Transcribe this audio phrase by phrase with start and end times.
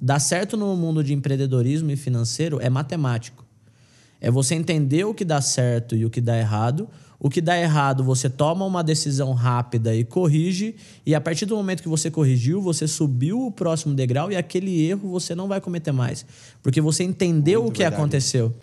[0.00, 3.44] dar certo no mundo de empreendedorismo e financeiro é matemático.
[4.20, 6.88] É você entender o que dá certo e o que dá errado.
[7.20, 10.76] O que dá errado, você toma uma decisão rápida e corrige.
[11.04, 14.86] E a partir do momento que você corrigiu, você subiu o próximo degrau e aquele
[14.86, 16.24] erro você não vai cometer mais.
[16.62, 18.00] Porque você entendeu Muito o que verdade.
[18.00, 18.54] aconteceu.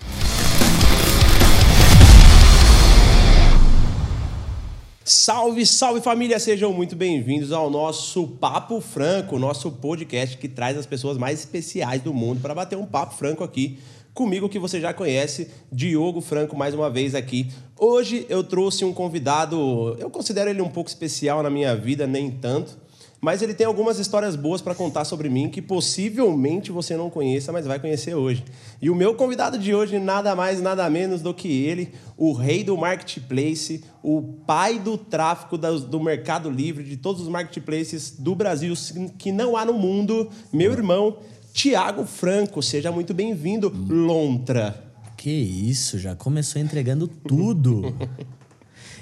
[5.07, 6.39] Salve, salve família!
[6.39, 12.01] Sejam muito bem-vindos ao nosso Papo Franco, nosso podcast que traz as pessoas mais especiais
[12.01, 13.77] do mundo para bater um papo franco aqui
[14.15, 17.51] comigo que você já conhece, Diogo Franco, mais uma vez aqui.
[17.77, 22.31] Hoje eu trouxe um convidado, eu considero ele um pouco especial na minha vida, nem
[22.31, 22.75] tanto,
[23.21, 27.51] mas ele tem algumas histórias boas para contar sobre mim que possivelmente você não conheça,
[27.51, 28.43] mas vai conhecer hoje.
[28.81, 32.63] E o meu convidado de hoje, nada mais, nada menos do que ele, o rei
[32.63, 38.35] do marketplace, o pai do tráfico do, do Mercado Livre, de todos os marketplaces do
[38.35, 38.73] Brasil
[39.17, 41.17] que não há no mundo, meu irmão,
[41.53, 42.61] Tiago Franco.
[42.61, 44.83] Seja muito bem-vindo, Lontra.
[45.17, 47.95] Que isso, já começou entregando tudo.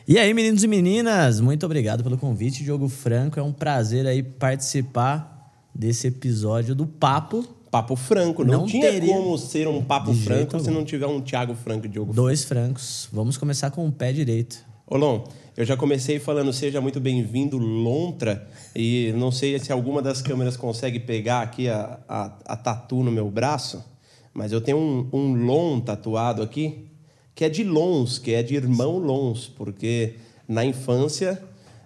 [0.07, 3.39] e aí, meninos e meninas, muito obrigado pelo convite, Diogo Franco.
[3.39, 7.43] É um prazer aí participar desse episódio do Papo.
[7.71, 8.43] Papo Franco.
[8.43, 10.71] Não, Não tinha teria como ser um Papo de Franco se algum.
[10.79, 13.07] não tiver um Tiago Franco e Diogo Dois francos.
[13.11, 14.57] Vamos começar com o pé direito.
[14.85, 15.23] Olon,
[15.55, 18.47] eu já comecei falando seja muito bem-vindo, Lontra.
[18.75, 23.11] E não sei se alguma das câmeras consegue pegar aqui a, a, a tatu no
[23.11, 23.83] meu braço,
[24.33, 26.91] mas eu tenho um, um Lon tatuado aqui,
[27.35, 30.13] que é de Lons, que é de irmão Lons, porque
[30.47, 31.41] na infância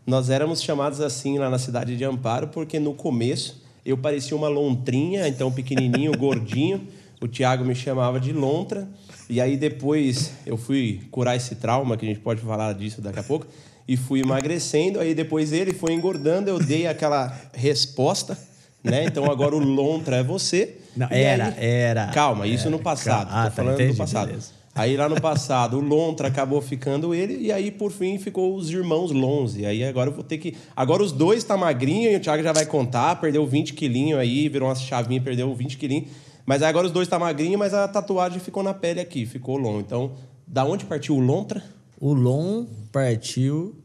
[0.06, 4.48] nós éramos chamados assim lá na cidade de Amparo, porque no começo eu parecia uma
[4.50, 6.88] lontrinha, então pequenininho, gordinho.
[7.22, 8.88] O Tiago me chamava de Lontra.
[9.30, 13.20] E aí depois eu fui curar esse trauma, que a gente pode falar disso daqui
[13.20, 13.45] a pouco,
[13.88, 15.00] e fui emagrecendo.
[15.00, 18.38] Aí depois ele foi engordando, eu dei aquela resposta,
[18.84, 19.06] né?
[19.06, 20.78] Então agora o Lontra é você.
[20.95, 22.08] Não, era, aí- era.
[22.08, 22.84] Calma, isso no Era.
[22.84, 23.28] passado.
[23.32, 24.28] Ah, Tô tá, falando entendi, do passado.
[24.28, 24.56] beleza.
[24.78, 28.70] Aí lá no passado, o Lontra acabou ficando ele, e aí por fim ficou os
[28.70, 29.65] irmãos Lonze.
[29.65, 30.55] Aí agora eu vou ter que.
[30.76, 34.48] Agora os dois tá magrinho e o Thiago já vai contar, perdeu 20 quilinhos aí,
[34.48, 36.10] virou uma chavinha, perdeu 20 quilinhos.
[36.45, 39.58] Mas aí agora os dois tá magrinho, mas a tatuagem ficou na pele aqui, ficou
[39.58, 39.80] long.
[39.80, 40.11] Então,
[40.45, 41.64] da onde partiu o Lontra?
[41.99, 43.76] O Lon partiu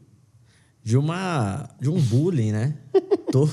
[0.83, 2.75] de uma de um bullying, né?
[3.31, 3.49] To-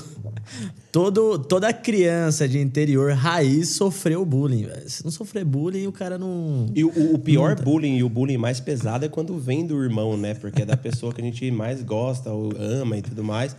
[0.91, 4.67] todo, toda criança de interior raiz sofreu bullying.
[4.87, 6.67] Se não sofrer bullying, o cara não.
[6.75, 10.17] E o, o pior bullying e o bullying mais pesado é quando vem do irmão,
[10.17, 10.33] né?
[10.33, 13.55] Porque é da pessoa que a gente mais gosta, ou ama e tudo mais.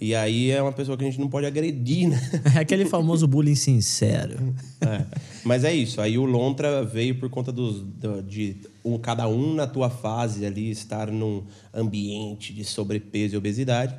[0.00, 2.20] E aí é uma pessoa que a gente não pode agredir, né?
[2.56, 4.52] É aquele famoso bullying sincero.
[4.80, 5.04] É.
[5.44, 6.00] Mas é isso.
[6.00, 10.44] Aí o Lontra veio por conta dos, do- de um, cada um na tua fase
[10.44, 13.94] ali, estar num ambiente de sobrepeso e obesidade.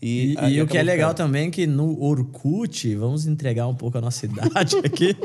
[0.00, 1.28] E, aí e o que é legal ficando.
[1.28, 5.16] também é que no Orkut, vamos entregar um pouco a nossa idade aqui.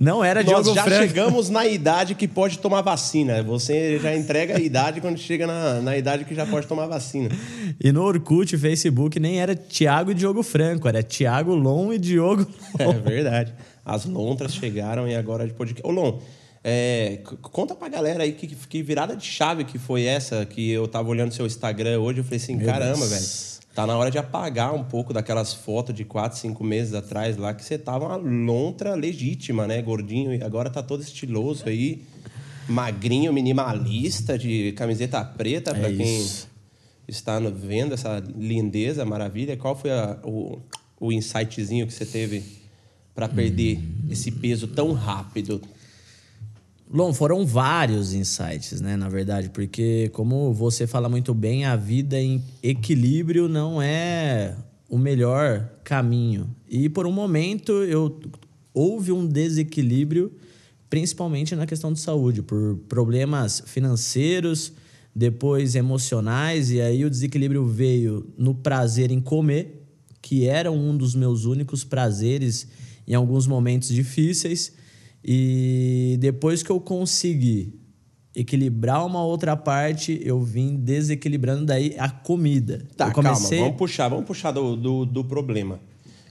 [0.00, 1.06] Não era Nós Diogo já Franco.
[1.06, 3.42] chegamos na idade que pode tomar vacina.
[3.42, 7.28] Você já entrega a idade quando chega na, na idade que já pode tomar vacina.
[7.78, 12.46] E no Orkut, Facebook, nem era Thiago e Diogo Franco, era Thiago Lon e Diogo
[12.78, 13.52] É verdade.
[13.84, 15.86] As lontras chegaram e agora de podcast.
[15.86, 16.18] Ô, Lon,
[16.64, 20.88] é, conta pra galera aí que, que virada de chave que foi essa que eu
[20.88, 22.20] tava olhando seu Instagram hoje.
[22.20, 23.26] Eu falei assim: Meu caramba, velho.
[23.74, 27.52] Tá na hora de apagar um pouco daquelas fotos de 4, 5 meses atrás lá
[27.52, 29.82] que você tava uma lontra legítima, né?
[29.82, 30.32] Gordinho.
[30.32, 32.02] E agora tá todo estiloso aí.
[32.68, 36.48] Magrinho, minimalista, de camiseta preta, pra É quem isso.
[37.06, 39.56] está vendo essa lindeza, maravilha.
[39.56, 40.60] Qual foi a- o,
[40.98, 42.42] o insightzinho que você teve
[43.14, 45.60] para perder esse peso tão rápido?
[46.94, 52.20] Lon, foram vários insights, né, na verdade, porque como você fala muito bem, a vida
[52.20, 54.54] em equilíbrio não é
[54.88, 56.54] o melhor caminho.
[56.68, 58.20] E por um momento eu
[58.72, 60.30] houve um desequilíbrio,
[60.88, 64.72] principalmente na questão de saúde, por problemas financeiros,
[65.12, 69.84] depois emocionais, e aí o desequilíbrio veio no prazer em comer,
[70.22, 72.68] que era um dos meus únicos prazeres
[73.04, 74.83] em alguns momentos difíceis.
[75.24, 77.80] E depois que eu consegui
[78.34, 82.86] equilibrar uma outra parte, eu vim desequilibrando daí a comida.
[82.96, 83.58] Tá, comecei...
[83.58, 85.80] calma, vamos puxar, vamos puxar do, do, do problema.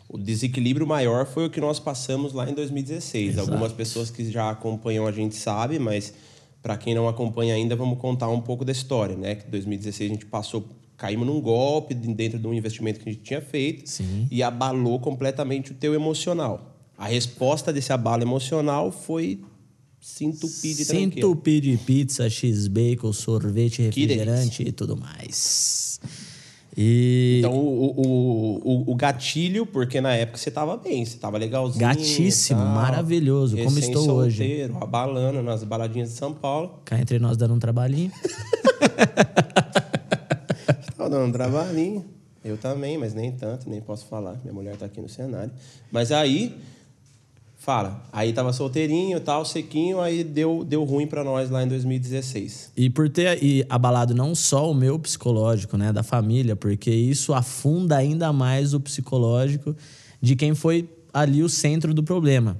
[0.09, 3.29] O desequilíbrio maior foi o que nós passamos lá em 2016.
[3.29, 3.49] Exato.
[3.49, 6.13] Algumas pessoas que já acompanham a gente sabem, mas
[6.61, 9.35] para quem não acompanha ainda, vamos contar um pouco da história, né?
[9.35, 10.67] Que em 2016 a gente passou,
[10.97, 14.27] caímos num golpe dentro de um investimento que a gente tinha feito Sim.
[14.29, 16.72] e abalou completamente o teu emocional.
[17.03, 19.41] A resposta desse abalo emocional foi
[19.99, 25.99] se entupir de Se entupir de pizza, x-bacon, sorvete, refrigerante e tudo mais.
[26.77, 31.37] E Então, o, o, o, o gatilho, porque na época você tava bem, você tava
[31.37, 31.81] legalzinho.
[31.81, 34.41] Gatíssimo, tal, maravilhoso, como estou hoje.
[34.41, 36.79] recém-solteiro, abalando nas baladinhas de São Paulo.
[36.85, 38.13] cá entre nós dando um trabalhinho.
[40.95, 42.05] Tava dando um trabalhinho.
[42.45, 44.39] Eu também, mas nem tanto, nem posso falar.
[44.41, 45.51] Minha mulher tá aqui no cenário.
[45.91, 46.57] Mas aí,
[47.63, 48.03] fala.
[48.11, 52.73] Aí tava solteirinho, tal, sequinho, aí deu, deu ruim pra nós lá em 2016.
[52.75, 57.33] E por ter e abalado não só o meu psicológico, né, da família, porque isso
[57.33, 59.73] afunda ainda mais o psicológico
[60.21, 62.57] de quem foi ali o centro do problema.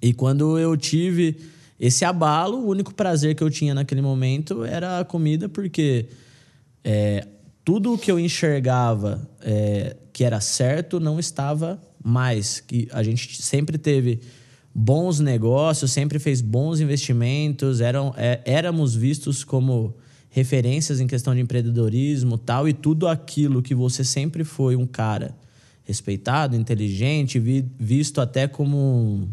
[0.00, 1.36] E quando eu tive
[1.78, 6.06] esse abalo, o único prazer que eu tinha naquele momento era a comida, porque
[6.84, 7.26] é,
[7.64, 12.60] tudo o que eu enxergava é, que era certo não estava mais.
[12.60, 14.20] Que a gente sempre teve
[14.74, 19.94] bons negócios, sempre fez bons investimentos, eram, é, éramos vistos como
[20.30, 25.36] referências em questão de empreendedorismo tal, e tudo aquilo que você sempre foi um cara
[25.84, 29.28] respeitado, inteligente, vi- visto até como um-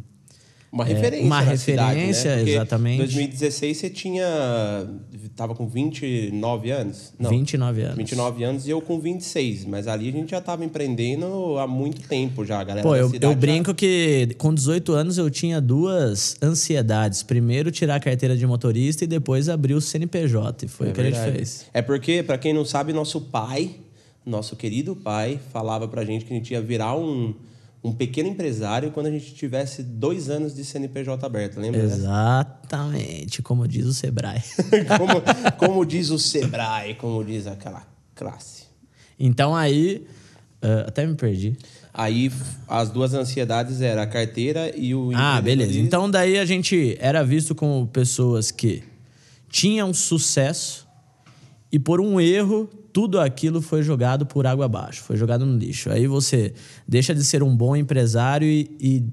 [0.71, 1.25] Uma É, referência.
[1.25, 2.41] uma na cidade, referência, né?
[2.51, 2.95] Exatamente.
[2.95, 4.25] Em 2016 você tinha.
[5.35, 7.13] Tava com 29 anos?
[7.17, 7.29] Não.
[7.29, 7.95] 29 anos.
[7.97, 9.65] 29 anos e eu com 26.
[9.65, 12.87] Mas ali a gente já tava empreendendo há muito tempo já, a galera.
[12.87, 17.23] Pô, eu, eu já- brinco que com 18 anos eu tinha duas ansiedades.
[17.23, 20.65] Primeiro, tirar a carteira de motorista e depois abrir o CNPJ.
[20.65, 21.25] E foi É o que a verdade.
[21.25, 21.65] gente fez.
[21.73, 23.71] É porque, pra quem não sabe, nosso pai,
[24.25, 27.33] nosso querido pai, falava pra gente que a gente ia virar um,
[27.83, 31.81] um pequeno empresário quando a gente tivesse dois anos de CNPJ aberto, lembra?
[31.81, 31.95] dessa?
[31.95, 34.41] Exatamente, como diz o Sebrae.
[34.97, 38.63] como, como diz o Sebrae, como diz aquela classe.
[39.17, 40.05] Então aí,
[40.61, 41.55] ah, até me perdi.
[41.93, 42.31] Aí
[42.67, 45.79] as duas ansiedades eram a carteira e o Ah, beleza.
[45.79, 48.83] Então daí a gente era visto como pessoas que
[49.49, 50.87] tinham sucesso
[51.71, 55.89] e por um erro tudo aquilo foi jogado por água abaixo, foi jogado no lixo.
[55.89, 56.53] Aí você
[56.85, 59.03] deixa de ser um bom empresário e, e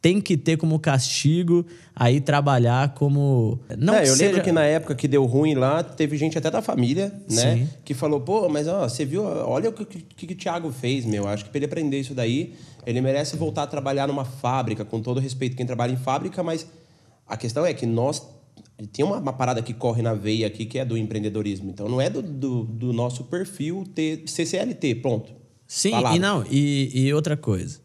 [0.00, 1.62] tem que ter como castigo
[1.94, 4.24] aí trabalhar como não É, eu seja...
[4.24, 7.56] lembro que na época que deu ruim lá, teve gente até da família, né?
[7.56, 7.68] Sim.
[7.84, 11.04] Que falou, pô, mas ó, você viu, olha o que, que, que o Thiago fez,
[11.04, 11.28] meu.
[11.28, 12.54] Acho que pra ele aprender isso daí,
[12.86, 16.66] ele merece voltar a trabalhar numa fábrica, com todo respeito quem trabalha em fábrica, mas
[17.28, 18.26] a questão é que nós.
[18.92, 21.70] Tem uma, uma parada que corre na veia aqui que é do empreendedorismo.
[21.70, 25.32] Então não é do, do, do nosso perfil ter CCLT, pronto.
[25.66, 26.16] Sim, Falado.
[26.16, 27.80] e não, e, e outra coisa.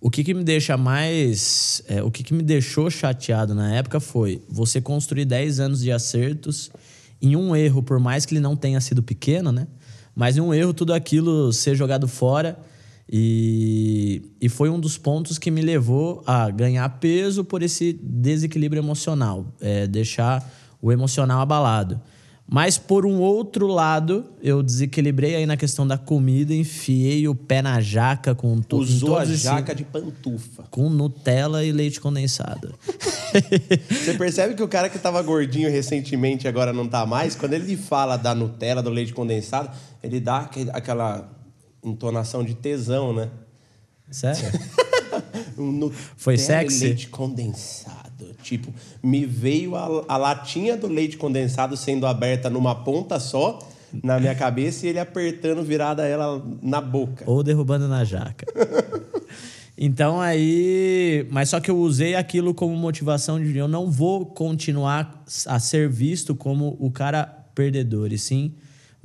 [0.00, 1.82] O que, que me deixa mais.
[1.88, 5.90] é, o que, que me deixou chateado na época foi você construir 10 anos de
[5.90, 6.70] acertos
[7.20, 9.66] em um erro, por mais que ele não tenha sido pequeno, né?
[10.14, 12.58] Mas em um erro, tudo aquilo ser jogado fora.
[13.10, 18.80] E, e foi um dos pontos que me levou a ganhar peso por esse desequilíbrio
[18.80, 20.46] emocional, é, deixar
[20.80, 22.00] o emocional abalado.
[22.50, 27.60] Mas por um outro lado, eu desequilibrei aí na questão da comida, enfiei o pé
[27.60, 30.64] na jaca com em Usou a jaca de pantufa.
[30.70, 32.74] com Nutella e leite condensado.
[33.90, 37.34] Você percebe que o cara que tava gordinho recentemente agora não tá mais?
[37.34, 39.70] Quando ele fala da Nutella, do leite condensado,
[40.02, 41.37] ele dá aquela
[41.90, 43.28] entonação de tesão, né?
[44.10, 44.42] Sério?
[46.16, 46.84] Foi sexy?
[46.84, 48.34] leite condensado.
[48.42, 53.58] Tipo, me veio a, a latinha do leite condensado sendo aberta numa ponta só
[54.02, 57.24] na minha cabeça e ele apertando virada ela na boca.
[57.26, 58.46] Ou derrubando na jaca.
[59.80, 61.24] Então aí.
[61.30, 65.88] Mas só que eu usei aquilo como motivação de eu não vou continuar a ser
[65.88, 67.24] visto como o cara
[67.54, 68.54] perdedor, e sim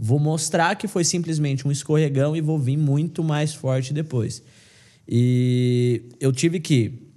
[0.04, 4.44] vou mostrar que foi simplesmente um escorregão e vou vir muito mais forte depois.
[5.08, 7.08] E eu tive que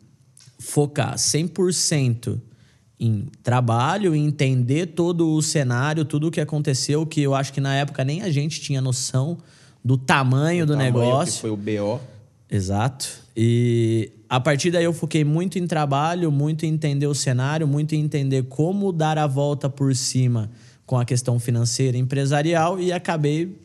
[0.60, 2.40] focar 100%
[3.00, 7.60] em trabalho, em entender todo o cenário, tudo o que aconteceu, que eu acho que
[7.60, 9.36] na época nem a gente tinha noção
[9.84, 11.34] do tamanho do tamanho negócio.
[11.34, 12.00] Que foi o BO.
[12.48, 13.08] Exato.
[13.36, 17.96] E a partir daí eu foquei muito em trabalho, muito em entender o cenário, muito
[17.96, 20.48] em entender como dar a volta por cima
[20.86, 23.58] com a questão financeira empresarial e acabei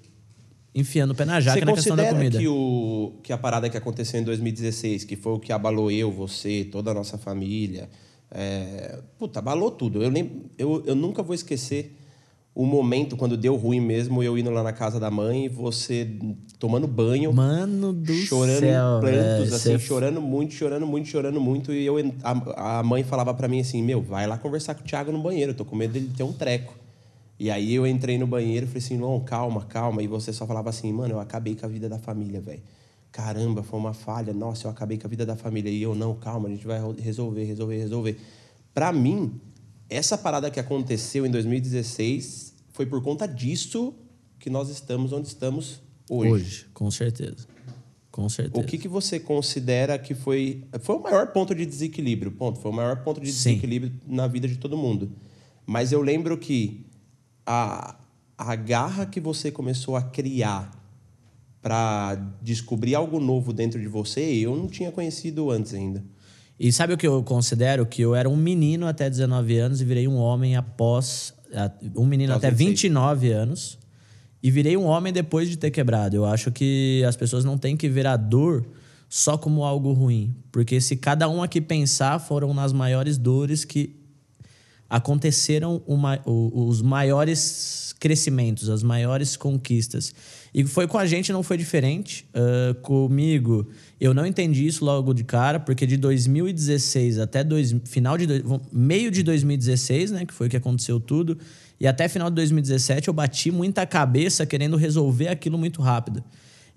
[0.74, 2.40] enfiando o pé na jaca Você na questão da considera comida.
[2.40, 6.12] que, o, que a parada que aconteceu em 2016, que foi o que abalou eu,
[6.12, 7.90] você, toda a nossa família,
[8.32, 10.02] é, puta, abalou tudo.
[10.02, 11.98] Eu, nem, eu, eu nunca vou esquecer
[12.56, 16.08] o momento quando deu ruim mesmo, eu indo lá na casa da mãe, você
[16.60, 21.72] tomando banho, Mano do chorando céu, velho, assim, cê- chorando muito, chorando muito, chorando muito.
[21.74, 24.84] E eu, a, a mãe falava pra mim assim: Meu, vai lá conversar com o
[24.86, 26.74] Thiago no banheiro, eu tô com medo dele ter um treco.
[27.42, 30.04] E aí eu entrei no banheiro e falei assim: Não, calma, calma.
[30.04, 32.62] E você só falava assim: Mano, eu acabei com a vida da família, velho.
[33.12, 34.32] Caramba, foi uma falha.
[34.32, 35.72] Nossa, eu acabei com a vida da família.
[35.72, 38.20] E eu, não, calma, a gente vai resolver, resolver, resolver.
[38.76, 39.42] Pra mim,
[39.90, 43.96] essa parada que aconteceu em 2016 foi por conta disso
[44.38, 46.32] que nós estamos onde estamos hoje?
[46.32, 47.48] Hoje, com certeza.
[48.12, 48.64] Com certeza.
[48.64, 50.64] O que, que você considera que foi.
[50.82, 52.60] Foi o maior ponto de desequilíbrio, ponto.
[52.60, 53.50] Foi o maior ponto de Sim.
[53.50, 55.12] desequilíbrio na vida de todo mundo.
[55.66, 56.86] Mas eu lembro que
[57.46, 57.96] a,
[58.38, 60.72] a garra que você começou a criar
[61.62, 66.04] para descobrir algo novo dentro de você, eu não tinha conhecido antes ainda.
[66.60, 67.86] E sabe o que eu considero?
[67.86, 71.34] Que eu era um menino até 19 anos e virei um homem após.
[71.96, 72.82] Um menino até 26.
[72.82, 73.80] 29 anos
[74.44, 76.16] e virei um homem depois de ter quebrado.
[76.16, 78.66] Eu acho que as pessoas não têm que ver a dor
[79.08, 80.36] só como algo ruim.
[80.52, 84.01] Porque se cada um aqui pensar, foram nas maiores dores que
[84.92, 90.14] aconteceram uma- o- os maiores crescimentos, as maiores conquistas.
[90.54, 92.26] E foi com a gente, não foi diferente.
[92.34, 93.70] Ah, comigo,
[94.02, 98.26] eu não entendi isso logo de cara, porque de 2016 até dois, final de
[98.70, 101.38] meio de 2016, né, que foi que aconteceu tudo,
[101.80, 106.22] e até final de 2017 eu bati muita cabeça querendo resolver aquilo muito rápido.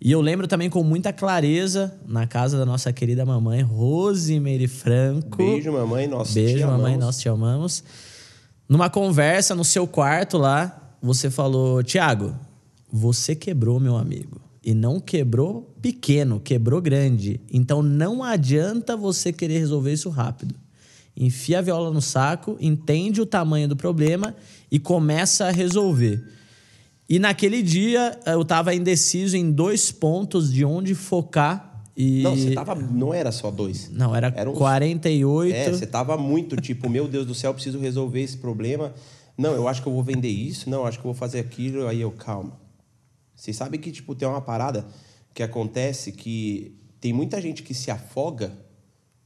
[0.04, 5.38] E eu lembro também com muita clareza na casa da nossa querida mamãe Rosemary Franco.
[5.38, 6.06] Beijo, mamãe.
[6.06, 7.04] Nós te Beijo, mamãe, amamos.
[7.06, 7.84] nós te amamos.
[8.68, 12.34] Numa conversa no seu quarto lá, você falou: Tiago,
[12.92, 14.38] você quebrou, meu amigo.
[14.62, 17.40] E não quebrou pequeno, quebrou grande.
[17.50, 20.54] Então não adianta você querer resolver isso rápido.
[21.16, 24.36] Enfia a viola no saco, entende o tamanho do problema
[24.70, 26.22] e começa a resolver.
[27.08, 31.84] E naquele dia eu tava indeciso em dois pontos de onde focar.
[31.96, 32.22] E...
[32.22, 32.74] Não, você tava.
[32.74, 33.88] Não era só dois.
[33.90, 35.54] Não, era, Era uns- 48.
[35.54, 38.92] É, você tava muito tipo, meu Deus do céu, eu preciso resolver esse problema.
[39.36, 41.40] Não, eu acho que eu vou vender isso, não, eu acho que eu vou fazer
[41.40, 42.58] aquilo, aí eu, calma.
[43.34, 44.86] Vocês sabem que, tipo, tem uma parada
[45.34, 48.52] que acontece que tem muita gente que se afoga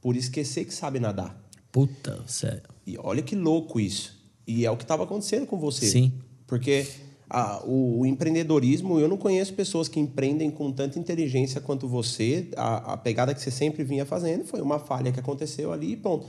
[0.01, 1.39] por esquecer que sabe nadar.
[1.71, 2.63] Puta, sério.
[2.85, 4.17] E olha que louco isso.
[4.47, 5.85] E é o que estava acontecendo com você.
[5.85, 6.11] Sim.
[6.47, 6.87] Porque
[7.29, 12.47] ah, o, o empreendedorismo, eu não conheço pessoas que empreendem com tanta inteligência quanto você.
[12.57, 15.95] A, a pegada que você sempre vinha fazendo foi uma falha que aconteceu ali e
[15.95, 16.25] pronto.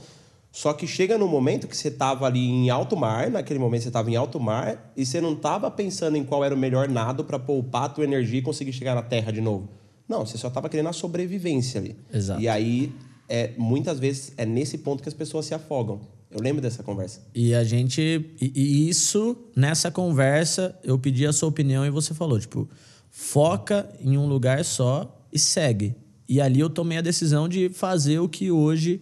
[0.51, 3.87] Só que chega no momento que você estava ali em alto mar, naquele momento você
[3.87, 7.23] estava em alto mar, e você não estava pensando em qual era o melhor nado
[7.23, 9.69] para poupar a tua energia e conseguir chegar na terra de novo.
[10.07, 11.95] Não, você só estava querendo a sobrevivência ali.
[12.13, 12.41] Exato.
[12.41, 12.93] E aí,
[13.29, 16.01] é, muitas vezes, é nesse ponto que as pessoas se afogam.
[16.31, 17.21] Eu lembro dessa conversa.
[17.35, 18.01] E a gente.
[18.39, 22.69] E, e isso, nessa conversa, eu pedi a sua opinião e você falou, tipo,
[23.09, 25.95] foca em um lugar só e segue.
[26.27, 29.01] E ali eu tomei a decisão de fazer o que hoje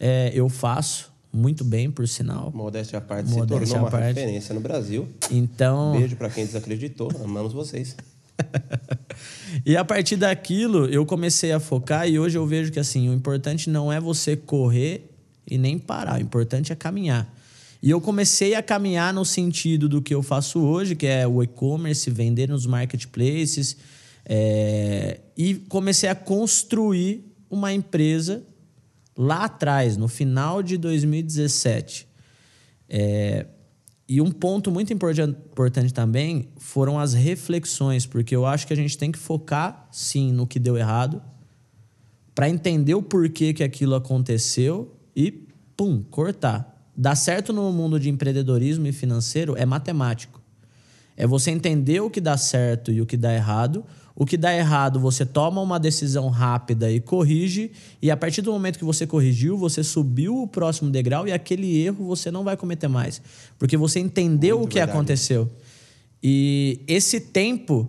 [0.00, 2.50] é, eu faço, muito bem, por sinal.
[2.52, 4.06] Modéstia à parte, Modéstia se tornou uma parte.
[4.06, 5.08] referência no Brasil.
[5.30, 5.92] Então.
[5.92, 7.10] Beijo pra quem desacreditou.
[7.22, 7.96] Amamos vocês.
[9.64, 13.12] E a partir daquilo, eu comecei a focar e hoje eu vejo que assim, o
[13.12, 15.13] importante não é você correr
[15.48, 17.32] e nem parar, o importante é caminhar.
[17.82, 21.42] E eu comecei a caminhar no sentido do que eu faço hoje, que é o
[21.42, 23.76] e-commerce, vender nos marketplaces,
[24.24, 28.42] é, e comecei a construir uma empresa
[29.16, 32.08] lá atrás, no final de 2017.
[32.88, 33.46] É,
[34.08, 38.76] e um ponto muito importan- importante também foram as reflexões, porque eu acho que a
[38.76, 41.22] gente tem que focar, sim, no que deu errado,
[42.34, 46.74] para entender o porquê que aquilo aconteceu e, pum, cortar.
[46.96, 50.40] Dar certo no mundo de empreendedorismo e financeiro é matemático.
[51.16, 53.84] É você entender o que dá certo e o que dá errado.
[54.16, 57.72] O que dá errado, você toma uma decisão rápida e corrige.
[58.00, 61.76] E a partir do momento que você corrigiu, você subiu o próximo degrau e aquele
[61.82, 63.20] erro você não vai cometer mais.
[63.58, 64.96] Porque você entendeu Muito o que verdade.
[64.96, 65.50] aconteceu.
[66.22, 67.88] E esse tempo,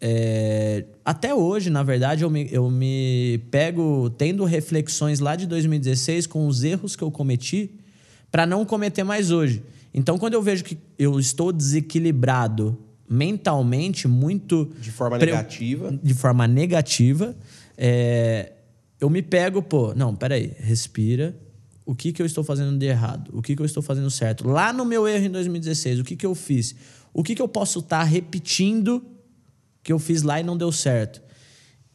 [0.00, 6.26] é, até hoje, na verdade, eu me, eu me pego tendo reflexões lá de 2016
[6.26, 7.70] com os erros que eu cometi
[8.30, 9.62] para não cometer mais hoje.
[9.92, 12.78] Então, quando eu vejo que eu estou desequilibrado
[13.08, 14.70] mentalmente, muito.
[14.80, 15.98] De forma negativa.
[16.02, 17.34] De forma negativa,
[17.76, 18.52] é,
[19.00, 21.34] eu me pego, pô, não, peraí, respira.
[21.84, 23.30] O que, que eu estou fazendo de errado?
[23.32, 24.46] O que, que eu estou fazendo certo?
[24.46, 26.74] Lá no meu erro em 2016, o que, que eu fiz?
[27.14, 29.02] O que, que eu posso estar repetindo
[29.82, 31.22] que eu fiz lá e não deu certo?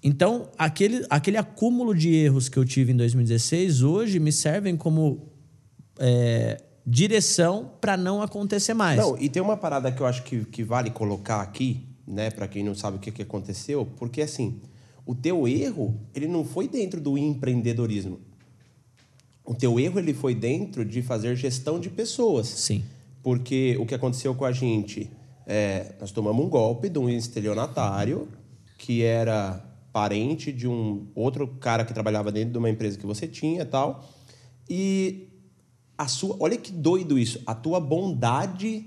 [0.04, 5.30] Então, aquele, aquele acúmulo de erros que eu tive em 2016 hoje me servem como
[5.98, 8.98] é, direção para não acontecer mais.
[8.98, 12.48] Não, e tem uma parada que eu acho que, que vale colocar aqui, né, para
[12.48, 14.60] quem não sabe o que, que aconteceu, porque assim,
[15.06, 18.20] o teu erro, ele não foi dentro do empreendedorismo.
[19.46, 22.48] O teu erro, ele foi dentro de fazer gestão de pessoas.
[22.48, 22.84] Sim.
[23.22, 25.10] Porque o que aconteceu com a gente,
[25.46, 28.28] é, nós tomamos um golpe de um estelionatário
[28.78, 33.28] que era parente de um outro cara que trabalhava dentro de uma empresa que você
[33.28, 34.04] tinha e tal.
[34.70, 35.28] E
[35.98, 38.86] a sua, olha que doido isso, a tua bondade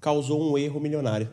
[0.00, 1.30] causou um erro milionário.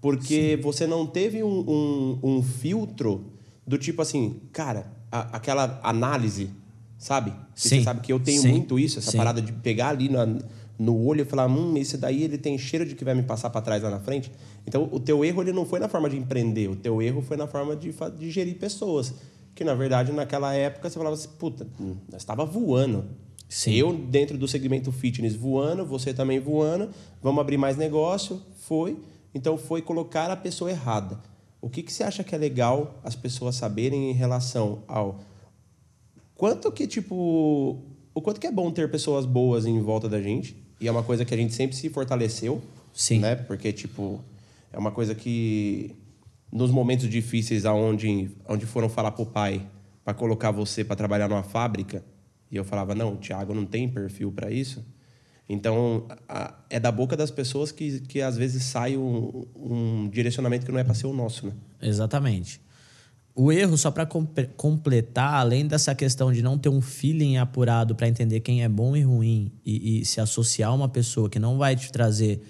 [0.00, 0.62] Porque Sim.
[0.62, 3.32] você não teve um, um, um, filtro
[3.66, 6.50] do tipo assim, cara, a, aquela análise,
[6.96, 7.32] sabe?
[7.54, 7.68] Sim.
[7.68, 8.50] Você sabe que eu tenho Sim.
[8.50, 10.24] muito isso, essa parada de pegar ali na,
[10.78, 13.50] no olho e falar, hum, esse daí ele tem cheiro de que vai me passar
[13.50, 14.30] para trás lá na frente.
[14.66, 17.36] Então, o teu erro ele não foi na forma de empreender, o teu erro foi
[17.36, 19.14] na forma de, de gerir pessoas.
[19.54, 23.06] Que, na verdade, naquela época, você falava assim, puta, hum, nós estava voando.
[23.48, 23.72] Sim.
[23.72, 28.96] Eu, dentro do segmento fitness, voando, você também voando, vamos abrir mais negócio, foi.
[29.34, 31.18] Então, foi colocar a pessoa errada.
[31.60, 35.18] O que, que você acha que é legal as pessoas saberem em relação ao...
[36.36, 37.82] Quanto que, tipo...
[38.14, 41.02] O quanto que é bom ter pessoas boas em volta da gente, e é uma
[41.02, 42.62] coisa que a gente sempre se fortaleceu.
[42.92, 43.20] Sim.
[43.20, 43.36] Né?
[43.36, 44.22] Porque, tipo,
[44.72, 45.94] é uma coisa que
[46.52, 49.66] nos momentos difíceis aonde onde foram falar pro pai
[50.04, 52.04] para colocar você para trabalhar numa fábrica,
[52.50, 54.84] e eu falava: "Não, o Thiago não tem perfil para isso".
[55.48, 60.66] Então, a, é da boca das pessoas que, que às vezes sai um, um direcionamento
[60.66, 61.52] que não é para ser o nosso, né?
[61.80, 62.60] Exatamente.
[63.40, 68.08] O erro, só para completar, além dessa questão de não ter um feeling apurado para
[68.08, 71.56] entender quem é bom e ruim e, e, se associar a uma pessoa que não
[71.56, 72.42] vai te trazer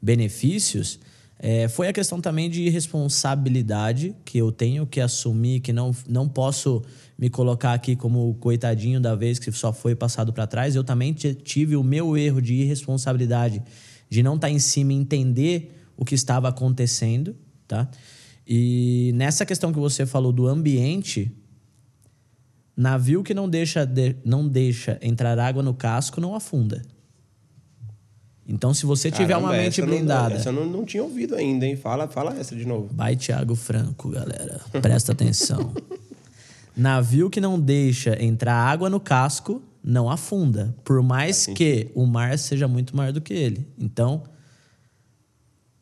[0.00, 1.00] benefícios,
[1.36, 6.28] é, foi a questão também de responsabilidade que eu tenho que assumir, que não, não
[6.28, 6.80] posso
[7.18, 10.76] me colocar aqui como o coitadinho da vez que só foi passado para trás.
[10.76, 13.60] Eu também tive o meu erro de irresponsabilidade,
[14.08, 17.34] de não estar tá em cima e entender o que estava acontecendo,
[17.66, 17.90] tá?
[18.46, 21.32] E nessa questão que você falou do ambiente,
[22.76, 26.82] navio que não deixa, de, não deixa entrar água no casco não afunda.
[28.48, 30.28] Então, se você tiver Caramba, uma mente essa blindada.
[30.28, 31.74] Não, essa eu não, não tinha ouvido ainda, hein?
[31.74, 32.88] Fala, fala essa de novo.
[32.94, 34.60] Vai, Thiago Franco, galera.
[34.80, 35.74] Presta atenção.
[36.76, 40.74] Navio que não deixa entrar água no casco não afunda.
[40.84, 43.66] Por mais que o mar seja muito maior do que ele.
[43.78, 44.22] Então,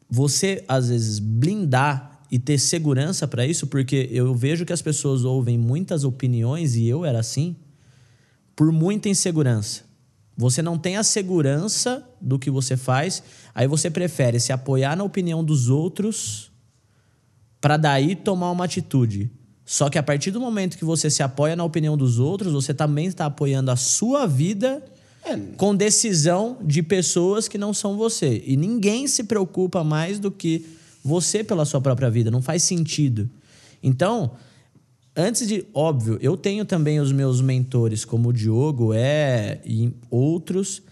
[0.08, 5.24] você, às vezes, blindar e ter segurança para isso, porque eu vejo que as pessoas
[5.24, 7.56] ouvem muitas opiniões, e eu era assim,
[8.56, 9.82] por muita insegurança.
[10.36, 13.22] Você não tem a segurança do que você faz,
[13.54, 16.50] aí você prefere se apoiar na opinião dos outros
[17.60, 19.30] para daí tomar uma atitude.
[19.64, 22.74] Só que a partir do momento que você se apoia na opinião dos outros, você
[22.74, 24.84] também está apoiando a sua vida
[25.24, 25.36] é.
[25.56, 28.42] com decisão de pessoas que não são você.
[28.46, 30.66] E ninguém se preocupa mais do que
[31.04, 32.30] você pela sua própria vida.
[32.30, 33.28] Não faz sentido.
[33.82, 34.32] Então,
[35.14, 35.66] antes de.
[35.74, 40.82] Óbvio, eu tenho também os meus mentores, como o Diogo é e outros,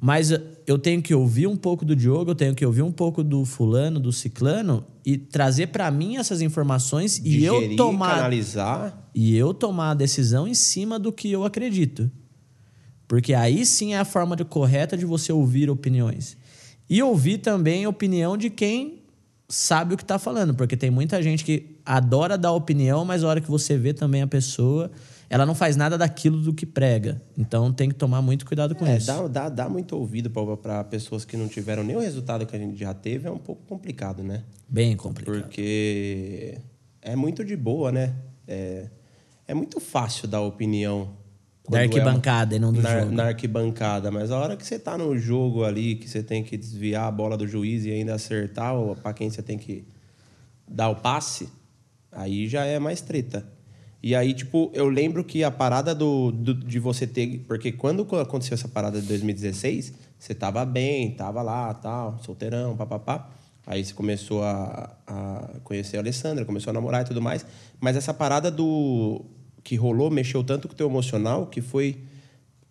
[0.00, 0.30] mas
[0.66, 3.44] eu tenho que ouvir um pouco do Diogo, eu tenho que ouvir um pouco do
[3.44, 9.36] fulano, do ciclano e trazer para mim essas informações Digerir, e eu tomar canalizar e
[9.36, 12.10] eu tomar a decisão em cima do que eu acredito.
[13.06, 16.36] Porque aí sim é a forma de, correta de você ouvir opiniões.
[16.88, 18.97] E ouvir também a opinião de quem
[19.48, 23.28] sabe o que está falando, porque tem muita gente que adora dar opinião, mas a
[23.28, 24.90] hora que você vê também a pessoa,
[25.30, 27.22] ela não faz nada daquilo do que prega.
[27.36, 29.06] Então tem que tomar muito cuidado com é, isso.
[29.06, 32.58] Dá, dá, dá muito ouvido para pessoas que não tiveram nem o resultado que a
[32.58, 34.44] gente já teve, é um pouco complicado, né?
[34.68, 35.42] Bem complicado.
[35.42, 36.58] Porque
[37.00, 38.14] é muito de boa, né?
[38.46, 38.90] É,
[39.46, 41.16] é muito fácil dar opinião
[41.70, 43.12] da arquibancada é e não do na, jogo.
[43.12, 46.56] Na arquibancada, mas a hora que você tá no jogo ali, que você tem que
[46.56, 49.84] desviar a bola do juiz e ainda acertar, para quem você tem que
[50.66, 51.48] dar o passe,
[52.10, 53.46] aí já é mais treta.
[54.02, 57.44] E aí, tipo, eu lembro que a parada do, do, de você ter.
[57.48, 63.28] Porque quando aconteceu essa parada de 2016, você tava bem, tava lá, tal, solteirão, papapá.
[63.66, 67.44] Aí você começou a, a conhecer a Alessandra, começou a namorar e tudo mais.
[67.80, 69.24] Mas essa parada do
[69.68, 71.98] que rolou mexeu tanto com o teu emocional que foi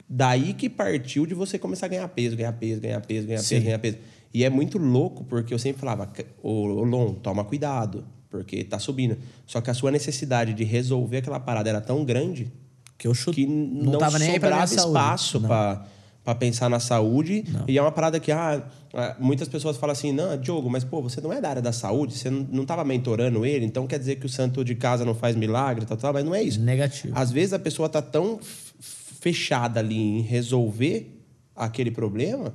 [0.10, 3.50] daí que partiu de você começar a ganhar peso, ganhar peso, ganhar peso, ganhar Sim.
[3.50, 3.98] peso, ganhar peso.
[4.34, 9.16] E é muito louco porque eu sempre falava, ô Lon, toma cuidado, porque tá subindo.
[9.46, 12.52] Só que a sua necessidade de resolver aquela parada era tão grande
[12.98, 15.86] que eu chute, que não, não tava nem sobrava espaço para
[16.28, 17.46] para pensar na saúde.
[17.48, 17.64] Não.
[17.70, 18.62] E é uma parada que ah,
[18.94, 21.72] ah, muitas pessoas falam assim: não, Diogo, mas pô, você não é da área da
[21.72, 25.16] saúde, você não estava mentorando ele, então quer dizer que o santo de casa não
[25.16, 26.60] faz milagre, tal, tal, mas não é isso.
[26.60, 27.18] Negativo.
[27.18, 31.18] Às vezes a pessoa tá tão fechada ali em resolver
[31.56, 32.54] aquele problema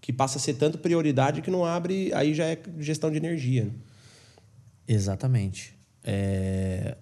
[0.00, 3.64] que passa a ser tanto prioridade que não abre, aí já é gestão de energia.
[3.64, 3.72] Né?
[4.86, 5.74] Exatamente.
[6.04, 6.96] É...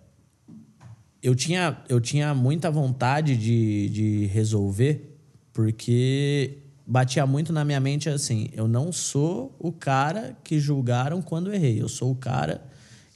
[1.23, 5.18] Eu, tinha, eu tinha muita vontade de, de resolver
[5.59, 11.53] porque batia muito na minha mente assim: eu não sou o cara que julgaram quando
[11.53, 12.63] errei, eu sou o cara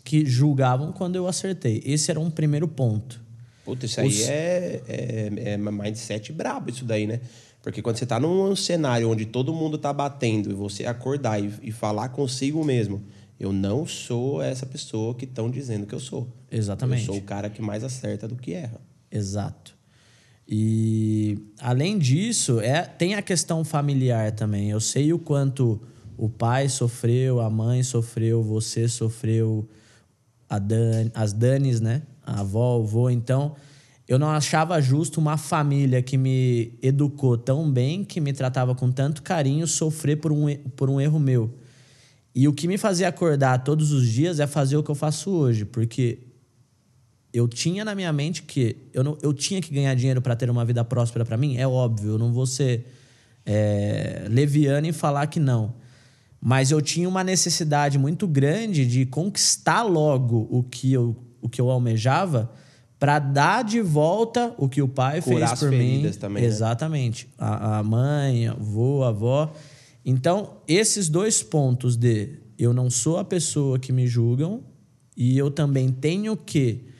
[0.02, 1.80] que julgavam quando eu acertei.
[1.86, 3.22] Esse era um primeiro ponto.
[3.64, 4.28] Puta, isso aí Os...
[4.28, 7.20] é, é, é mindset brabo, isso daí, né?
[7.62, 11.48] Porque quando você tá num cenário onde todo mundo tá batendo e você acordar e,
[11.62, 13.04] e falar consigo mesmo
[13.38, 16.26] Eu não sou essa pessoa que estão dizendo que eu sou.
[16.50, 17.02] Exatamente.
[17.02, 18.80] Eu sou o cara que mais acerta do que erra.
[19.12, 19.80] Exato.
[20.54, 24.68] E além disso, é, tem a questão familiar também.
[24.68, 25.80] Eu sei o quanto
[26.14, 29.66] o pai sofreu, a mãe sofreu, você sofreu,
[30.50, 32.02] a Dan, as Danis, né?
[32.22, 33.08] A avó, o avô.
[33.08, 33.56] Então,
[34.06, 38.92] eu não achava justo uma família que me educou tão bem, que me tratava com
[38.92, 41.50] tanto carinho, sofrer por um, por um erro meu.
[42.34, 45.30] E o que me fazia acordar todos os dias é fazer o que eu faço
[45.30, 46.18] hoje, porque
[47.32, 50.50] eu tinha na minha mente que eu, não, eu tinha que ganhar dinheiro para ter
[50.50, 52.86] uma vida próspera para mim, é óbvio, eu não vou ser
[53.46, 55.74] é, leviano e falar que não.
[56.40, 61.60] Mas eu tinha uma necessidade muito grande de conquistar logo o que eu, o que
[61.60, 62.50] eu almejava
[62.98, 66.08] para dar de volta o que o pai Curar fez as por mim.
[66.20, 66.48] também, né?
[66.48, 67.28] Exatamente.
[67.38, 69.52] A, a mãe, a avô, a avó.
[70.04, 74.62] Então, esses dois pontos de eu não sou a pessoa que me julgam
[75.16, 76.91] e eu também tenho que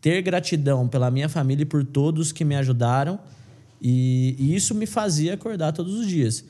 [0.00, 3.18] ter gratidão pela minha família e por todos que me ajudaram.
[3.80, 6.44] E, e isso me fazia acordar todos os dias.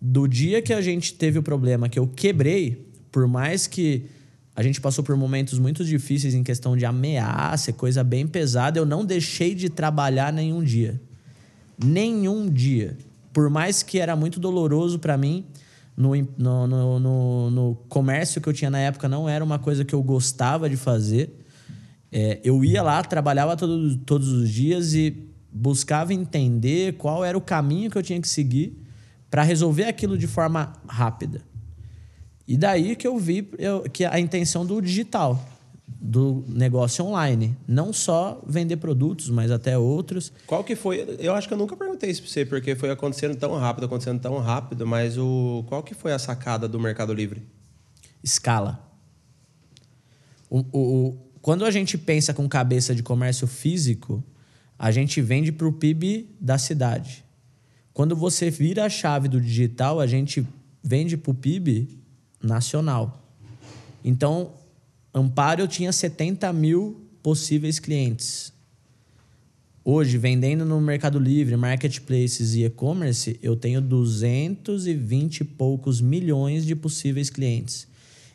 [0.00, 4.06] Do dia que a gente teve o problema que eu quebrei, por mais que
[4.54, 8.84] a gente passou por momentos muito difíceis em questão de ameaça, coisa bem pesada, eu
[8.84, 11.00] não deixei de trabalhar nenhum dia.
[11.82, 12.96] Nenhum dia.
[13.32, 15.46] Por mais que era muito doloroso para mim,
[15.96, 19.94] no, no, no, no, comércio que eu tinha na época não era uma coisa que
[19.94, 21.37] eu gostava de fazer.
[22.10, 27.40] É, eu ia lá, trabalhava todo, todos os dias e buscava entender qual era o
[27.40, 28.76] caminho que eu tinha que seguir
[29.30, 31.42] para resolver aquilo de forma rápida.
[32.46, 35.46] E daí que eu vi eu, que a intenção do digital,
[35.86, 40.32] do negócio online, não só vender produtos, mas até outros.
[40.46, 41.16] Qual que foi?
[41.18, 44.20] Eu acho que eu nunca perguntei isso pra você, porque foi acontecendo tão rápido, acontecendo
[44.20, 47.42] tão rápido, mas o qual que foi a sacada do Mercado Livre?
[48.22, 48.84] escala.
[50.50, 51.16] O- o-
[51.48, 54.22] quando a gente pensa com cabeça de comércio físico,
[54.78, 57.24] a gente vende para o PIB da cidade.
[57.94, 60.46] Quando você vira a chave do digital, a gente
[60.84, 61.88] vende para o PIB
[62.42, 63.26] nacional.
[64.04, 64.52] Então,
[65.14, 68.52] Amparo tinha 70 mil possíveis clientes.
[69.82, 76.76] Hoje, vendendo no Mercado Livre, marketplaces e e-commerce, eu tenho 220 e poucos milhões de
[76.76, 77.88] possíveis clientes.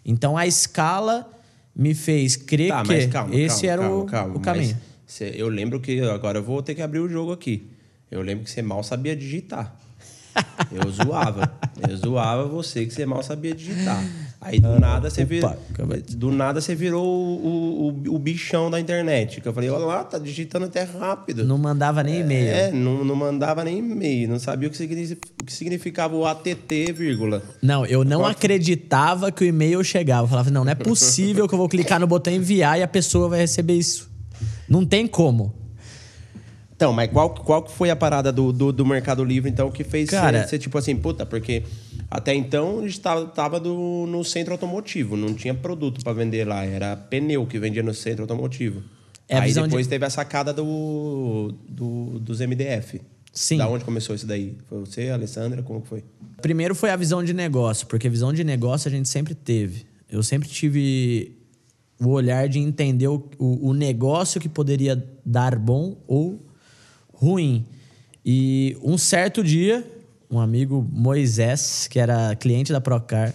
[0.04, 1.32] Então, a escala
[1.76, 4.78] me fez crer Tá, que calma, esse calma, era calma, o, calma, o caminho.
[5.08, 7.68] cê- eu lembro que agora eu vou ter que abrir o jogo aqui.
[8.12, 9.76] Eu lembro que você mal sabia digitar.
[10.72, 11.52] Eu zoava.
[11.88, 14.04] Eu zoava você que você mal sabia digitar.
[14.44, 15.56] Aí do nada você virou.
[16.16, 19.40] Do nada você virou o, o, o bichão da internet.
[19.42, 21.46] Que eu falei, olha lá, tá digitando até rápido.
[21.46, 22.48] Não mandava nem e-mail.
[22.50, 27.42] É, não, não mandava nem e-mail, não sabia o que, significava o ATT, vírgula.
[27.62, 30.24] Não, eu não Qual- acreditava que o e-mail chegava.
[30.24, 32.88] Eu falava, não, não é possível que eu vou clicar no botão enviar e a
[32.88, 34.12] pessoa vai receber isso.
[34.68, 35.54] Não tem como.
[36.76, 39.84] Então, mas qual, qual que foi a parada do, do, do Mercado Livre, então, que
[39.84, 41.64] fez Cara- ser, ser tipo assim, puta, porque
[42.16, 46.46] até então a gente tava, tava do, no centro automotivo, não tinha produto pra vender
[46.48, 48.84] lá, era pneu que vendia no centro automotivo.
[49.28, 53.02] É Aí depois de- teve a sacada do, do, dos MDF.
[53.32, 53.58] Sim.
[53.58, 54.56] Da onde começou isso daí?
[54.70, 55.64] Foi você, Alessandra?
[55.64, 56.04] Como que foi?
[56.42, 59.86] Primeiro foi a visão de negócio, porque visão de negócio a gente sempre teve.
[60.08, 61.36] Eu sempre tive
[62.00, 66.40] o olhar de entender o, o, o negócio que poderia dar bom ou
[67.12, 67.66] ruim.
[68.24, 69.86] E um certo dia,
[70.34, 73.34] um amigo Moisés, que era cliente da Procar,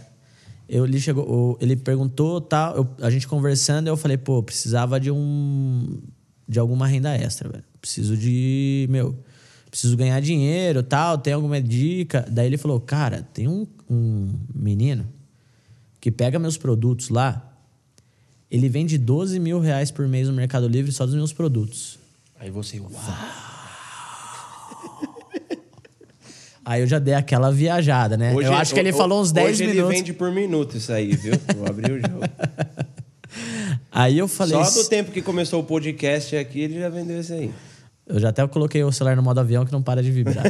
[0.68, 5.10] eu, ele, chegou, ele perguntou, tal, eu- a gente conversando, eu falei, pô, precisava de
[5.10, 5.98] um
[6.46, 7.64] de alguma renda extra, velho.
[7.80, 9.14] Preciso de, meu,
[9.70, 12.26] preciso ganhar dinheiro, tal, tem alguma dica?
[12.30, 15.06] Daí ele falou, cara, tem um, um menino
[16.00, 17.44] que pega meus produtos lá,
[18.50, 21.98] ele vende 12 mil reais por mês no Mercado Livre só dos meus produtos.
[22.40, 22.90] Aí você, uau.
[26.68, 28.34] Aí eu já dei aquela viajada, né?
[28.34, 29.88] eu acho que ele falou uns 10 hoje minutos.
[29.88, 31.32] ele vende por minuto isso aí, viu?
[31.56, 32.20] Vou abrir o jogo.
[33.90, 34.62] Aí eu falei.
[34.62, 37.50] Só do tempo que começou o podcast aqui, ele já vendeu isso aí.
[38.06, 40.44] Eu já até coloquei o celular no modo avião que não para de vibrar.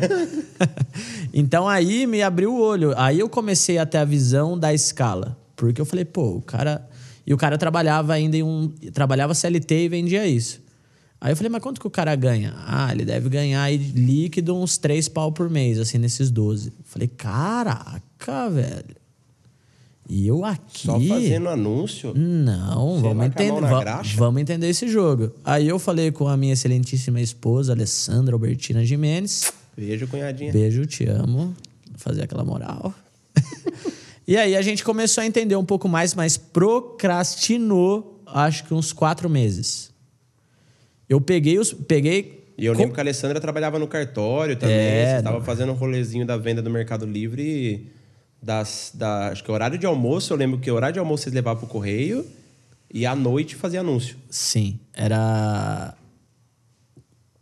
[1.33, 2.95] então aí me abriu o olho.
[2.97, 5.37] Aí eu comecei a ter a visão da escala.
[5.55, 6.85] Porque eu falei, pô, o cara.
[7.25, 8.69] E o cara trabalhava ainda em um.
[8.93, 10.61] Trabalhava CLT e vendia isso.
[11.21, 12.55] Aí eu falei, mas quanto que o cara ganha?
[12.65, 16.69] Ah, ele deve ganhar aí líquido uns 3 pau por mês, assim, nesses 12.
[16.69, 18.97] Eu falei, caraca, velho.
[20.09, 20.87] E eu aqui.
[20.87, 22.15] Só fazendo anúncio.
[22.17, 24.17] Não, vamos entender, na va- graxa.
[24.17, 25.33] vamos entender esse jogo.
[25.45, 29.53] Aí eu falei com a minha excelentíssima esposa, Alessandra Albertina Jimenez.
[29.77, 30.53] Beijo, cunhadinha.
[30.53, 31.55] Beijo, te amo.
[31.91, 32.95] Vou fazer aquela moral.
[34.27, 38.93] E aí a gente começou a entender um pouco mais, mas procrastinou acho que uns
[38.93, 39.91] quatro meses.
[41.09, 41.73] Eu peguei os.
[41.73, 42.45] Peguei.
[42.57, 44.77] E eu com- lembro que a Alessandra trabalhava no cartório também.
[44.77, 47.91] É, você estava fazendo um rolezinho da venda do Mercado Livre.
[48.43, 51.59] Das, da, acho que horário de almoço, eu lembro que horário de almoço vocês levavam
[51.61, 52.25] pro correio
[52.93, 54.17] e à noite fazia anúncio.
[54.31, 55.95] Sim, era.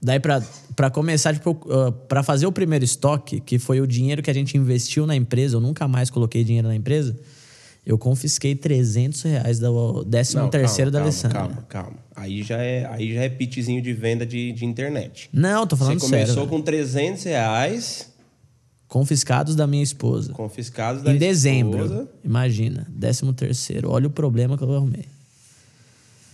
[0.00, 4.30] Daí pra começar, tipo, uh, pra fazer o primeiro estoque, que foi o dinheiro que
[4.30, 7.18] a gente investiu na empresa, eu nunca mais coloquei dinheiro na empresa,
[7.86, 11.38] eu confisquei 300 reais do 13 Não, terceiro da calma, Alessandra.
[11.38, 11.96] Calma, calma.
[12.16, 13.28] Aí já é, aí já é
[13.80, 15.28] de venda de, de internet.
[15.32, 16.48] Não, tô falando Você começou sério.
[16.48, 18.12] com 300 reais
[18.88, 20.32] Confiscados da minha esposa.
[20.32, 21.84] confiscados da em dezembro.
[21.84, 22.08] esposa.
[22.24, 23.90] Imagina, 13 terceiro.
[23.90, 25.04] Olha o problema que eu arrumei.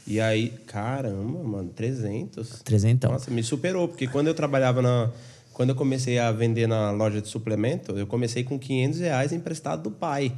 [0.07, 2.61] E aí, caramba, mano, 300.
[2.63, 3.13] Trezentão.
[3.13, 5.11] Nossa, me superou, porque quando eu trabalhava na.
[5.53, 9.83] Quando eu comecei a vender na loja de suplemento, eu comecei com 500 reais emprestado
[9.85, 10.33] do pai.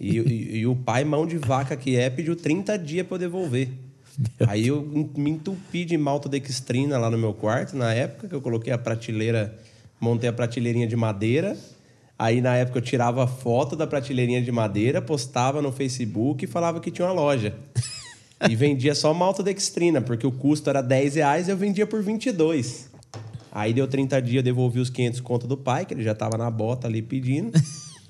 [0.00, 3.18] E, e- e o pai, mão de vaca que é, pediu 30 dias para eu
[3.20, 3.68] devolver.
[4.48, 4.82] Aí eu
[5.16, 9.56] me entupi de maltodextrina lá no meu quarto, na época que eu coloquei a prateleira,
[10.00, 11.56] montei a prateleirinha de madeira.
[12.18, 16.80] Aí na época eu tirava foto da prateleirinha de madeira, postava no Facebook e falava
[16.80, 17.54] que tinha uma loja.
[18.48, 22.88] E vendia só maltodextrina, porque o custo era 10 reais e eu vendia por 22.
[23.52, 26.36] Aí deu 30 dias, eu devolvi os 500 conto do pai, que ele já tava
[26.36, 27.52] na bota ali pedindo.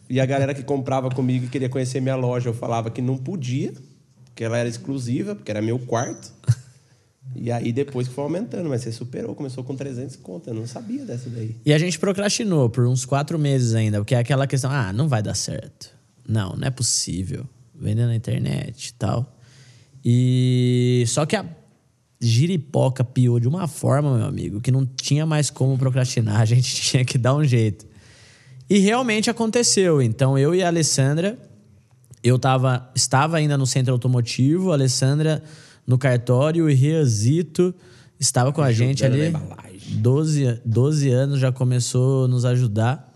[0.08, 3.16] E a galera que comprava comigo e queria conhecer minha loja, eu falava que não
[3.16, 3.72] podia,
[4.24, 6.32] porque ela era exclusiva, porque era meu quarto.
[7.36, 10.66] E aí depois que foi aumentando, mas você superou, começou com 300 conto, eu não
[10.66, 11.54] sabia dessa daí.
[11.64, 15.08] E a gente procrastinou por uns quatro meses ainda, porque é aquela questão, ah, não
[15.08, 15.90] vai dar certo.
[16.26, 17.46] Não, não é possível.
[17.74, 19.38] Vender na internet e tal.
[20.04, 21.44] E só que a
[22.20, 26.74] giripoca piou de uma forma, meu amigo, que não tinha mais como procrastinar, a gente
[26.74, 27.86] tinha que dar um jeito.
[28.68, 30.02] E realmente aconteceu.
[30.02, 31.38] Então eu e a Alessandra,
[32.22, 35.42] eu tava, estava ainda no centro automotivo, a Alessandra
[35.86, 37.74] no cartório e Riazito
[38.20, 39.18] estava com a gente ali.
[39.18, 39.96] na embalagem.
[39.96, 43.08] 12, 12 anos já começou a nos ajudar.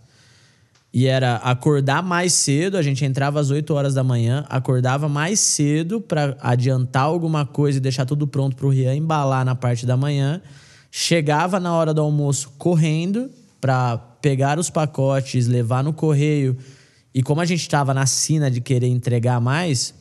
[0.94, 5.40] E era acordar mais cedo, a gente entrava às 8 horas da manhã, acordava mais
[5.40, 9.96] cedo para adiantar alguma coisa e deixar tudo pronto pro Rian embalar na parte da
[9.96, 10.42] manhã.
[10.90, 16.56] Chegava na hora do almoço correndo para pegar os pacotes, levar no correio.
[17.14, 19.92] E como a gente estava na sina de querer entregar mais,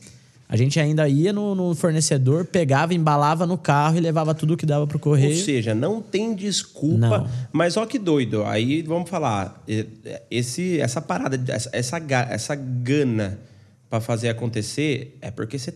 [0.48, 4.64] a gente ainda ia no, no fornecedor, pegava, embalava no carro e levava tudo que
[4.64, 5.36] dava pro Ou correio.
[5.36, 6.96] seja, não tem desculpa.
[7.18, 7.28] Não.
[7.52, 8.44] Mas ó que doido.
[8.44, 9.62] Aí vamos falar.
[10.30, 11.98] Esse, essa parada, essa, essa,
[12.30, 13.38] essa gana
[13.92, 15.74] pra fazer acontecer é porque você,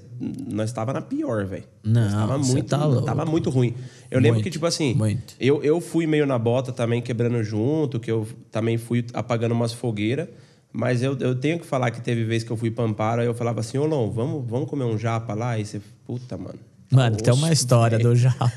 [0.50, 1.64] nós estava na pior, velho.
[1.84, 3.04] Não, tava muito, tá louco.
[3.04, 3.74] tava muito ruim.
[4.10, 5.34] Eu lembro Muito, que, tipo assim, muito.
[5.38, 9.74] eu, eu fui meio na bota também, quebrando junto, que eu também fui apagando umas
[9.74, 10.28] fogueiras.
[10.72, 12.74] Mas eu, eu tenho que falar que teve vez que eu fui
[13.18, 15.50] aí eu falava assim, ô Lon, vamos, vamos comer um japa lá?
[15.50, 16.58] Aí você, puta, mano.
[16.90, 18.08] Mano, tem uma história velho.
[18.10, 18.50] do Japa.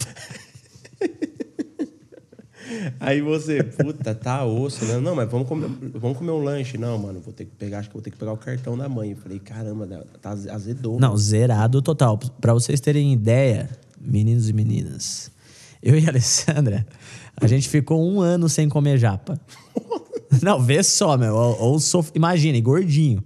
[3.00, 5.00] Aí você, puta, tá osso, né?
[5.00, 6.78] Não, mas vamos comer, vamos comer um lanche.
[6.78, 8.88] Não, mano, vou ter que pegar, acho que vou ter que pegar o cartão da
[8.88, 9.12] mãe.
[9.12, 11.00] Eu falei, caramba, né, tá azedou.
[11.00, 12.18] Não, zerado total.
[12.18, 15.32] Pra vocês terem ideia, meninos e meninas,
[15.82, 16.86] eu e a Alessandra,
[17.40, 19.40] a gente ficou um ano sem comer japa.
[20.44, 21.34] Não, vê só, meu.
[21.34, 22.12] Ou, ou sof...
[22.14, 23.24] Imagine, gordinho.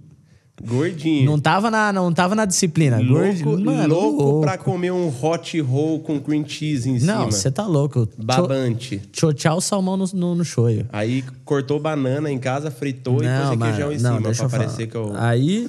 [0.62, 1.24] Gordinho.
[1.26, 2.98] Não tava na, não tava na disciplina.
[2.98, 3.64] louco, gordinho.
[3.64, 4.40] Mano, louco, louco.
[4.42, 7.32] pra comer um hot roll com cream cheese em Não, cima.
[7.32, 8.08] você tá louco.
[8.16, 9.02] Babante.
[9.36, 10.86] Tchau, salmão no, no, no shoyu.
[10.92, 14.58] Aí cortou banana em casa, fritou e pôs mano, requeijão em não, cima deixa pra
[14.58, 15.12] parecer que eu...
[15.16, 15.68] Aí.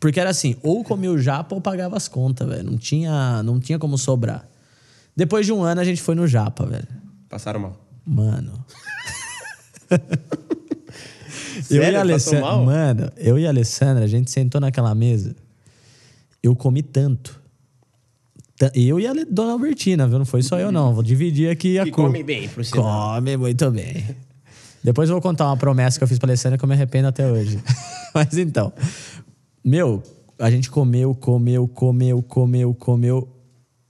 [0.00, 2.64] Porque era assim, ou comia o japa ou pagava as contas, velho.
[2.68, 4.48] Não tinha, não tinha como sobrar.
[5.16, 6.88] Depois de um ano a gente foi no japa, velho.
[7.28, 7.76] Passaram mal.
[8.04, 8.52] Mano.
[11.72, 11.98] eu e Sério?
[11.98, 12.56] a Alessandra.
[12.58, 15.34] Mano, eu e a Alessandra, a gente sentou naquela mesa.
[16.42, 17.40] Eu comi tanto.
[18.58, 20.18] Ta- Eu e a Dona Albertina, viu?
[20.18, 20.92] Não foi só eu, não.
[20.94, 22.02] Vou dividir aqui a culpa.
[22.02, 23.14] come bem, por sinal.
[23.16, 24.04] Come muito bem.
[24.84, 27.08] Depois eu vou contar uma promessa que eu fiz pra Alessandra que eu me arrependo
[27.08, 27.58] até hoje.
[28.14, 28.72] Mas então,
[29.64, 30.02] meu,
[30.38, 33.28] a gente comeu, comeu, comeu, comeu, comeu.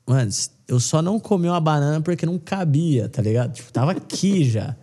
[0.07, 0.31] Mano,
[0.69, 3.53] eu só não comi uma banana porque não cabia, tá ligado?
[3.55, 4.77] Tipo, tava aqui já.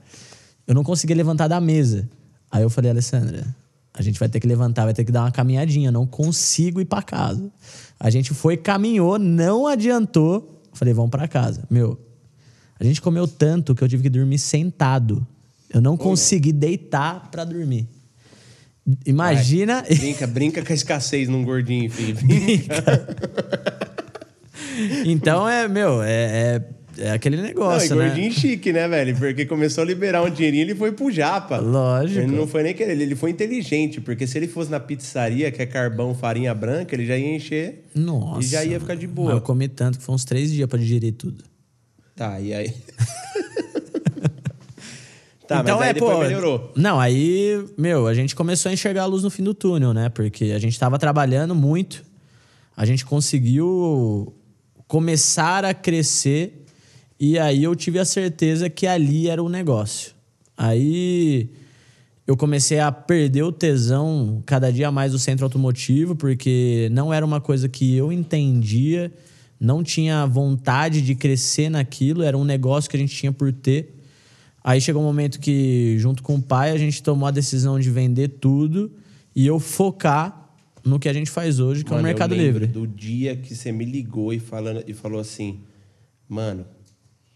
[0.66, 2.10] Eu não conseguia levantar da mesa.
[2.52, 3.46] Aí eu falei, Alessandra,
[3.94, 5.92] a gente vai ter que levantar, vai ter que dar uma caminhadinha.
[5.92, 7.52] Não consigo ir pra casa.
[8.00, 10.62] A gente foi, caminhou, não adiantou.
[10.74, 11.64] Falei, vamos pra casa.
[11.70, 12.00] Meu,
[12.80, 15.26] a gente comeu tanto que eu tive que dormir sentado.
[15.70, 17.88] Eu não consegui deitar pra dormir.
[19.06, 19.84] Imagina.
[19.84, 22.18] Brinca, brinca com a escassez num gordinho, filho.
[25.06, 26.62] Então é, meu, é, é,
[27.00, 28.08] é aquele Não, e negócio, né?
[28.08, 29.16] gordinho chique, né, velho?
[29.16, 31.58] Porque começou a liberar um dinheirinho, ele foi pro japa.
[31.58, 32.20] Lógico.
[32.20, 35.62] Ele não foi nem querer, ele foi inteligente, porque se ele fosse na pizzaria, que
[35.62, 38.42] é carvão, farinha branca, ele já ia encher Nossa.
[38.42, 39.32] e já ia ficar de boa.
[39.32, 41.44] Eu comi tanto que foi uns três dias pra digerir tudo.
[42.16, 42.70] Tá, e aí?
[45.48, 46.20] tá, então é, pô.
[46.20, 46.72] melhorou.
[46.76, 50.10] Não, aí, meu, a gente começou a enxergar a luz no fim do túnel, né?
[50.10, 52.04] Porque a gente tava trabalhando muito.
[52.76, 54.34] A gente conseguiu
[54.88, 56.59] começar a crescer
[57.20, 60.14] e aí eu tive a certeza que ali era o negócio.
[60.58, 61.50] Aí
[62.26, 67.26] eu comecei a perder o tesão cada dia mais do centro automotivo, porque não era
[67.26, 69.12] uma coisa que eu entendia,
[69.60, 73.96] não tinha vontade de crescer naquilo, era um negócio que a gente tinha por ter.
[74.64, 77.90] Aí chegou um momento que, junto com o pai, a gente tomou a decisão de
[77.90, 78.92] vender tudo
[79.36, 80.52] e eu focar
[80.86, 82.68] no que a gente faz hoje, que é o Mano, Mercado Livre.
[82.68, 85.62] Do dia que você me ligou e, falando, e falou assim:
[86.28, 86.66] Mano,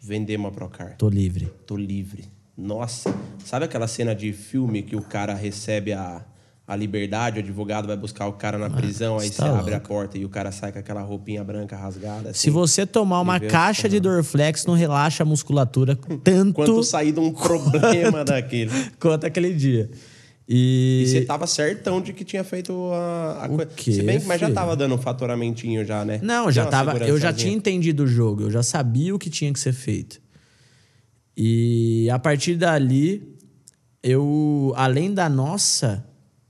[0.03, 0.97] vender uma Procar.
[0.97, 1.49] Tô livre.
[1.65, 2.25] Tô livre.
[2.57, 3.13] Nossa,
[3.43, 6.23] sabe aquela cena de filme que o cara recebe a,
[6.67, 9.77] a liberdade, o advogado vai buscar o cara na prisão, aí você tá abre a
[9.77, 9.87] louco.
[9.87, 12.25] porta e o cara sai com aquela roupinha branca rasgada.
[12.33, 12.51] Se assim.
[12.51, 17.31] você tomar uma caixa de Dorflex, não relaxa a musculatura tanto Quanto sair de um
[17.33, 18.71] problema daquele.
[18.99, 19.89] quanto aquele dia.
[20.47, 23.71] E, E você tava certão de que tinha feito a, a coisa.
[23.77, 26.19] Se bem que mas já tava dando um fatoramentinho já, né?
[26.21, 29.51] Não, já tava, eu já tinha entendido o jogo, eu já sabia o que tinha
[29.53, 30.21] que ser feito.
[31.35, 33.35] E a partir dali,
[34.03, 36.05] eu, além da nossa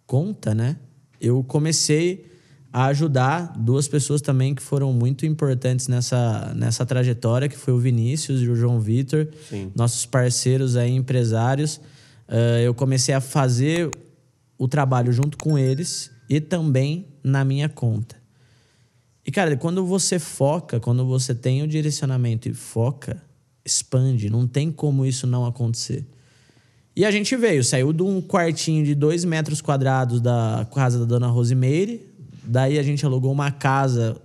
[0.06, 0.76] conta, né,
[1.22, 2.26] eu comecei
[2.72, 7.78] a ajudar duas pessoas também que foram muito importantes nessa, nessa trajetória, que foi o
[7.78, 9.28] Vinícius e o João Vitor,
[9.76, 11.80] nossos parceiros aí, empresários.
[12.28, 13.90] Ah, eu comecei a fazer
[14.58, 18.16] o trabalho junto com eles e também na minha conta.
[19.26, 23.22] E, cara, quando você foca, quando você tem o direcionamento e foca,
[23.64, 24.30] expande.
[24.30, 26.06] Não tem como isso não acontecer.
[26.96, 31.06] E a gente veio, saiu de um quartinho de dois metros quadrados da casa da
[31.06, 32.06] dona Rosemeire.
[32.44, 34.16] Daí a gente alugou uma casa,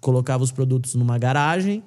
[0.00, 1.82] colocava os produtos numa garagem.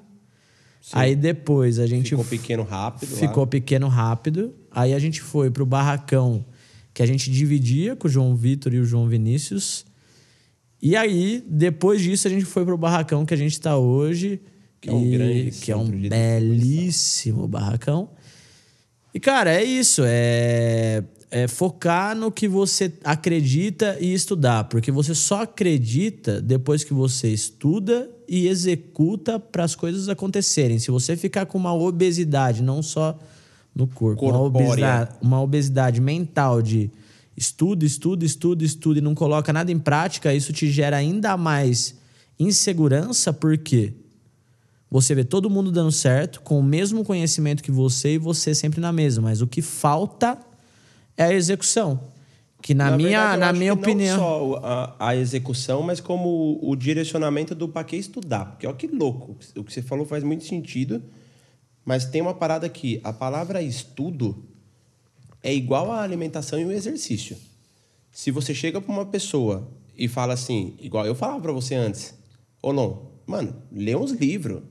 [0.93, 3.11] Aí depois a gente Ficou pequeno rápido.
[3.13, 3.17] lá.
[3.17, 4.53] ficou pequeno rápido.
[4.71, 6.45] Aí a gente foi pro barracão
[6.93, 9.85] que a gente dividia com o João Vitor e o João Vinícius.
[10.81, 14.41] E aí, depois disso, a gente foi pro barracão que a gente está hoje.
[14.79, 18.09] Que é um e- grande que é um belíssimo barracão.
[19.13, 20.01] E, cara, é isso.
[20.05, 24.63] É, é focar no que você acredita e estudar.
[24.65, 30.79] Porque você só acredita depois que você estuda e executa para as coisas acontecerem.
[30.79, 33.19] Se você ficar com uma obesidade, não só
[33.73, 36.91] no corpo, uma obesidade, uma obesidade mental de
[37.35, 41.95] estuda, estuda, estuda, estuda e não coloca nada em prática, isso te gera ainda mais
[42.37, 43.93] insegurança, porque
[44.89, 48.81] você vê todo mundo dando certo, com o mesmo conhecimento que você e você sempre
[48.81, 50.37] na mesma, mas o que falta
[51.15, 51.99] é a execução.
[52.61, 54.17] Que na, minha, verdade, na minha opinião.
[54.17, 58.45] Não só a, a execução, mas como o, o direcionamento do para que estudar.
[58.45, 59.35] Porque olha que louco.
[59.55, 61.01] O que você falou faz muito sentido.
[61.83, 62.99] Mas tem uma parada aqui.
[63.03, 64.45] A palavra estudo
[65.41, 67.37] é igual à alimentação e o exercício.
[68.11, 72.13] Se você chega para uma pessoa e fala assim, igual eu falava para você antes,
[72.61, 74.61] Olon, mano, lê uns livros.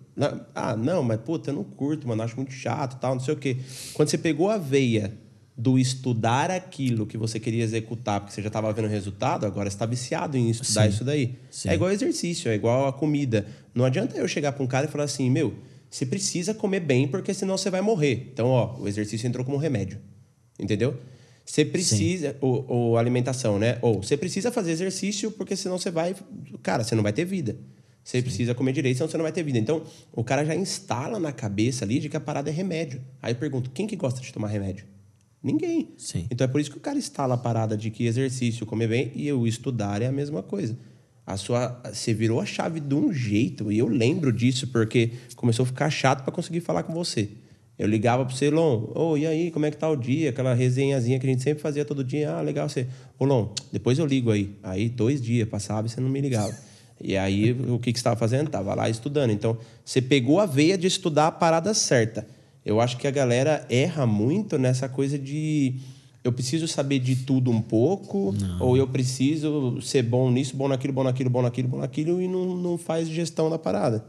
[0.54, 3.36] Ah, não, mas puta, eu não curto, mano, acho muito chato, tal, não sei o
[3.36, 3.56] quê.
[3.94, 5.16] Quando você pegou a veia
[5.56, 9.68] do estudar aquilo que você queria executar, porque você já estava vendo o resultado, agora
[9.68, 11.36] está viciado em estudar isso daí.
[11.50, 11.68] Sim.
[11.70, 13.46] É igual exercício, é igual a comida.
[13.74, 15.54] Não adianta eu chegar para um cara e falar assim, meu,
[15.90, 18.30] você precisa comer bem, porque senão você vai morrer.
[18.32, 19.98] Então, ó, o exercício entrou como remédio.
[20.58, 20.96] Entendeu?
[21.44, 22.36] Você precisa.
[22.40, 23.78] Ou, ou alimentação, né?
[23.82, 26.14] Ou você precisa fazer exercício, porque senão você vai.
[26.62, 27.58] Cara, você não vai ter vida.
[28.04, 29.58] Você precisa comer direito, senão você não vai ter vida.
[29.58, 33.02] Então, o cara já instala na cabeça ali de que a parada é remédio.
[33.20, 34.86] Aí eu pergunto: quem que gosta de tomar remédio?
[35.42, 35.94] Ninguém.
[35.96, 36.26] Sim.
[36.30, 39.12] Então é por isso que o cara instala a parada de que exercício, comer bem
[39.14, 40.78] e o estudar é a mesma coisa.
[41.30, 45.62] A sua, você virou a chave de um jeito e eu lembro disso porque começou
[45.62, 47.28] a ficar chato para conseguir falar com você.
[47.78, 50.30] Eu ligava pro você, Lon, ô, e aí, como é que tá o dia?
[50.30, 52.32] Aquela resenhazinha que a gente sempre fazia todo dia.
[52.32, 52.88] Ah, legal você.
[53.16, 54.56] Ô, depois eu ligo aí.
[54.60, 56.52] Aí, dois dias passava e você não me ligava.
[57.00, 58.50] E aí, o que, que você estava fazendo?
[58.50, 59.30] Tava lá estudando.
[59.30, 62.26] Então, você pegou a veia de estudar a parada certa.
[62.66, 65.76] Eu acho que a galera erra muito nessa coisa de
[66.22, 70.92] eu preciso saber de tudo um pouco, ou eu preciso ser bom nisso, bom naquilo,
[70.92, 74.04] bom naquilo, bom naquilo, bom naquilo, e não, não faz gestão da parada.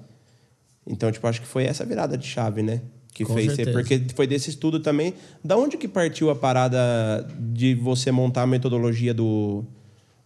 [0.86, 2.82] Então, tipo, acho que foi essa virada de chave, né?
[3.14, 3.72] Que Com fez certeza.
[3.72, 5.14] Porque foi desse estudo também.
[5.44, 9.64] Da onde que partiu a parada de você montar a metodologia do,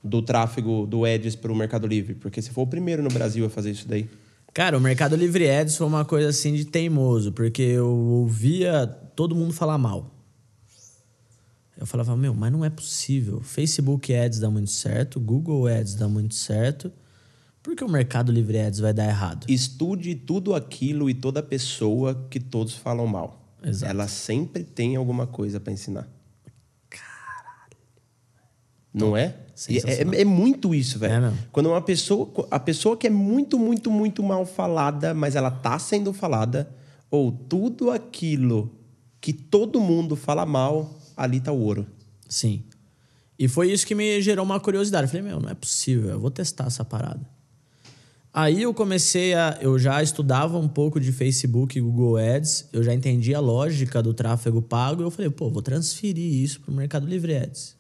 [0.03, 2.15] do tráfego do Edis para o Mercado Livre?
[2.15, 4.07] Porque você foi o primeiro no Brasil a fazer isso daí.
[4.53, 9.35] Cara, o Mercado Livre Ads foi uma coisa assim de teimoso, porque eu ouvia todo
[9.35, 10.14] mundo falar mal.
[11.77, 13.41] Eu falava, meu, mas não é possível.
[13.41, 16.91] Facebook Ads dá muito certo, Google Ads dá muito certo.
[17.61, 19.45] Por que o Mercado Livre Ads vai dar errado?
[19.49, 23.41] Estude tudo aquilo e toda pessoa que todos falam mal.
[23.63, 23.91] Exato.
[23.91, 26.07] Ela sempre tem alguma coisa para ensinar.
[28.93, 29.35] Não é?
[29.53, 30.13] Sensacional.
[30.13, 31.25] É, é muito isso, velho.
[31.25, 31.33] É.
[31.51, 32.31] Quando uma pessoa.
[32.49, 36.73] A pessoa que é muito, muito, muito mal falada, mas ela tá sendo falada,
[37.11, 38.71] ou tudo aquilo
[39.19, 41.87] que todo mundo fala mal, ali tá o ouro.
[42.27, 42.63] Sim.
[43.37, 45.05] E foi isso que me gerou uma curiosidade.
[45.05, 47.27] Eu falei, meu, não é possível, eu vou testar essa parada.
[48.33, 49.57] Aí eu comecei a.
[49.61, 54.03] Eu já estudava um pouco de Facebook e Google Ads, eu já entendi a lógica
[54.03, 57.77] do tráfego pago, e eu falei, pô, vou transferir isso para o Mercado Livre Ads.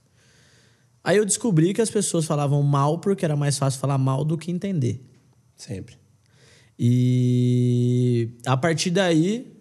[1.03, 4.37] Aí eu descobri que as pessoas falavam mal porque era mais fácil falar mal do
[4.37, 5.05] que entender.
[5.57, 5.97] Sempre.
[6.79, 9.55] E a partir daí,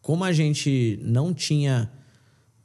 [0.00, 1.90] como a gente não tinha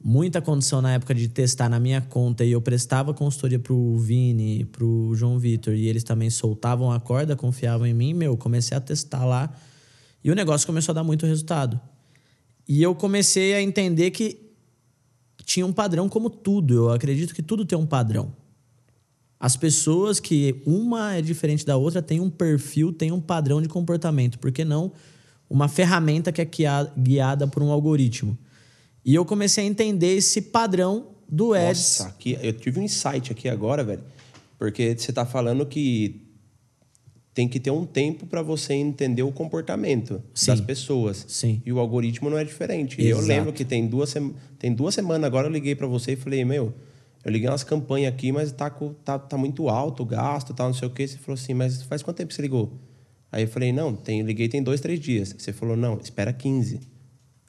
[0.08, 4.64] muita condição na época de testar na minha conta e eu prestava consultoria pro Vini,
[4.64, 8.80] pro João Vitor e eles também soltavam a corda, confiavam em mim, meu, comecei a
[8.80, 9.54] testar lá
[10.24, 11.78] e o negócio começou a dar muito resultado.
[12.66, 14.40] E eu comecei a entender que
[15.44, 16.72] tinha um padrão como tudo.
[16.72, 18.32] Eu acredito que tudo tem um padrão.
[19.38, 23.68] As pessoas que uma é diferente da outra têm um perfil, têm um padrão de
[23.68, 24.38] comportamento.
[24.38, 24.90] Por que não
[25.50, 28.38] uma ferramenta que é guia- guiada por um algoritmo?
[29.04, 31.98] E eu comecei a entender esse padrão do Ads.
[32.00, 34.02] Nossa, aqui, eu tive um insight aqui agora, velho.
[34.58, 36.28] Porque você tá falando que
[37.32, 40.46] tem que ter um tempo para você entender o comportamento Sim.
[40.46, 41.24] das pessoas.
[41.28, 41.62] Sim.
[41.64, 43.00] E o algoritmo não é diferente.
[43.00, 43.28] E Eu Exato.
[43.28, 44.12] lembro que tem duas,
[44.58, 46.74] tem duas semanas agora eu liguei para você e falei, meu,
[47.24, 48.68] eu liguei umas campanhas aqui, mas tá,
[49.04, 51.06] tá, tá muito alto o gasto, tal, não sei o quê.
[51.06, 52.72] Você falou assim, mas faz quanto tempo você ligou?
[53.30, 55.32] Aí eu falei, não, tem, liguei tem dois, três dias.
[55.38, 56.80] Você falou, não, espera 15.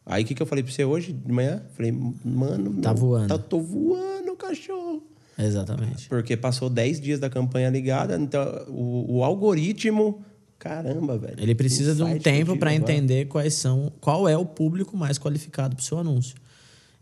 [0.10, 1.62] Aí o que, que eu falei para você hoje de manhã?
[1.78, 1.91] Falei,
[2.26, 3.28] mano, Tá voando.
[3.28, 5.03] Tá, tô voando, cachorro.
[5.38, 6.10] Exatamente.
[6.10, 10.22] Porque passou 10 dias da campanha ligada, então o, o algoritmo.
[10.57, 11.36] Caramba, velho.
[11.38, 15.76] Ele precisa de um tempo para entender quais são, qual é o público mais qualificado
[15.76, 16.36] para o seu anúncio.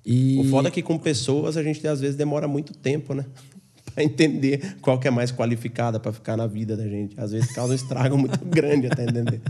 [0.05, 3.26] E O foda é que com pessoas a gente às vezes demora muito tempo, né?
[3.95, 7.20] Pra entender qual que é mais qualificada pra ficar na vida da gente.
[7.20, 9.41] Às vezes causa um estrago muito grande até entender.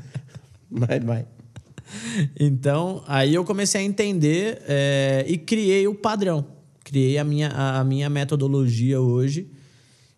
[0.70, 1.26] Mas vai.
[2.40, 6.46] Então, aí eu comecei a entender é, e criei o padrão.
[6.84, 9.52] Criei a minha, a, minha metodologia hoje,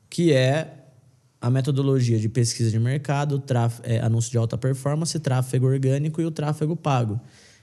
[0.09, 0.75] que é
[1.41, 6.25] a metodologia de pesquisa de mercado, tráf- é, anúncio de alta performance, tráfego orgânico e
[6.25, 7.19] o tráfego pago,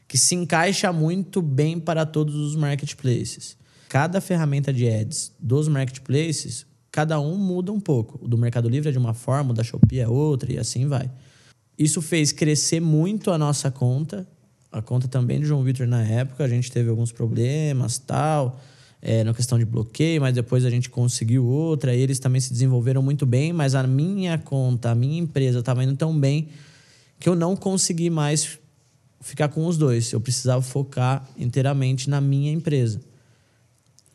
[0.09, 3.57] que se encaixa muito bem para todos os marketplaces.
[3.89, 8.19] Cada ferramenta de ads dos marketplaces, cada um muda um pouco.
[8.25, 10.89] O do Mercado Livre é de uma forma, o da Shopee é outra e assim
[10.89, 11.11] vai.
[11.79, 14.27] Isso fez crescer muito a nossa conta,
[14.73, 16.45] a conta também do João Vitor na época.
[16.45, 18.61] A gente teve alguns problemas, tal,
[19.03, 21.95] é, na questão de bloqueio, mas depois a gente conseguiu outra.
[21.95, 25.97] Eles também se desenvolveram muito bem, mas a minha conta, a minha empresa estava indo
[25.97, 26.49] tão bem
[27.19, 28.59] que eu não consegui mais
[29.21, 30.13] ficar com os dois.
[30.13, 33.01] Eu precisava focar inteiramente na minha empresa.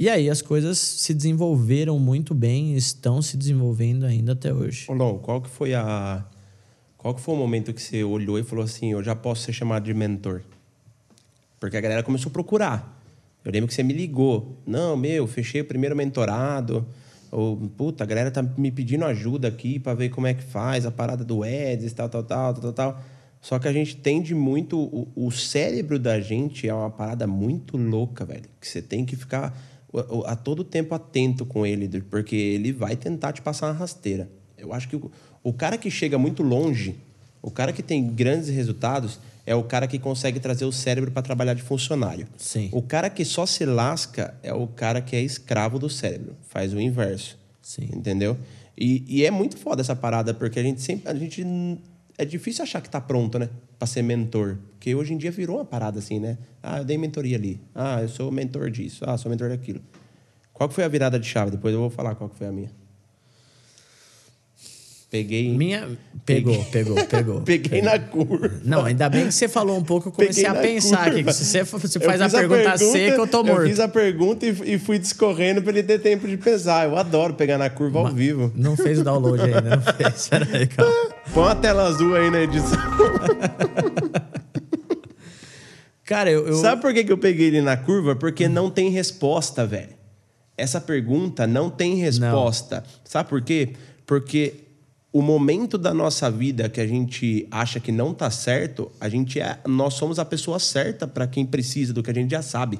[0.02, 4.88] E aí as coisas se desenvolveram muito bem, estão se desenvolvendo ainda até hoje.
[4.90, 6.26] Lon, qual que foi a.
[7.02, 9.54] Qual que foi o momento que você olhou e falou assim, eu já posso ser
[9.54, 10.44] chamado de mentor?
[11.60, 13.02] Porque a galera começou a procurar.
[13.44, 14.56] Eu lembro que você me ligou.
[14.68, 16.86] Não, meu, fechei o primeiro mentorado.
[17.32, 20.86] Ou, puta, a galera tá me pedindo ajuda aqui para ver como é que faz
[20.86, 23.02] a parada do Eds, tal, tal, tal, tal, tal.
[23.42, 24.80] Só que a gente tende muito.
[24.80, 28.46] O, o cérebro da gente é uma parada muito louca, velho.
[28.60, 29.60] Que você tem que ficar
[29.92, 34.30] o- a todo tempo atento com ele, porque ele vai tentar te passar uma rasteira.
[34.56, 35.10] Eu acho que o,
[35.44, 36.96] o cara que chega muito longe,
[37.42, 41.22] o cara que tem grandes resultados, é o cara que consegue trazer o cérebro para
[41.22, 42.28] trabalhar de funcionário.
[42.38, 42.70] Sim.
[42.72, 46.74] O cara que só se lasca é o cara que é escravo do cérebro, faz
[46.74, 47.38] o inverso.
[47.62, 47.90] Sim.
[47.94, 48.38] Entendeu?
[48.78, 51.10] E, e é muito foda essa parada, porque a gente sempre.
[51.10, 51.46] A gente,
[52.18, 53.50] é difícil achar que tá pronto, né?
[53.78, 54.58] Pra ser mentor.
[54.72, 56.38] Porque hoje em dia virou uma parada assim, né?
[56.62, 57.60] Ah, eu dei mentoria ali.
[57.76, 59.04] Ah, eu sou mentor disso.
[59.08, 59.82] Ah, sou mentor daquilo.
[60.54, 61.52] Qual que foi a virada de chave?
[61.52, 62.72] Depois eu vou falar qual que foi a minha.
[65.12, 65.50] Peguei.
[65.58, 65.90] Minha.
[66.26, 67.42] Pegou, pegou, pegou.
[67.44, 68.50] Peguei na curva.
[68.64, 71.34] Não, ainda bem que você falou um pouco, eu comecei a pensar aqui.
[71.34, 73.64] se você, você faz a fiz pergunta, seca, eu tô morto.
[73.64, 76.88] Eu fiz a pergunta e, e fui discorrendo pra ele ter tempo de pesar.
[76.88, 78.54] Eu adoro pegar na curva ao vivo.
[78.56, 80.30] Não fez o download ainda, não fez.
[81.34, 82.80] Põe uma tela azul aí na edição.
[86.06, 86.48] Cara, eu.
[86.48, 88.16] eu- Sabe por que, que eu peguei ele na curva?
[88.16, 90.00] Porque não tem resposta, velho.
[90.58, 92.84] Essa pergunta não tem resposta.
[93.04, 93.74] Sabe por quê?
[94.06, 94.71] Porque
[95.14, 99.40] o momento da nossa vida que a gente acha que não tá certo, a gente
[99.40, 102.80] é, nós somos a pessoa certa para quem precisa do que a gente já sabe.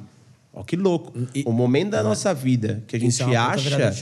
[0.54, 1.12] Ó, que louco.
[1.36, 3.94] E- o momento da nossa vida que a gente Isso é acha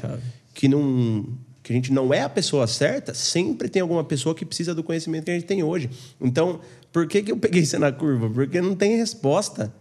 [0.53, 1.27] que não
[1.61, 4.83] que a gente não é a pessoa certa, sempre tem alguma pessoa que precisa do
[4.83, 5.87] conhecimento que a gente tem hoje.
[6.19, 6.59] Então,
[6.91, 8.27] por que, que eu peguei você na curva?
[8.27, 9.71] Porque não tem resposta.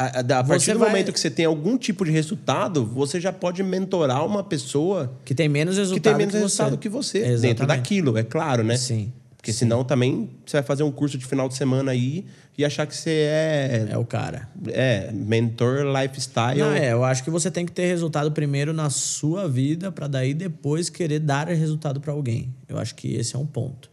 [0.00, 3.20] A, a, a partir do vai- momento que você tem algum tipo de resultado, você
[3.20, 6.76] já pode mentorar uma pessoa Que tem menos resultado que tem menos que resultado você.
[6.78, 7.40] que você, Exatamente.
[7.42, 8.76] dentro daquilo, é claro, né?
[8.76, 9.12] Sim.
[9.36, 12.26] Porque senão também você vai fazer um curso de final de semana aí
[12.58, 14.48] e achar que você é, É o cara.
[14.68, 16.58] é mentor lifestyle.
[16.60, 20.06] Não, é, eu acho que você tem que ter resultado primeiro na sua vida para
[20.08, 22.54] daí depois querer dar resultado para alguém.
[22.68, 23.90] Eu acho que esse é um ponto.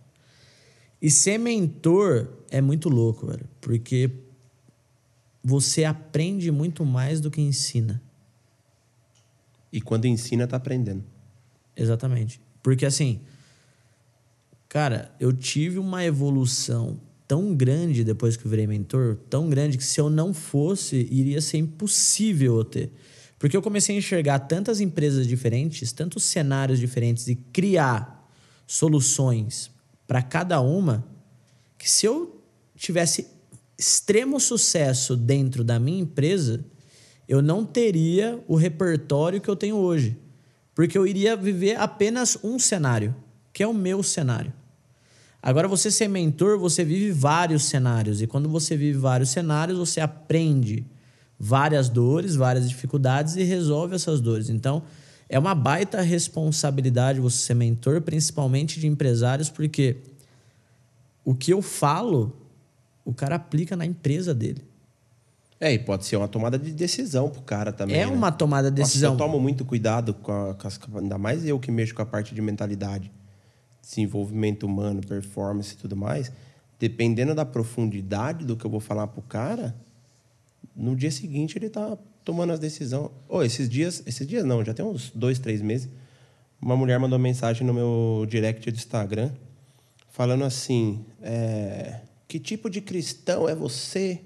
[1.01, 4.09] E ser mentor é muito louco, velho, porque
[5.43, 8.01] você aprende muito mais do que ensina.
[9.71, 11.03] E quando ensina, tá aprendendo.
[11.75, 12.41] Exatamente.
[12.63, 13.21] Porque assim,
[14.67, 19.83] cara, eu tive uma evolução tão grande depois que eu virei mentor, tão grande que
[19.83, 22.91] se eu não fosse, iria ser impossível eu ter.
[23.37, 28.27] Porque eu comecei a enxergar tantas empresas diferentes, tantos cenários diferentes e criar
[28.65, 29.69] soluções
[30.07, 31.05] para cada uma,
[31.77, 32.41] que se eu
[32.75, 33.27] tivesse
[33.77, 36.63] extremo sucesso dentro da minha empresa,
[37.27, 40.17] eu não teria o repertório que eu tenho hoje.
[40.73, 43.15] Porque eu iria viver apenas um cenário,
[43.51, 44.53] que é o meu cenário.
[45.41, 48.21] Agora, você ser mentor, você vive vários cenários.
[48.21, 50.85] E quando você vive vários cenários, você aprende
[51.39, 54.49] várias dores, várias dificuldades e resolve essas dores.
[54.49, 54.83] Então,
[55.29, 59.97] é uma baita responsabilidade você ser mentor, principalmente de empresários, porque
[61.23, 62.35] o que eu falo,
[63.07, 64.61] o cara aplica na empresa dele.
[65.61, 67.95] É, e pode ser uma tomada de decisão pro cara também.
[67.95, 68.11] é né?
[68.11, 69.13] uma tomada de Nossa, decisão.
[69.13, 72.05] eu tomo muito cuidado com, a, com as, ainda mais eu que mexo com a
[72.05, 73.09] parte de mentalidade,
[73.81, 76.33] desenvolvimento humano, performance e tudo mais.
[76.77, 79.73] Dependendo da profundidade do que eu vou falar pro cara,
[80.75, 83.09] no dia seguinte ele tá tomando as decisões.
[83.29, 85.89] Ô, esses dias, esses dias não, já tem uns dois, três meses.
[86.61, 89.31] Uma mulher mandou mensagem no meu direct do Instagram
[90.09, 94.19] falando assim: é, que tipo de cristão é você?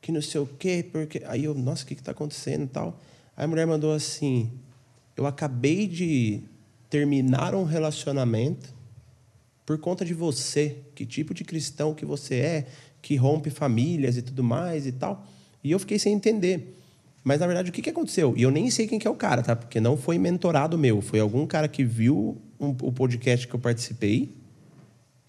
[0.00, 1.22] Que não sei o quê, porque.
[1.26, 3.00] Aí eu, nossa, o que está acontecendo e tal?
[3.36, 4.50] Aí a mulher mandou assim:
[5.16, 6.40] eu acabei de
[6.88, 8.72] terminar um relacionamento
[9.66, 12.66] por conta de você, que tipo de cristão que você é,
[13.02, 15.26] que rompe famílias e tudo mais e tal.
[15.62, 16.74] E eu fiquei sem entender.
[17.22, 18.32] Mas, na verdade, o que, que aconteceu?
[18.36, 19.54] E eu nem sei quem que é o cara, tá?
[19.54, 21.02] Porque não foi mentorado meu.
[21.02, 24.34] Foi algum cara que viu um- o podcast que eu participei,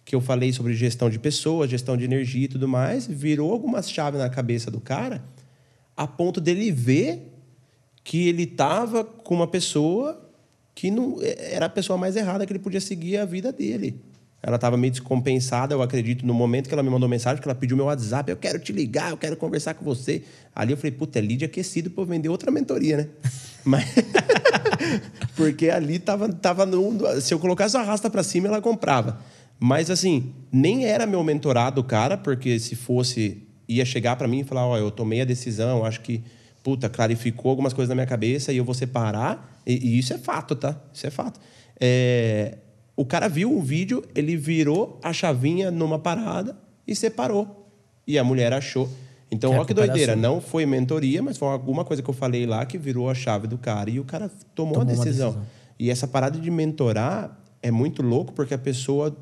[0.10, 3.88] que eu falei sobre gestão de pessoas, gestão de energia e tudo mais, virou algumas
[3.88, 5.24] chaves na cabeça do cara,
[5.96, 7.32] a ponto dele ver
[8.04, 10.20] que ele estava com uma pessoa
[10.74, 14.02] que não era a pessoa mais errada que ele podia seguir a vida dele.
[14.42, 17.54] Ela estava meio descompensada, eu acredito, no momento que ela me mandou mensagem, que ela
[17.54, 20.24] pediu meu WhatsApp, eu quero te ligar, eu quero conversar com você.
[20.56, 23.08] Ali eu falei, puta, é lead aquecido para vender outra mentoria, né?
[23.64, 23.86] Mas...
[25.38, 29.22] Porque ali tava, tava no, se eu colocasse a arrasta para cima, ela comprava.
[29.60, 34.40] Mas assim, nem era meu mentorado o cara, porque se fosse, ia chegar para mim
[34.40, 36.24] e falar, ó, eu tomei a decisão, acho que,
[36.64, 39.60] puta, clarificou algumas coisas na minha cabeça e eu vou separar.
[39.68, 40.80] E, e isso é fato, tá?
[40.94, 41.40] Isso é fato.
[41.80, 42.58] É,
[42.96, 46.58] o cara viu o vídeo, ele virou a chavinha numa parada
[46.88, 47.70] e separou.
[48.08, 48.90] E a mulher achou.
[49.32, 50.16] Então, Que olha que culpa era doideira.
[50.16, 53.46] Não foi mentoria, mas foi alguma coisa que eu falei lá que virou a chave
[53.48, 53.90] do cara.
[53.90, 55.30] E o cara tomou, Tomou a decisão.
[55.32, 55.48] decisão.
[55.78, 59.16] E essa parada de mentorar é muito louco, porque a pessoa,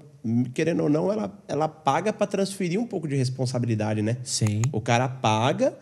[0.53, 4.17] querendo ou não, ela, ela paga para transferir um pouco de responsabilidade, né?
[4.23, 4.61] Sim.
[4.71, 5.73] O cara paga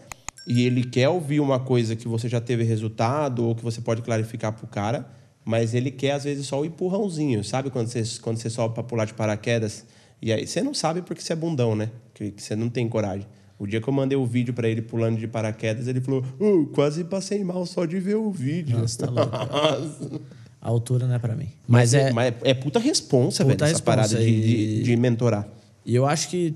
[0.47, 4.01] e ele quer ouvir uma coisa que você já teve resultado ou que você pode
[4.01, 5.07] clarificar pro cara,
[5.43, 7.43] mas ele quer, às vezes, só o empurrãozinho.
[7.43, 9.85] Sabe quando você, quando você sobe para pular de paraquedas?
[10.21, 11.89] E aí você não sabe porque você é bundão, né?
[12.13, 13.27] Que, que você não tem coragem.
[13.57, 16.65] O dia que eu mandei o vídeo para ele pulando de paraquedas, ele falou: "Oh,
[16.73, 18.77] quase passei mal só de ver o vídeo.
[18.77, 20.21] Nossa, tá louco.
[20.65, 21.47] A altura não é pra mim.
[21.67, 22.11] Mas, é.
[22.11, 25.47] Mas é puta responsa, Puta velho, essa parada de, de, de mentorar.
[25.85, 26.55] E eu acho que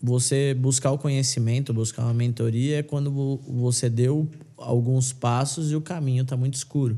[0.00, 5.74] você buscar o conhecimento, buscar uma mentoria é quando vo- você deu alguns passos e
[5.74, 6.96] o caminho está muito escuro.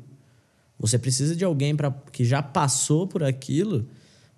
[0.78, 3.86] Você precisa de alguém pra, que já passou por aquilo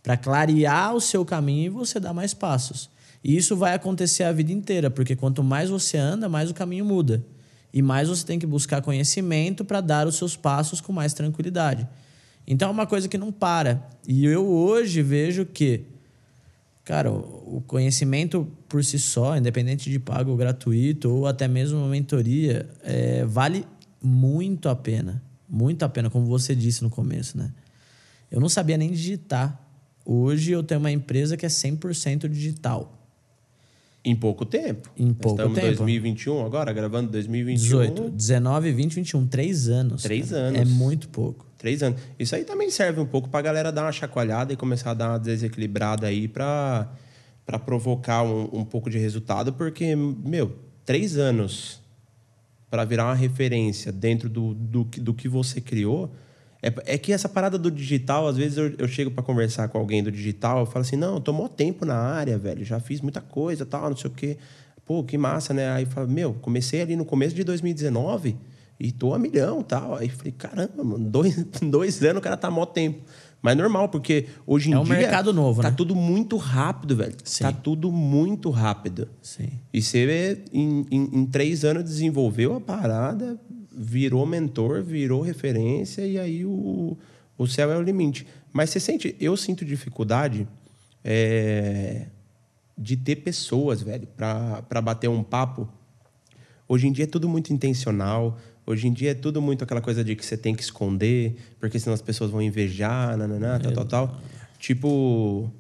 [0.05, 2.89] para clarear o seu caminho e você dar mais passos.
[3.25, 6.85] E isso vai acontecer a vida inteira, porque quanto mais você anda, mais o caminho
[6.85, 7.23] muda.
[7.73, 11.89] E mais você tem que buscar conhecimento para dar os seus passos com mais tranquilidade.
[12.47, 13.89] Então é uma coisa que não para.
[14.07, 15.87] E eu hoje vejo que
[16.91, 21.87] Cara, o conhecimento por si só, independente de pago ou gratuito, ou até mesmo uma
[21.87, 23.65] mentoria, é, vale
[24.03, 25.23] muito a pena.
[25.49, 27.53] Muito a pena, como você disse no começo, né?
[28.29, 29.61] Eu não sabia nem digitar.
[30.05, 33.00] Hoje eu tenho uma empresa que é 100% digital.
[34.05, 34.91] Em pouco tempo.
[34.97, 35.77] Em pouco Estamos em tempo.
[35.77, 37.63] 2021 agora, gravando 2021.
[37.63, 39.27] 18, 19, 20, 21.
[39.27, 40.03] Três anos.
[40.03, 40.43] Três cara.
[40.43, 40.61] anos.
[40.61, 41.47] É muito pouco.
[41.59, 42.01] Três anos.
[42.19, 45.11] Isso aí também serve um pouco pra galera dar uma chacoalhada e começar a dar
[45.11, 46.91] uma desequilibrada aí pra,
[47.45, 51.81] pra provocar um, um pouco de resultado, porque, meu, três anos
[52.71, 56.11] pra virar uma referência dentro do, do, do que você criou.
[56.63, 59.79] É, é que essa parada do digital, às vezes eu, eu chego pra conversar com
[59.79, 62.79] alguém do digital, eu falo assim: não, eu tô mó tempo na área, velho, já
[62.81, 64.37] fiz muita coisa, tal, não sei o quê.
[64.85, 65.71] Pô, que massa, né?
[65.71, 68.37] Aí fala, meu, comecei ali no começo de 2019
[68.79, 69.95] e tô a milhão tal.
[69.95, 73.05] Aí falei, caramba, mano, dois, dois anos o cara tá mó tempo.
[73.43, 74.97] Mas normal, porque hoje em É um dia.
[74.97, 75.75] mercado novo, tá né?
[75.77, 77.15] tudo muito rápido, velho.
[77.25, 77.45] Sim.
[77.45, 79.09] Tá tudo muito rápido.
[79.23, 79.49] Sim.
[79.73, 83.41] E você, em, em, em três anos, desenvolveu a parada,
[83.73, 86.97] virou mentor, virou referência, e aí o,
[87.39, 88.27] o céu é o limite.
[88.53, 90.47] Mas você sente, eu sinto dificuldade
[91.05, 92.07] é,
[92.77, 95.69] de ter pessoas, velho, para bater um papo.
[96.69, 98.39] Hoje em dia é tudo muito intencional.
[98.67, 101.79] Hoje em dia é tudo muito aquela coisa de que você tem que esconder, porque
[101.79, 104.21] senão as pessoas vão invejar, nananã, tal, tal, tal.
[104.59, 105.51] Tipo,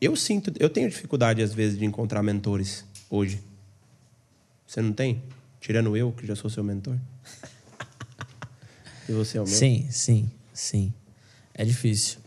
[0.00, 3.40] eu sinto, eu tenho dificuldade às vezes de encontrar mentores hoje.
[4.66, 5.22] Você não tem?
[5.60, 6.96] Tirando eu, que já sou seu mentor.
[9.08, 9.52] E você é o meu?
[9.52, 10.92] Sim, sim, sim.
[11.54, 12.18] É difícil.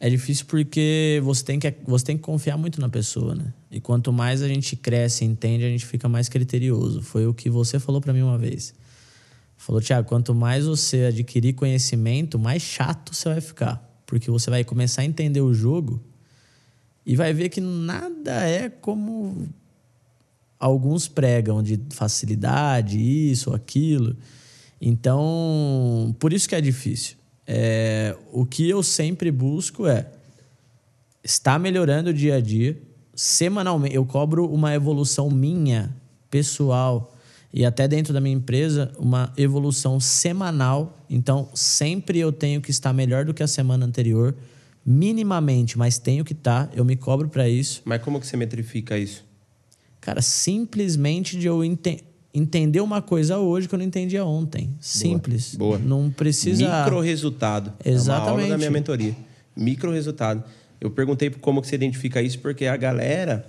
[0.00, 3.52] É difícil porque você tem, que, você tem que confiar muito na pessoa, né?
[3.70, 7.02] E quanto mais a gente cresce entende, a gente fica mais criterioso.
[7.02, 8.72] Foi o que você falou para mim uma vez.
[9.56, 13.84] Falou, Tiago, quanto mais você adquirir conhecimento, mais chato você vai ficar.
[14.06, 16.00] Porque você vai começar a entender o jogo
[17.04, 19.48] e vai ver que nada é como
[20.58, 24.16] alguns pregam de facilidade, isso, aquilo.
[24.80, 27.16] Então, por isso que é difícil.
[27.46, 30.06] É, o que eu sempre busco é
[31.22, 32.80] estar melhorando dia a dia.
[33.14, 35.94] Semanalmente, eu cobro uma evolução minha,
[36.30, 37.14] pessoal,
[37.52, 40.96] e até dentro da minha empresa, uma evolução semanal.
[41.08, 44.36] Então, sempre eu tenho que estar melhor do que a semana anterior,
[44.84, 46.70] minimamente, mas tenho que estar.
[46.74, 47.82] Eu me cobro para isso.
[47.84, 49.27] Mas como que você metrifica isso?
[50.08, 52.02] Cara, simplesmente de eu ente-
[52.32, 54.70] entender uma coisa hoje que eu não entendia ontem.
[54.80, 55.54] Simples.
[55.54, 55.76] Boa.
[55.78, 56.64] Não precisa.
[56.82, 57.74] Micro resultado.
[57.84, 58.48] É uma aula Exatamente.
[58.48, 59.14] da minha mentoria.
[59.54, 60.42] Micro resultado.
[60.80, 63.44] Eu perguntei como que você identifica isso, porque a galera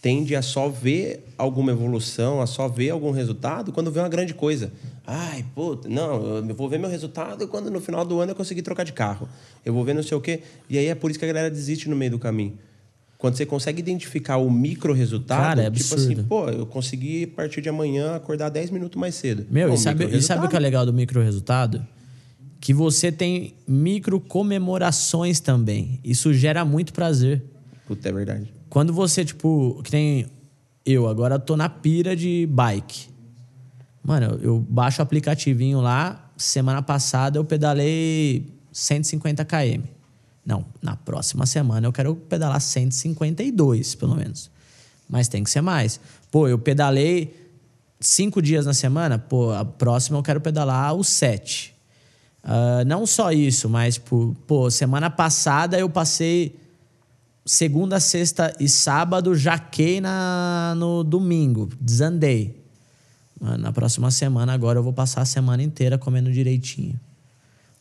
[0.00, 4.34] tende a só ver alguma evolução, a só ver algum resultado quando vê uma grande
[4.34, 4.72] coisa.
[5.06, 8.62] Ai, puta, não, eu vou ver meu resultado quando no final do ano eu conseguir
[8.62, 9.28] trocar de carro.
[9.64, 10.40] Eu vou ver não sei o quê.
[10.68, 12.58] E aí é por isso que a galera desiste no meio do caminho.
[13.22, 16.12] Quando você consegue identificar o micro resultado, Cara, é tipo absurdo.
[16.12, 19.46] assim, pô, eu consegui a partir de amanhã acordar 10 minutos mais cedo.
[19.48, 21.86] Meu, Pô, e sabe, e sabe o que é legal do micro resultado?
[22.60, 26.00] Que você tem micro comemorações também.
[26.02, 27.40] Isso gera muito prazer.
[27.86, 28.52] Puta, é verdade.
[28.68, 30.26] Quando você, tipo, que tem
[30.84, 33.06] eu, agora tô na pira de bike.
[34.02, 36.28] Mano, eu, eu baixo o aplicativinho lá.
[36.36, 40.01] Semana passada eu pedalei 150 km.
[40.44, 44.50] Não, na próxima semana eu quero pedalar 152, pelo menos.
[45.08, 46.00] Mas tem que ser mais.
[46.30, 47.36] Pô, eu pedalei
[48.00, 49.18] cinco dias na semana.
[49.18, 51.72] Pô, a próxima eu quero pedalar os sete.
[52.42, 56.56] Ah, não só isso, mas, tipo, pô, semana passada eu passei
[57.44, 62.62] segunda, sexta e sábado, jaquei na, no domingo, desandei.
[63.40, 66.98] Mano, Na próxima semana, agora eu vou passar a semana inteira comendo direitinho.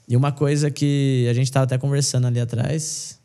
[0.08, 3.20] E uma coisa que a gente estava até conversando ali atrás,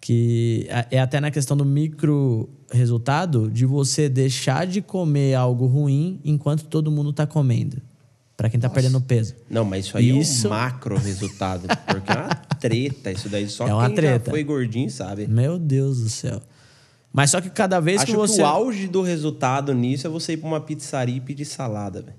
[0.00, 6.20] que é até na questão do micro resultado, de você deixar de comer algo ruim
[6.24, 7.80] enquanto todo mundo está comendo.
[8.36, 9.34] Para quem está perdendo peso.
[9.50, 11.68] Não, mas isso aí Isso- é um macro resultado.
[11.86, 13.46] Porque é uma treta isso daí.
[13.48, 14.24] Só É uma quem treta.
[14.26, 15.26] já foi gordinho sabe.
[15.26, 16.40] Meu Deus do céu.
[17.12, 18.40] Mas só que cada vez Acho que que, você.
[18.40, 22.16] o auge do resultado nisso é você ir pra uma pizzaria e pedir salada, velho.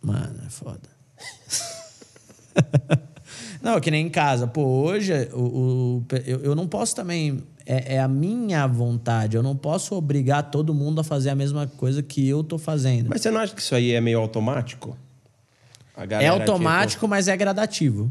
[0.00, 0.88] Mano, é foda.
[3.62, 4.46] não, que nem em casa.
[4.46, 7.42] Pô, hoje o, o- eu, eu não posso também.
[7.64, 9.36] É, é a minha vontade.
[9.36, 13.08] Eu não posso obrigar todo mundo a fazer a mesma coisa que eu tô fazendo.
[13.08, 14.96] Mas você não acha que isso aí é meio automático?
[16.20, 18.10] É automático, mas é gradativo.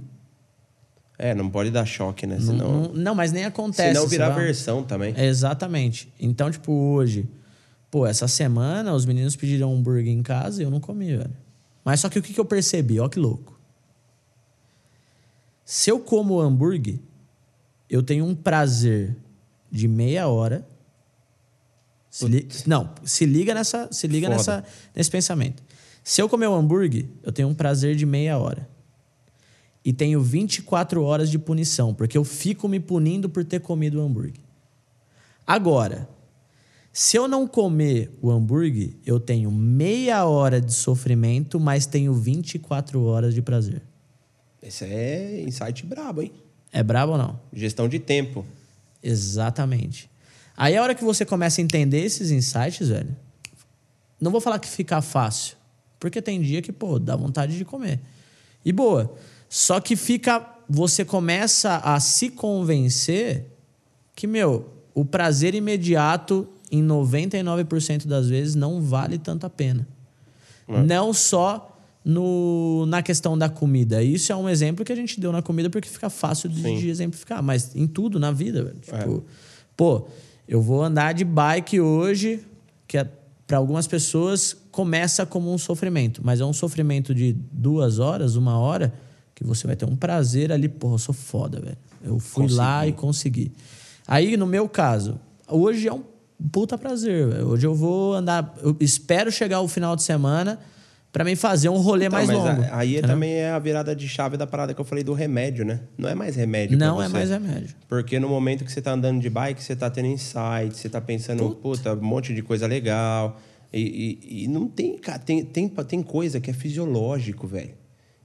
[1.18, 2.36] é, não pode dar choque, né?
[2.40, 3.94] Não, Senão, não, não, mas nem acontece.
[3.94, 5.14] senão virar vai- versão também.
[5.20, 6.12] Exatamente.
[6.20, 7.28] Então, tipo, hoje,
[7.90, 11.32] pô, essa semana os meninos pediram um hambúrguer em casa e eu não comi, velho.
[11.84, 13.00] Mas só que o que, que eu percebi?
[13.00, 13.51] Ó, que louco.
[15.74, 17.00] Se eu como hambúrguer,
[17.90, 19.16] eu tenho um prazer
[19.72, 20.68] de meia hora.
[22.10, 24.36] Se li- Não, se liga nessa, se liga Foda.
[24.38, 25.64] nessa, nesse pensamento.
[26.04, 28.70] Se eu comer um hambúrguer, eu tenho um prazer de meia hora.
[29.84, 34.02] e tenho 24 horas de punição, porque eu fico me punindo por ter comido o
[34.06, 34.42] hambúrguer.
[35.48, 36.08] Agora,
[36.92, 43.02] se eu não comer o hambúrguer, eu tenho meia hora de sofrimento, mas tenho 24
[43.04, 43.82] horas de prazer.
[44.62, 46.32] Esse é insight brabo, hein?
[46.72, 47.40] É brabo ou não?
[47.52, 48.46] Gestão de tempo.
[49.02, 50.10] Exatamente.
[50.56, 53.16] Aí a hora que você começa a entender esses insights, velho,
[54.20, 55.58] não vou falar que fica fácil,
[56.00, 58.00] porque tem dia que, pô, dá vontade de comer.
[58.64, 59.14] E boa.
[59.50, 60.48] Só que fica.
[60.70, 63.46] Você começa a se convencer
[64.16, 69.86] que, meu, o prazer imediato, em 99% das vezes, não vale tanto a pena.
[70.66, 71.71] Não só
[72.04, 74.02] no, na questão da comida.
[74.04, 76.78] Isso é um exemplo que a gente deu na comida porque fica fácil de, Sim.
[76.78, 78.80] de exemplificar, mas em tudo na vida, velho.
[78.80, 79.24] Tipo,
[79.78, 80.08] pô,
[80.48, 82.46] eu vou andar de bike hoje,
[82.88, 83.08] que é,
[83.46, 88.58] para algumas pessoas começa como um sofrimento, mas é um sofrimento de duas horas, uma
[88.58, 88.94] hora,
[89.36, 91.78] que você vai ter um prazer ali, porra, eu sou foda, velho.
[92.04, 93.52] Eu fui lá e consegui.
[94.08, 96.04] Aí, no meu caso, hoje é um
[96.52, 97.48] puta prazer, velho.
[97.48, 100.60] Hoje eu vou andar, eu espero chegar o final de semana
[101.12, 102.48] para mim fazer um rolê Então, mais longo.
[102.62, 103.10] a- aí é entendeu?
[103.16, 105.82] também é a virada de chave da parada que eu falei do remédio, né?
[105.98, 107.76] Não é mais remédio Não é mais remédio.
[107.88, 111.02] Porque no momento que você tá andando de bike, você tá tendo insight, você tá
[111.02, 113.40] pensando, puta, um monte de coisa legal.
[113.74, 117.72] E, e- e não tem, cara, tem, tem, tem coisa que é fisiológico, velho.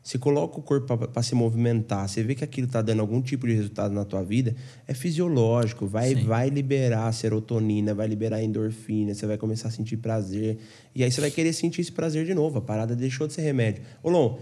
[0.06, 3.44] Você coloca o corpo para se movimentar, você vê que aquilo tá dando algum tipo
[3.44, 4.54] de resultado na tua vida,
[4.86, 10.58] é fisiológico, vai, vai liberar serotonina, vai liberar endorfina, você vai começar a sentir prazer.
[10.94, 12.58] E aí você vai querer sentir esse prazer de novo.
[12.58, 13.82] A parada deixou de ser remédio.
[14.00, 14.38] Ô, Lon,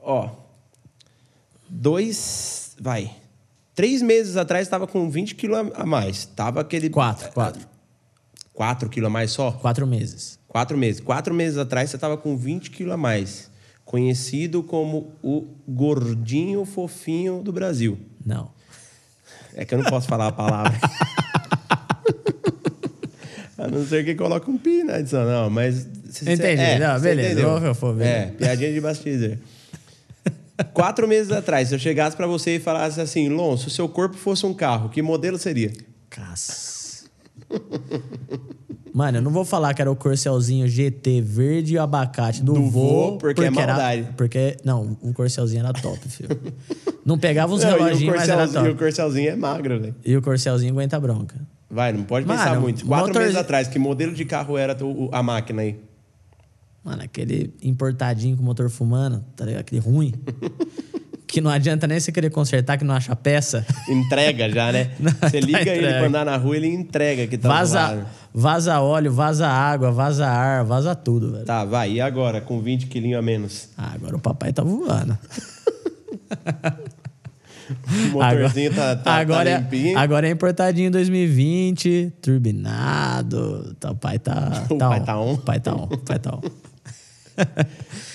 [0.00, 0.30] ó,
[1.68, 2.76] dois.
[2.80, 3.10] Vai.
[3.74, 6.26] Três meses atrás estava com 20 quilos a mais.
[6.26, 6.90] Tava aquele.
[6.90, 7.66] Quatro, quatro.
[8.54, 9.50] 4 quilos a mais só?
[9.50, 10.38] Quatro meses.
[10.46, 11.00] Quatro meses.
[11.00, 13.50] Quatro meses atrás você estava com 20 quilos a mais.
[13.88, 17.98] Conhecido como o gordinho fofinho do Brasil.
[18.24, 18.50] Não.
[19.54, 20.78] É que eu não posso falar a palavra.
[23.56, 25.48] a não ser que coloque um pi na edição, não.
[25.48, 25.88] Mas.
[26.10, 26.60] cê- Entendi.
[26.60, 27.32] é, Não, beleza.
[27.40, 27.72] entendeu.
[27.72, 28.10] Vou- beleza.
[28.14, 29.38] É, piadinha de bastidor.
[30.74, 33.88] Quatro meses atrás, se eu chegasse pra você e falasse assim, Lon, se o seu
[33.88, 35.72] corpo fosse um carro, que modelo seria?
[36.10, 37.06] Caça.
[38.98, 42.62] Mano, eu não vou falar que era o Corcelzinho GT verde e abacate do, Do
[42.68, 44.08] vô, vô, porque é era- maldade.
[44.16, 46.36] porque, não, o Corcelzinho era top, filho.
[47.06, 48.78] Não pegava uns Não, reloginhos, mas era Corcelzinho- e o top.
[48.84, 49.94] Corcelzinho é magro, velho.
[50.04, 51.36] E o Corcelzinho aguenta bronca.
[51.70, 52.84] Vai, não pode Mano, pensar muito.
[52.84, 54.76] Quatro motor- meses atrás, que modelo de carro era
[55.12, 55.78] a máquina aí?
[56.84, 59.60] Mano, aquele importadinho com motor fumando, tá ligado?
[59.60, 60.12] Aquele ruim.
[61.28, 63.64] que não adianta nem você querer consertar, que não acha peça.
[63.88, 64.90] Entrega já, né?
[64.98, 65.98] Não, Você tá liga ele entregue.
[65.98, 70.64] pra andar na rua, ele entrega que tá Vaza, vaza óleo, vaza água, vaza ar,
[70.64, 71.44] vaza tudo, velho.
[71.44, 71.92] Tá, vai.
[71.92, 73.68] E agora, com 20 quilinhos a menos?
[73.76, 75.16] Ah, agora o papai tá voando.
[77.86, 79.98] O motorzinho tá, tá, agora, tá é- limpinho.
[79.98, 83.76] agora é importadinho 2020, turbinado.
[83.78, 84.64] Tá, o pai tá.
[84.70, 85.32] O pai tá on.
[85.34, 85.84] O pai tá on.
[85.84, 86.40] O pai tá on.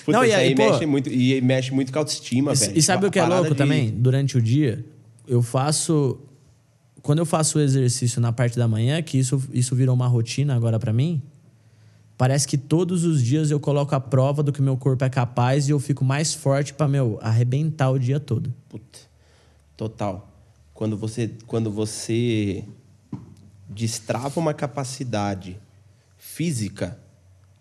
[0.05, 2.77] Puta, Não, e aí, aí pô- mexe muito, e mexe muito com a autoestima, velho.
[2.77, 3.89] E sabe o que é louco de- também?
[3.91, 4.83] Durante o dia,
[5.27, 6.19] eu faço.
[7.01, 10.55] Quando eu faço o exercício na parte da manhã, que isso, isso virou uma rotina
[10.55, 11.21] agora pra mim,
[12.17, 15.67] parece que todos os dias eu coloco a prova do que meu corpo é capaz
[15.67, 18.53] e eu fico mais forte pra, meu, arrebentar o dia todo.
[18.69, 18.99] Puta,
[19.75, 20.29] total.
[20.73, 22.63] Quando você, quando você
[23.69, 25.57] destrava uma capacidade
[26.17, 26.97] física,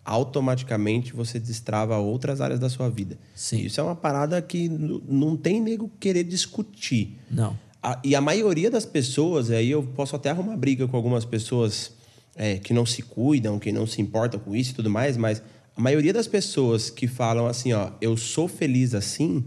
[0.05, 3.17] automaticamente você destrava outras áreas da sua vida.
[3.35, 3.61] Sim.
[3.61, 7.19] Isso é uma parada que não tem nego querer discutir.
[7.31, 7.57] Não.
[7.83, 11.93] A- e a maioria das pessoas, aí eu posso até arrumar briga com algumas pessoas
[12.35, 15.43] é, que não se cuidam, que não se importam com isso e tudo mais, mas
[15.77, 19.45] a maioria das pessoas que falam assim, ó, eu sou feliz assim,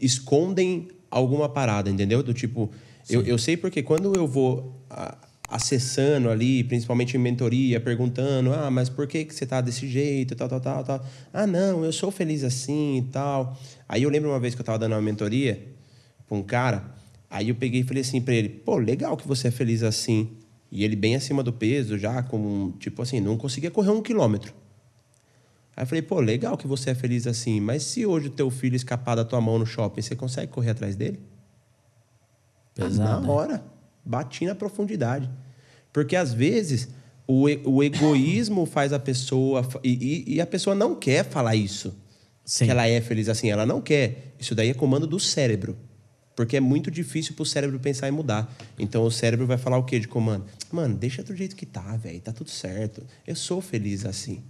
[0.00, 2.22] escondem alguma parada, entendeu?
[2.22, 2.70] Do tipo,
[3.08, 5.16] eu, eu sei porque quando eu vou a-
[5.48, 10.36] acessando ali, principalmente em mentoria, perguntando, ah, mas por que, que você tá desse jeito,
[10.36, 11.06] tal, tal, tal, tal.
[11.32, 13.58] Ah, não, eu sou feliz assim e tal.
[13.88, 15.66] Aí eu lembro uma vez que eu tava dando uma mentoria
[16.26, 16.84] pra um cara,
[17.30, 20.30] aí eu peguei e falei assim pra ele, pô, legal que você é feliz assim.
[20.70, 24.52] E ele bem acima do peso, já com, tipo assim, não conseguia correr um quilômetro.
[25.74, 28.50] Aí eu falei, pô, legal que você é feliz assim, mas se hoje o teu
[28.50, 31.18] filho escapar da tua mão no shopping, você consegue correr atrás dele?
[32.74, 33.77] Pesado, Na hora.
[34.04, 35.28] Bati na profundidade.
[35.92, 36.88] Porque às vezes
[37.26, 39.66] o, e- o egoísmo faz a pessoa.
[39.84, 41.94] E, e- e a pessoa não quer falar isso.
[42.44, 42.64] Sim.
[42.66, 43.50] Que ela é feliz assim.
[43.50, 44.34] Ela não quer.
[44.38, 45.76] Isso daí é comando do cérebro.
[46.34, 48.54] Porque é muito difícil pro cérebro pensar e mudar.
[48.78, 50.44] Então o cérebro vai falar o quê de comando?
[50.70, 52.20] Mano, deixa do jeito que tá, velho.
[52.20, 53.02] Tá tudo certo.
[53.26, 54.42] Eu sou feliz assim.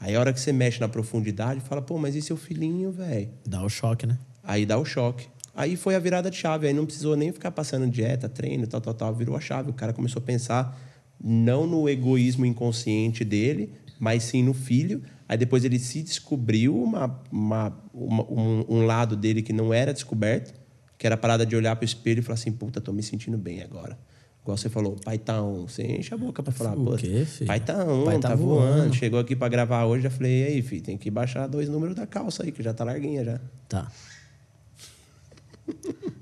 [0.00, 3.28] Aí a hora que você mexe na profundidade, fala, pô, mas e seu filhinho, velho?
[3.46, 4.18] Dá o choque, né?
[4.42, 5.28] Aí dá o choque.
[5.56, 6.66] Aí foi a virada de chave.
[6.66, 9.14] Aí não precisou nem ficar passando dieta, treino, tal, tal, tal.
[9.14, 9.70] Virou a chave.
[9.70, 10.78] O cara começou a pensar
[11.18, 15.02] não no egoísmo inconsciente dele, mas sim no filho.
[15.26, 19.94] Aí depois ele se descobriu uma, uma, uma um, um, lado dele que não era
[19.94, 20.52] descoberto,
[20.98, 23.02] que era a parada de olhar para o espelho e falar assim: puta, tô me
[23.02, 23.98] sentindo bem agora.
[24.42, 25.66] Igual você falou, pai tá on.
[25.66, 28.76] Você enche a boca para falar, o quê, pai tá on, pai tá, tá voando.
[28.76, 28.94] voando.
[28.94, 31.96] Chegou aqui para gravar hoje, já falei, e aí, filho, tem que baixar dois números
[31.96, 33.40] da calça aí, que já tá larguinha já.
[33.68, 33.90] Tá.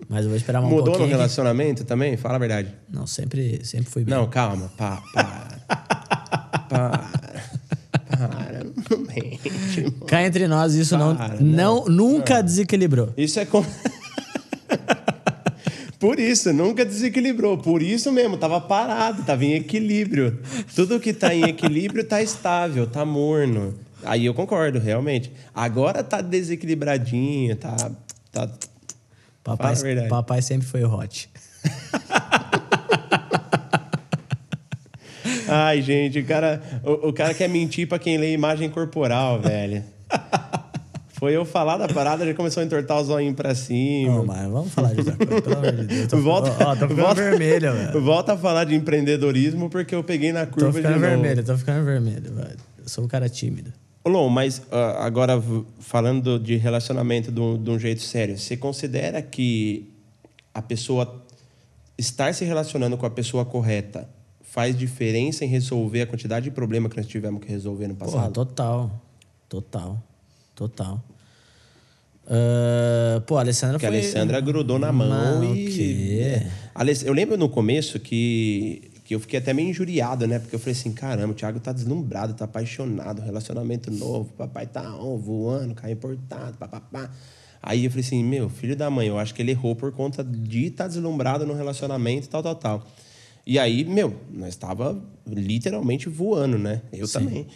[0.09, 0.99] Mas eu vou esperar um Mudou pouquinho.
[1.01, 1.89] Mudou no relacionamento aqui.
[1.89, 2.17] também?
[2.17, 2.69] Fala a verdade.
[2.89, 4.15] Não, sempre, sempre foi bem.
[4.15, 4.71] Não, calma.
[4.77, 5.59] Pa, para.
[6.69, 7.11] para.
[8.09, 8.65] Para.
[8.91, 12.43] Não mente, Cá entre nós, isso para, não, não, nunca não.
[12.45, 13.13] desequilibrou.
[13.17, 13.67] Isso é como...
[15.99, 17.57] Por isso, nunca desequilibrou.
[17.57, 20.39] Por isso mesmo, tava parado, tava em equilíbrio.
[20.75, 23.75] Tudo que tá em equilíbrio tá estável, tá morno.
[24.05, 25.33] Aí eu concordo, realmente.
[25.55, 27.91] Agora tá desequilibradinho, tá,
[28.31, 28.51] tá
[29.45, 29.75] Papai,
[30.09, 31.29] papai sempre foi hot.
[35.47, 39.85] Ai, gente, o cara, o, o cara quer mentir pra quem lê imagem corporal, velho.
[41.13, 44.15] Foi eu falar da parada, já começou a entortar o zoinho pra cima.
[44.15, 46.07] Não, mas vamos falar de outra coisa, pelo amor de Deus.
[46.09, 48.03] Tô, volta, ó, tô ficando volta, vermelho, velho.
[48.03, 51.85] Volta a falar de empreendedorismo porque eu peguei na curva tô ficando vermelho, Tô ficando
[51.85, 52.57] vermelho, velho.
[52.79, 53.73] Eu sou um cara tímido.
[54.09, 55.43] Lon, mas uh, agora
[55.81, 59.91] falando de relacionamento de um, de um jeito sério, você considera que
[60.53, 61.23] a pessoa
[61.97, 64.09] estar se relacionando com a pessoa correta
[64.43, 68.21] faz diferença em resolver a quantidade de problema que nós tivemos que resolver no passado?
[68.21, 69.03] Porra, total.
[69.49, 70.03] Total.
[70.55, 71.03] Total.
[72.25, 73.97] Uh, pô, a Alessandra Porque foi...
[73.97, 75.67] a Alessandra grudou na mão Não, e...
[75.67, 77.05] Que...
[77.05, 80.39] Eu lembro no começo que que eu fiquei até meio injuriado, né?
[80.39, 84.97] Porque eu falei assim, caramba, o Thiago tá deslumbrado, tá apaixonado, relacionamento novo, papai tá
[84.97, 87.11] on, voando, carro importado, papapá.
[87.63, 90.25] Aí eu falei assim, meu, filho da mãe, eu acho que ele errou por conta
[90.25, 92.87] de estar tá deslumbrado no relacionamento, tal, tal, tal.
[93.47, 96.81] E aí, meu, nós estava literalmente voando, né?
[96.91, 97.19] Eu Sim.
[97.19, 97.47] também.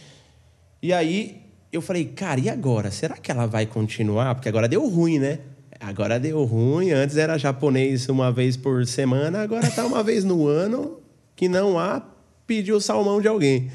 [0.82, 1.40] E aí
[1.72, 2.90] eu falei, cara, e agora?
[2.90, 4.34] Será que ela vai continuar?
[4.34, 5.38] Porque agora deu ruim, né?
[5.80, 6.90] Agora deu ruim.
[6.90, 11.07] Antes era japonês uma vez por semana, agora tá uma vez no ano
[11.38, 12.02] que não há
[12.48, 13.70] pedir o salmão de alguém.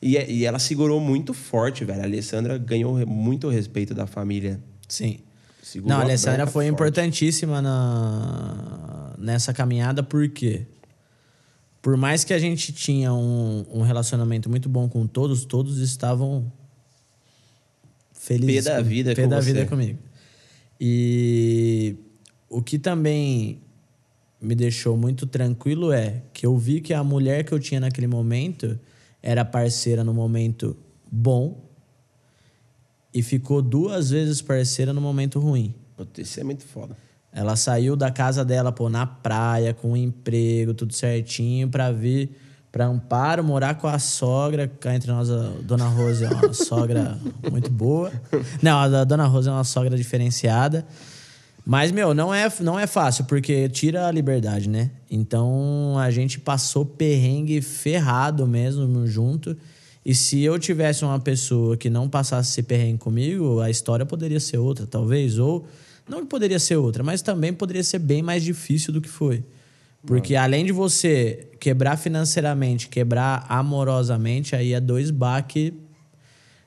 [0.00, 2.00] E, é, e ela segurou muito forte, velho.
[2.00, 4.58] A Alessandra ganhou muito respeito da família.
[4.88, 5.18] Sim.
[5.62, 6.72] Segurou não, a Alessandra foi forte.
[6.72, 10.66] importantíssima na, nessa caminhada, porque
[11.82, 16.50] por mais que a gente tinha um, um relacionamento muito bom com todos, todos estavam
[18.14, 18.64] felizes.
[18.64, 19.98] Pé da vida pé da vida comigo.
[20.80, 21.94] E
[22.48, 23.60] o que também
[24.40, 28.06] me deixou muito tranquilo é que eu vi que a mulher que eu tinha naquele
[28.06, 28.78] momento
[29.22, 30.76] era parceira no momento
[31.10, 31.64] bom
[33.12, 35.74] e ficou duas vezes parceira no momento ruim.
[36.18, 36.96] Isso é muito foda.
[37.32, 42.30] Ela saiu da casa dela, pô, na praia, com um emprego, tudo certinho, para vir
[42.76, 44.68] para Amparo, morar com a sogra.
[44.68, 47.18] Cá entre nós, a Dona Rose é uma sogra
[47.50, 48.12] muito boa.
[48.62, 50.86] Não, a Dona Rose é uma sogra diferenciada.
[51.68, 54.92] Mas, meu, não é, não é fácil, porque tira a liberdade, né?
[55.10, 59.56] Então a gente passou perrengue ferrado mesmo junto.
[60.04, 64.38] E se eu tivesse uma pessoa que não passasse esse perrengue comigo, a história poderia
[64.38, 65.40] ser outra, talvez.
[65.40, 65.66] Ou
[66.08, 69.42] não poderia ser outra, mas também poderia ser bem mais difícil do que foi.
[70.06, 75.72] Porque além de você quebrar financeiramente, quebrar amorosamente, aí é dois baques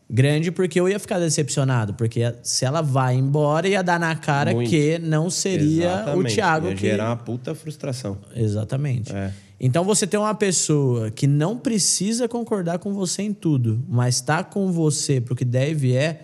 [0.10, 4.54] grande porque eu ia ficar decepcionado, porque se ela vai embora ia dar na cara
[4.54, 4.70] Muito.
[4.70, 6.32] que não seria Exatamente.
[6.32, 8.18] o Thiago ia que gerar uma puta frustração.
[8.36, 9.16] Exatamente.
[9.16, 9.32] É.
[9.60, 14.44] Então você tem uma pessoa que não precisa concordar com você em tudo, mas está
[14.44, 16.22] com você pro que deve é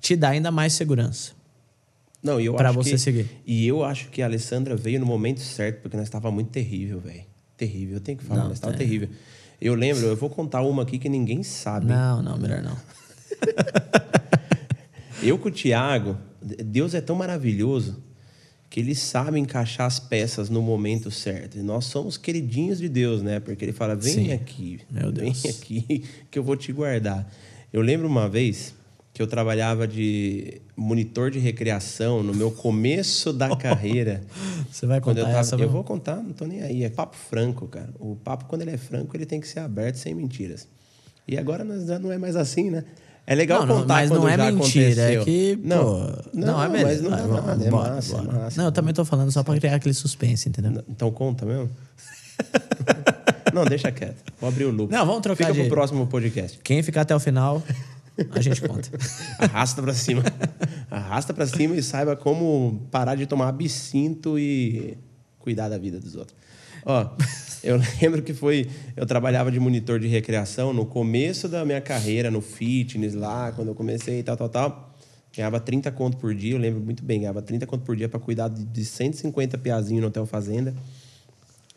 [0.00, 1.32] te dá ainda mais segurança.
[2.22, 3.30] Não, eu para acho você que, seguir.
[3.46, 6.98] E eu acho que a Alessandra veio no momento certo, porque nós estava muito terrível,
[6.98, 7.22] velho.
[7.56, 8.76] Terrível, eu tenho que falar, não, nós estava é.
[8.76, 9.08] terrível.
[9.60, 11.86] Eu lembro, eu vou contar uma aqui que ninguém sabe.
[11.86, 12.76] Não, não, melhor não.
[15.22, 18.02] Eu com o Tiago, Deus é tão maravilhoso
[18.70, 21.58] que ele sabe encaixar as peças no momento certo.
[21.58, 23.40] E nós somos queridinhos de Deus, né?
[23.40, 24.32] Porque ele fala: vem Sim.
[24.32, 25.44] aqui, Meu vem Deus.
[25.46, 27.30] aqui, que eu vou te guardar.
[27.72, 28.74] Eu lembro uma vez
[29.12, 34.22] que eu trabalhava de monitor de recreação no meu começo da carreira.
[34.70, 35.56] Você vai contar eu tava, essa?
[35.56, 36.84] Eu vou contar, não tô nem aí.
[36.84, 37.92] É papo franco, cara.
[37.98, 40.68] O papo, quando ele é franco, ele tem que ser aberto, sem mentiras.
[41.26, 42.84] E agora não é mais assim, né?
[43.30, 45.20] É legal não, contar mas quando não é já mentira, aconteceu.
[45.20, 48.28] é que, não, pô, não, não, é mas não dá nada, é bora, massa, bora.
[48.28, 48.56] é massa.
[48.58, 50.82] Não, eu também tô falando só para criar aquele suspense, entendeu?
[50.88, 51.68] Então conta mesmo?
[53.52, 54.24] não, deixa quieto.
[54.40, 54.90] Vou abrir o loop.
[54.90, 55.60] Não, vamos trocar Fica de...
[55.60, 56.58] pro próximo podcast.
[56.64, 57.62] Quem ficar até o final,
[58.30, 58.88] a gente conta.
[59.38, 60.22] Arrasta pra cima.
[60.90, 64.96] Arrasta pra cima e saiba como parar de tomar absinto e
[65.38, 66.34] cuidar da vida dos outros.
[66.82, 67.10] Ó,
[67.62, 68.68] eu lembro que foi.
[68.96, 73.68] Eu trabalhava de monitor de recreação no começo da minha carreira, no fitness lá, quando
[73.68, 74.94] eu comecei e tal, tal, tal.
[75.34, 78.18] Ganhava 30 conto por dia, eu lembro muito bem, ganhava 30 conto por dia para
[78.18, 80.74] cuidar de 150 piazinhos no Hotel Fazenda.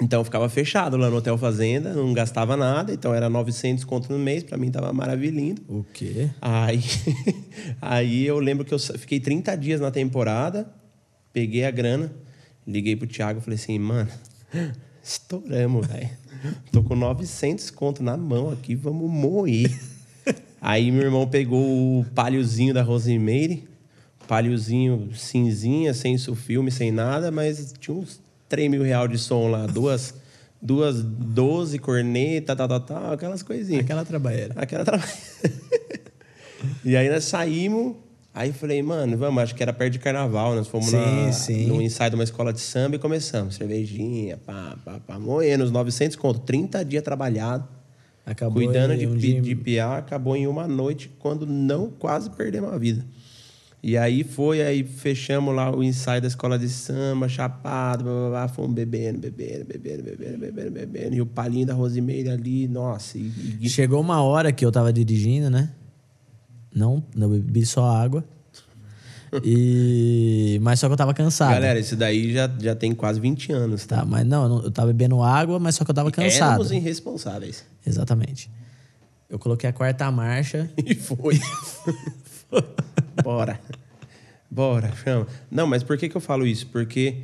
[0.02, 4.12] Então eu ficava fechado lá no Hotel Fazenda, não gastava nada, então era 900 conto
[4.12, 5.62] no mês, para mim tava maravilhindo.
[5.68, 6.30] O quê?
[6.42, 6.82] Aí,
[7.80, 10.68] aí eu lembro que eu fiquei 30 dias na temporada,
[11.32, 12.12] peguei a grana,
[12.66, 14.10] liguei pro Thiago e falei assim, mano,
[15.04, 16.10] estouramos, velho.
[16.72, 19.72] Tô com 900 conto na mão aqui, vamos moer.
[20.60, 23.68] Aí meu irmão pegou o palhozinho da Rosemary,
[24.28, 29.66] palhozinho cinzinha, sem filme, sem nada, mas tinha uns 3 mil reais de som lá,
[29.66, 30.14] duas,
[30.62, 33.84] duas 12 corneta, tal, tal, tal, aquelas coisinhas.
[33.84, 34.54] Aquela trabalheira.
[34.56, 35.20] Aquela trabalheira.
[36.86, 37.96] e aí nós saímos,
[38.34, 41.68] aí falei, mano, vamos, acho que era perto de carnaval, nós fomos sim, na, sim.
[41.68, 43.56] no ensaio de uma escola de samba e começamos.
[43.56, 47.68] Cervejinha, pá, pá, pá, moendo, os 900 conto, 30 dias trabalhado.
[48.26, 52.72] Acabou cuidando de, um dia- de piar, acabou em uma noite, quando não quase perdemos
[52.72, 53.04] a vida.
[53.84, 58.30] E aí foi, aí fechamos lá o ensaio da escola de samba, chapado, blá, blá,
[58.30, 61.16] blá, fomos bebendo, bebendo, bebendo, bebendo, bebendo, bebendo.
[61.16, 63.18] E o palinho da Rosemary ali, nossa.
[63.18, 65.72] E, e- Chegou uma hora que eu tava dirigindo, né?
[66.74, 68.24] Não, não bebi só água.
[69.44, 70.60] E...
[70.62, 71.52] Mas só que eu tava cansado.
[71.54, 73.98] Galera, isso daí já, já tem quase 20 anos, tá?
[73.98, 76.50] Tá, mas não, eu não- eu tava bebendo água, mas só que eu tava cansado.
[76.52, 77.66] Éramos irresponsáveis.
[77.86, 78.50] Exatamente.
[79.30, 80.70] Eu coloquei a quarta marcha.
[80.86, 81.40] E foi.
[83.24, 83.60] Bora.
[84.50, 85.28] Bora, chama.
[85.50, 86.68] Não, mas por que, que eu falo isso?
[86.68, 87.24] Porque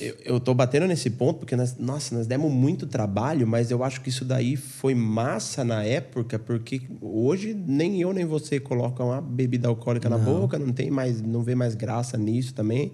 [0.00, 3.82] eu, eu tô batendo nesse ponto, porque, nós, nossa, nós demos muito trabalho, mas eu
[3.82, 9.08] acho que isso daí foi massa na época, porque hoje nem eu nem você colocam
[9.08, 12.92] uma bebida alcoólica na boca, não tem mais, não vê mais graça nisso também.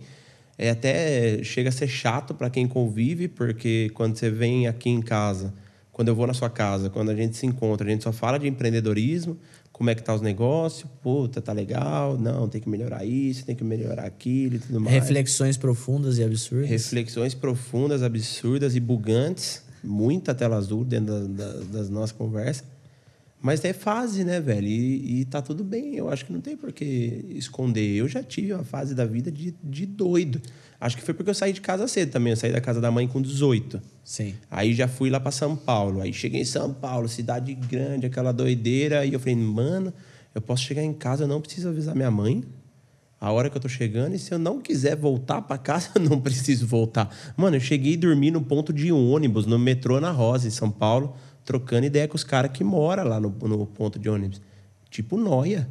[0.57, 5.00] É até chega a ser chato para quem convive, porque quando você vem aqui em
[5.00, 5.53] casa,
[5.90, 8.38] quando eu vou na sua casa, quando a gente se encontra, a gente só fala
[8.38, 9.36] de empreendedorismo,
[9.83, 13.57] como é que tá os negócios, puta, tá legal, não, tem que melhorar isso, tem
[13.57, 14.95] que melhorar aquilo e tudo mais.
[14.95, 16.68] Reflexões profundas e absurdas.
[16.70, 19.61] Reflexões profundas, absurdas e bugantes.
[19.83, 22.62] Muita tela azul dentro da- da- das nossas conversas.
[23.41, 24.68] Mas é fase, né, velho?
[24.68, 25.97] E, e tá tudo bem.
[25.97, 27.97] Eu acho que não tem por que esconder.
[27.97, 30.41] Eu já tive uma fase da vida de, de doido.
[30.83, 32.33] Acho que foi porque eu saí de casa cedo também.
[32.33, 33.80] Eu saí da casa da mãe com 18.
[34.03, 34.35] Sim.
[34.51, 36.01] Aí já fui lá para São Paulo.
[36.01, 39.07] Aí cheguei em São Paulo, cidade grande, aquela doideira.
[39.07, 39.95] E eu falei, mano,
[40.35, 42.43] eu posso chegar em casa, eu não preciso avisar minha mãe
[43.20, 44.16] a hora que eu tô chegando.
[44.16, 47.14] E se eu não quiser voltar para casa, eu não preciso voltar.
[47.37, 50.68] Mano, eu cheguei e dormi no ponto de ônibus, no metrô na Rosa, em São
[50.68, 51.14] Paulo,
[51.45, 54.43] trocando ideia com os caras que moram lá no, no ponto de ônibus.
[54.91, 55.68] Tipo, noia.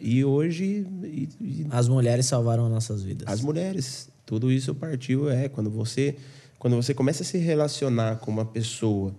[0.00, 0.86] E hoje.
[1.04, 3.26] e- e As mulheres salvaram nossas vidas.
[3.28, 4.08] as mulheres.
[4.24, 6.16] Tudo isso partiu é quando você
[6.58, 9.14] quando você começa a se relacionar com uma pessoa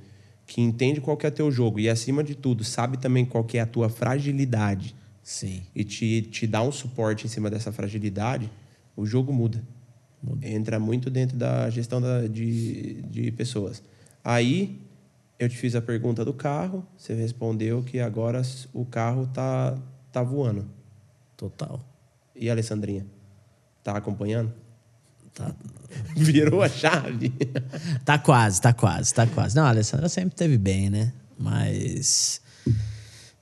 [0.46, 3.58] que entende qual que é teu jogo e acima de tudo sabe também qual que
[3.58, 5.62] é a tua fragilidade Sim.
[5.74, 8.50] e te, te dá um suporte em cima dessa fragilidade,
[8.96, 9.64] o jogo muda.
[10.42, 13.82] Entra muito dentro da gestão da- de, de pessoas.
[14.22, 14.78] Aí
[15.40, 18.42] eu te fiz a pergunta do carro, você respondeu que agora
[18.74, 19.78] o carro tá
[20.12, 20.70] tá voando.
[21.36, 21.80] Total.
[22.36, 23.06] E a Alessandrinha?
[23.84, 24.54] Tá acompanhando?
[25.34, 25.54] Tá,
[26.16, 27.32] Virou a chave.
[28.04, 29.56] tá quase, tá quase, tá quase.
[29.56, 31.14] Não, a Alessandra sempre teve bem, né?
[31.38, 32.42] Mas.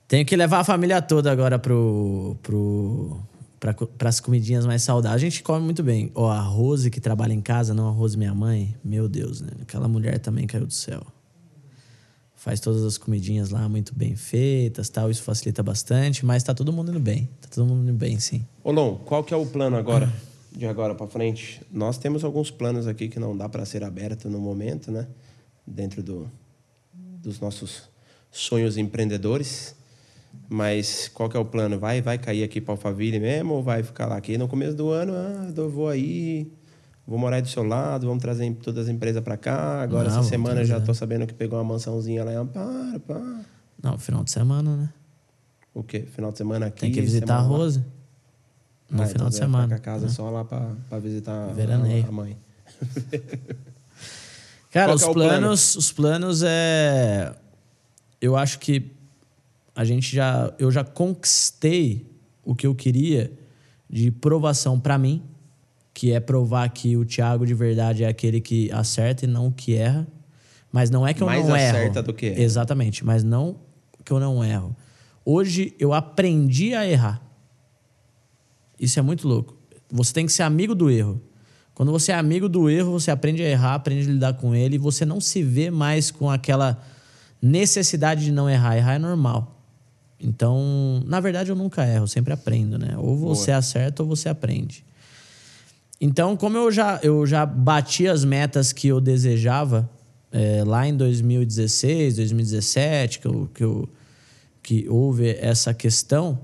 [0.06, 2.36] Tenho que levar a família toda agora pro.
[2.42, 3.20] pro
[3.60, 5.20] para as comidinhas mais saudáveis.
[5.20, 6.12] A gente come muito bem.
[6.14, 8.76] Ó, a Rose que trabalha em casa, não a Rose minha mãe.
[8.84, 9.50] Meu Deus, né?
[9.60, 11.04] Aquela mulher também caiu do céu.
[12.38, 15.10] Faz todas as comidinhas lá muito bem feitas, tal.
[15.10, 17.28] Isso facilita bastante, mas tá todo mundo indo bem.
[17.40, 18.46] Tá todo mundo indo bem, sim.
[18.62, 20.08] Olon, qual que é o plano agora?
[20.52, 21.60] De agora para frente?
[21.68, 25.08] Nós temos alguns planos aqui que não dá para ser aberto no momento, né?
[25.66, 26.30] Dentro do,
[26.94, 27.88] dos nossos
[28.30, 29.74] sonhos empreendedores.
[30.48, 31.76] Mas qual que é o plano?
[31.76, 34.90] Vai vai cair aqui para Alphaville mesmo ou vai ficar lá aqui no começo do
[34.90, 35.12] ano?
[35.12, 36.52] Ah, eu vou aí,
[37.08, 39.80] vou morar do seu lado, vamos trazer todas as empresas para cá.
[39.82, 40.86] Agora Não, essa semana já trazer.
[40.86, 43.40] tô sabendo que pegou uma mansãozinha lá em Amparo, pá.
[43.82, 44.92] Não, final de semana, né?
[45.72, 46.00] O quê?
[46.14, 46.80] Final de semana aqui?
[46.82, 47.40] Tem que visitar a?
[47.40, 47.78] Rose.
[48.90, 49.64] No Ah, final então de semana.
[49.64, 50.12] ficar com a casa né?
[50.12, 52.06] só lá pra, pra visitar a- Veraneio.
[52.06, 52.36] a, mãe.
[54.70, 55.28] Cara, Qual os é o plano?
[55.30, 57.34] planos, os planos é
[58.20, 58.90] eu acho que
[59.74, 62.06] a gente já eu já conquistei
[62.44, 63.32] o que eu queria
[63.88, 65.22] de provação pra mim,
[65.98, 69.50] que é provar que o Thiago de verdade é aquele que acerta e não o
[69.52, 70.06] que erra.
[70.70, 71.76] Mas não é que eu Mais não erro.
[71.76, 72.40] acerta do que erra.
[72.40, 73.56] Exatamente, mas não
[74.04, 74.76] que eu não erro.
[75.24, 77.20] Hoje eu aprendi a errar.
[78.78, 79.56] Isso é muito louco.
[79.90, 81.20] Você tem que ser amigo do erro.
[81.74, 84.76] Quando você é amigo do erro, você aprende a errar, aprende a lidar com ele
[84.76, 86.80] e você não se vê mais com aquela
[87.42, 88.76] necessidade de não errar.
[88.76, 89.60] Errar é normal.
[90.20, 92.96] Então, na verdade, eu nunca erro, eu sempre aprendo, né?
[92.96, 93.58] Ou você Boa.
[93.58, 94.86] acerta ou você aprende.
[96.00, 99.90] Então, como eu já, eu já bati as metas que eu desejava
[100.30, 103.88] é, lá em 2016, 2017, que, eu, que, eu,
[104.62, 106.38] que houve essa questão,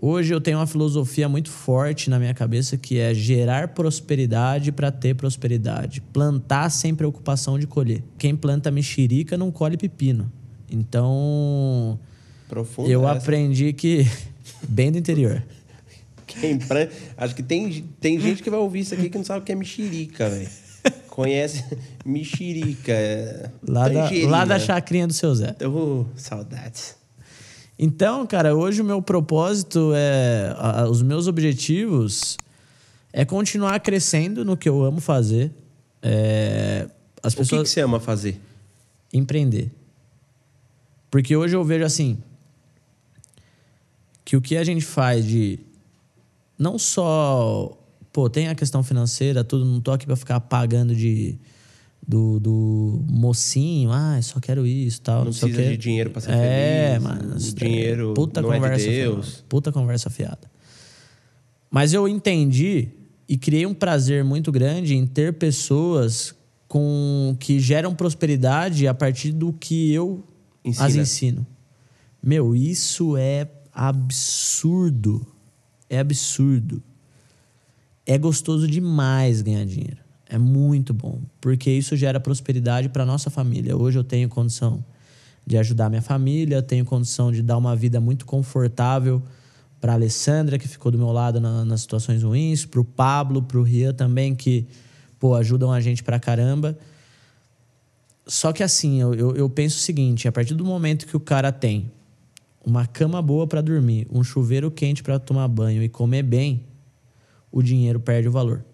[0.00, 4.90] hoje eu tenho uma filosofia muito forte na minha cabeça que é gerar prosperidade para
[4.90, 6.00] ter prosperidade.
[6.12, 8.02] Plantar sem preocupação de colher.
[8.18, 10.30] Quem planta mexerica não colhe pepino.
[10.68, 11.98] Então,
[12.48, 13.18] Profundo eu essa.
[13.18, 14.04] aprendi que.
[14.68, 15.42] Bem do interior.
[16.40, 19.42] Planta, acho que tem, tem gente que vai ouvir isso aqui que não sabe o
[19.42, 20.66] que é mexerica, velho
[21.16, 21.64] conhece
[22.04, 23.52] mexerica.
[23.66, 25.56] Lá da, lá da chacrinha do seu Zé.
[25.66, 26.94] Oh, saudades.
[27.78, 30.54] Então, cara, hoje o meu propósito é.
[30.58, 32.36] A, os meus objetivos
[33.12, 35.50] é continuar crescendo no que eu amo fazer.
[36.02, 36.86] É,
[37.22, 38.38] as pessoas, o que, que você ama fazer?
[39.12, 39.70] Empreender.
[41.10, 42.18] Porque hoje eu vejo assim.
[44.22, 45.58] Que o que a gente faz de.
[46.58, 47.76] Não só
[48.16, 51.38] pô, tem a questão financeira, tudo, não tô aqui pra ficar pagando de.
[52.08, 55.24] Do, do mocinho, ah, só quero isso tal.
[55.24, 57.02] Não, não precisa de dinheiro pra ser é, feliz.
[57.02, 59.26] Mano, o dinheiro puta não conversa é de Deus.
[59.26, 60.50] Fiada, puta conversa fiada.
[61.68, 62.90] Mas eu entendi
[63.28, 66.32] e criei um prazer muito grande em ter pessoas
[66.68, 70.24] com que geram prosperidade a partir do que eu
[70.64, 70.86] Ensina.
[70.86, 71.46] as ensino.
[72.22, 75.26] Meu, isso é absurdo.
[75.88, 76.82] É absurdo
[78.06, 79.98] é gostoso demais ganhar dinheiro.
[80.28, 83.76] É muito bom, porque isso gera prosperidade para nossa família.
[83.76, 84.84] Hoje eu tenho condição
[85.44, 89.22] de ajudar minha família, tenho condição de dar uma vida muito confortável
[89.80, 93.58] para Alessandra, que ficou do meu lado na, nas situações ruins, para o Pablo, para
[93.58, 94.66] o Rian também, que
[95.18, 96.76] pô, ajudam a gente pra caramba.
[98.26, 101.20] Só que assim, eu, eu, eu penso o seguinte: a partir do momento que o
[101.20, 101.90] cara tem
[102.66, 106.64] uma cama boa para dormir, um chuveiro quente para tomar banho e comer bem,
[107.52, 108.64] o dinheiro perde o valor.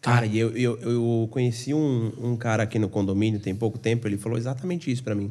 [0.00, 4.08] Cara, e eu, eu, eu conheci um, um cara aqui no condomínio tem pouco tempo,
[4.08, 5.30] ele falou exatamente isso para mim.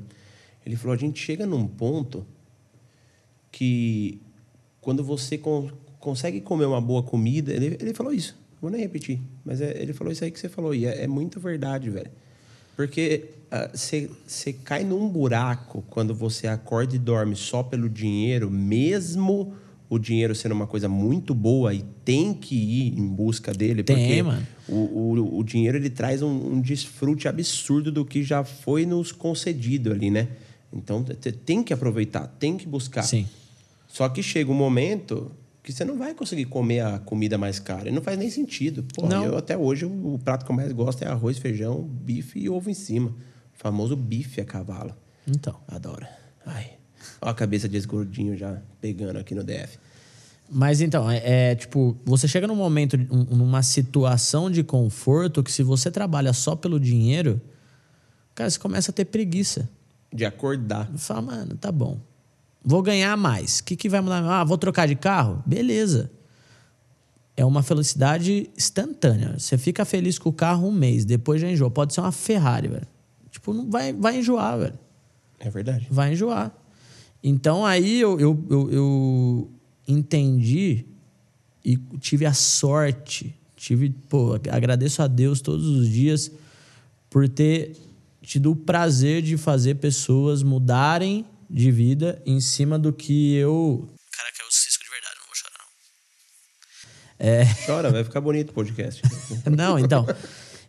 [0.63, 2.25] Ele falou: a gente chega num ponto
[3.51, 4.21] que
[4.79, 9.19] quando você con consegue comer uma boa comida, ele, ele falou isso, vou nem repetir,
[9.43, 12.09] mas é, ele falou isso aí que você falou, e é, é muito verdade, velho.
[12.75, 13.29] Porque
[13.73, 19.53] você uh, cai num buraco quando você acorda e dorme só pelo dinheiro, mesmo
[19.89, 23.97] o dinheiro sendo uma coisa muito boa e tem que ir em busca dele, tem,
[23.97, 24.47] porque mano.
[24.69, 29.11] O, o, o dinheiro ele traz um, um desfrute absurdo do que já foi nos
[29.11, 30.29] concedido ali, né?
[30.71, 31.03] Então
[31.45, 33.03] tem que aproveitar, tem que buscar.
[33.03, 33.27] Sim.
[33.85, 35.29] Só que chega um momento
[35.61, 37.89] que você não vai conseguir comer a comida mais cara.
[37.89, 38.83] E não faz nem sentido.
[38.95, 39.25] Porra, não.
[39.25, 42.49] eu até hoje o, o prato que eu mais gosto é arroz, feijão, bife e
[42.49, 43.13] ovo em cima.
[43.61, 44.91] Famoso bife a cavalo.
[45.27, 45.55] Então.
[45.67, 46.07] Adoro.
[46.43, 46.71] Ai.
[47.21, 49.77] Olha a cabeça de esgordinho já pegando aqui no DF.
[50.49, 55.61] Mas então, é, é, tipo, você chega num momento, numa situação de conforto que se
[55.61, 57.39] você trabalha só pelo dinheiro,
[58.33, 59.69] cara, você começa a ter preguiça.
[60.11, 60.91] De acordar.
[60.97, 61.99] Fala, mano, tá bom.
[62.65, 63.59] Vou ganhar mais.
[63.59, 64.23] O que, que vai mudar?
[64.25, 65.43] Ah, vou trocar de carro?
[65.45, 66.09] Beleza.
[67.37, 69.37] É uma felicidade instantânea.
[69.37, 71.69] Você fica feliz com o carro um mês, depois já enjoa.
[71.69, 72.87] Pode ser uma Ferrari, velho.
[73.41, 74.79] Tipo, não vai, vai enjoar, velho.
[75.39, 75.87] É verdade.
[75.89, 76.55] Vai enjoar.
[77.23, 79.51] Então aí eu, eu, eu, eu
[79.87, 80.85] entendi
[81.65, 86.31] e tive a sorte, tive, pô, agradeço a Deus todos os dias
[87.09, 87.75] por ter
[88.21, 93.89] tido o prazer de fazer pessoas mudarem de vida em cima do que eu.
[94.15, 95.65] Cara, que é o cisco de verdade, não vou chorar.
[97.19, 97.27] Não.
[97.27, 97.65] É...
[97.65, 99.01] Chora, vai ficar bonito o podcast.
[99.49, 100.05] não, então.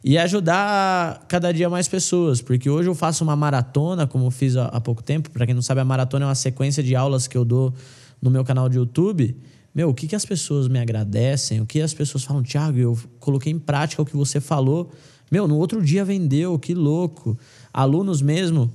[0.05, 4.57] E ajudar cada dia mais pessoas, porque hoje eu faço uma maratona, como eu fiz
[4.57, 5.31] há pouco tempo.
[5.31, 7.73] Para quem não sabe, a maratona é uma sequência de aulas que eu dou
[8.21, 9.37] no meu canal de YouTube.
[9.73, 11.61] Meu, o que, que as pessoas me agradecem?
[11.61, 14.91] O que as pessoas falam, Thiago, eu coloquei em prática o que você falou.
[15.31, 17.39] Meu, no outro dia vendeu, que louco.
[17.73, 18.73] Alunos mesmo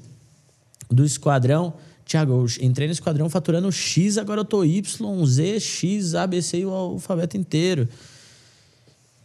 [0.90, 1.74] do esquadrão.
[2.06, 6.42] Tiago, eu entrei no esquadrão faturando X, agora eu tô Y, Z, X, A, B,
[6.42, 7.88] C e o alfabeto inteiro.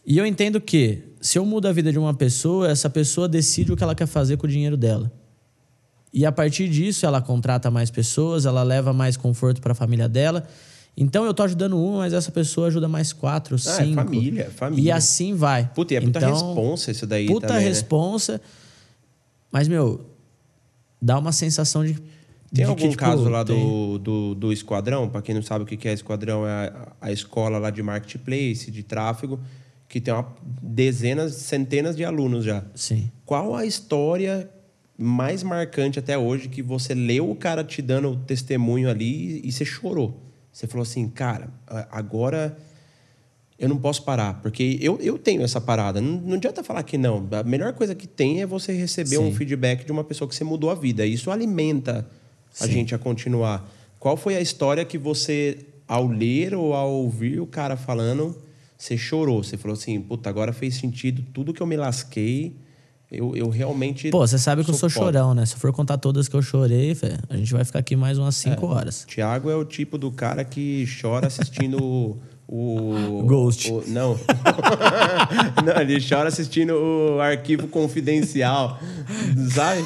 [0.04, 3.72] E eu entendo que se eu mudo a vida de uma pessoa, essa pessoa decide
[3.72, 5.10] o que ela quer fazer com o dinheiro dela.
[6.12, 10.08] E a partir disso, ela contrata mais pessoas, ela leva mais conforto para a família
[10.08, 10.46] dela.
[10.96, 14.00] Então eu tô ajudando uma, mas essa pessoa ajuda mais quatro, ah, é cinco.
[14.00, 14.82] É família, família.
[14.82, 15.70] E assim vai.
[15.74, 18.34] Puta, e é puta então, responsa isso daí puta também, responsa.
[18.34, 18.40] Né?
[19.50, 20.04] Mas, meu,
[21.00, 22.02] dá uma sensação de Tem
[22.52, 25.08] de algum que, tipo, caso lá tem- do, do, do Esquadrão?
[25.08, 27.82] Para quem não sabe o que que é Esquadrão, é a, a escola lá de
[27.82, 29.40] marketplace, de tráfego,
[29.92, 30.26] que tem uma,
[30.62, 32.64] dezenas, centenas de alunos já.
[32.74, 33.10] Sim.
[33.26, 34.48] Qual a história
[34.96, 39.48] mais marcante até hoje que você leu o cara te dando o testemunho ali e,
[39.48, 40.18] e você chorou?
[40.50, 42.56] Você falou assim, cara, a- agora
[43.58, 46.00] eu não posso parar, porque eu, eu tenho essa parada.
[46.00, 47.28] Não, não adianta falar que não.
[47.30, 49.34] A melhor coisa que tem é você receber um Sim.
[49.36, 51.04] feedback de uma pessoa que você mudou a vida.
[51.04, 52.08] Isso alimenta
[52.58, 52.72] a Sim.
[52.72, 53.70] gente a continuar.
[53.98, 58.34] Qual foi a história que você, ao ler ou ao ouvir o cara falando,
[58.82, 59.44] você chorou?
[59.44, 62.56] Você falou assim, puta, agora fez sentido tudo que eu me lasquei.
[63.08, 64.10] Eu, eu realmente.
[64.10, 65.18] Pô, você sabe que eu sou foda.
[65.18, 65.46] chorão, né?
[65.46, 68.18] Se eu for contar todas que eu chorei, fé, a gente vai ficar aqui mais
[68.18, 69.04] umas cinco horas.
[69.06, 72.18] Tiago é o tipo do cara que chora assistindo
[72.48, 72.48] o.
[73.24, 73.70] Ghost.
[73.70, 74.18] o- não.
[75.64, 78.80] não, ele chora assistindo o arquivo confidencial.
[79.54, 79.84] Sabe?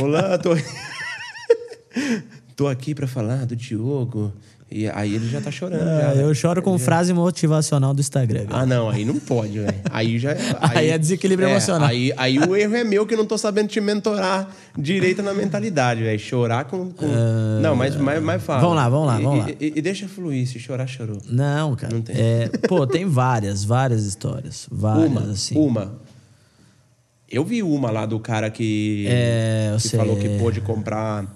[0.00, 0.50] Olá, tô.
[2.56, 4.32] tô aqui pra falar do Diogo.
[4.70, 5.80] E aí ele já tá chorando.
[5.82, 6.22] já, Ah, né?
[6.22, 8.44] eu choro com frase motivacional do Instagram.
[8.50, 9.74] Ah, não, aí não pode, velho.
[9.90, 11.88] Aí já Aí é desequilíbrio emocional.
[11.88, 15.32] Aí, aí o erro é meu que eu não tô sabendo te mentorar direito na
[15.32, 16.18] mentalidade, velho.
[16.18, 16.90] Chorar com.
[16.90, 17.06] com-
[17.62, 18.58] Não, mas, mas, mas fala.
[18.58, 19.50] Ah, Vamos lá, vamos lá, E- vamos lá.
[19.50, 21.16] E, e- e deixa fluir, se chorar, chorou.
[21.30, 21.94] Não, cara.
[21.94, 22.14] Não tem.
[22.18, 24.66] É, pô, tem várias, várias histórias.
[24.70, 25.56] Várias, uma, assim.
[25.56, 25.94] uma.
[27.30, 29.98] Eu vi uma lá do cara que, É, que sei.
[29.98, 31.26] falou que pôde comprar.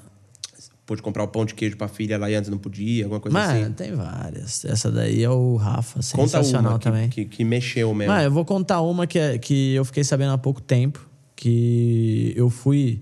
[0.92, 3.38] Pôde comprar o pão de queijo pra filha lá e antes não podia, alguma coisa
[3.38, 3.72] Mano, assim.
[3.72, 4.62] tem várias.
[4.66, 7.08] Essa daí é o Rafa, Conta sensacional uma que, também.
[7.08, 8.12] Que, que mexeu mesmo.
[8.12, 11.08] Mano, eu vou contar uma que, é- que eu fiquei sabendo há pouco tempo.
[11.34, 13.00] Que eu fui.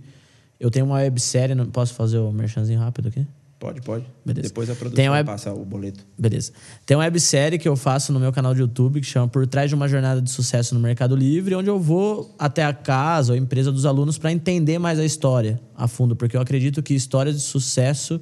[0.61, 1.53] Eu tenho uma websérie.
[1.57, 3.27] não- Posso fazer o merchanzinho rápido aqui?
[3.61, 4.07] Pode, pode.
[4.25, 4.49] Beleza.
[4.49, 6.05] Depois a produção web- passa o boleto.
[6.19, 6.51] Beleza.
[6.87, 9.69] Tem uma websérie que eu faço no meu canal de YouTube que chama Por Trás
[9.69, 13.39] de uma Jornada de Sucesso no Mercado Livre, onde eu vou até a casa ou
[13.39, 16.95] a empresa dos alunos para entender mais a história a fundo, porque eu acredito que
[16.95, 18.19] histórias de sucesso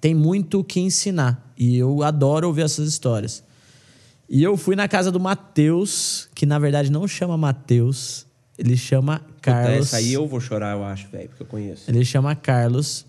[0.00, 3.42] tem muito o que ensinar e eu adoro ouvir essas histórias.
[4.28, 8.24] E eu fui na casa do Matheus, que na verdade não chama Matheus,
[8.56, 9.78] ele chama Puta, Carlos.
[9.88, 11.90] essa aí eu vou chorar, eu acho, velho, porque eu conheço.
[11.90, 13.04] Ele chama Carlos.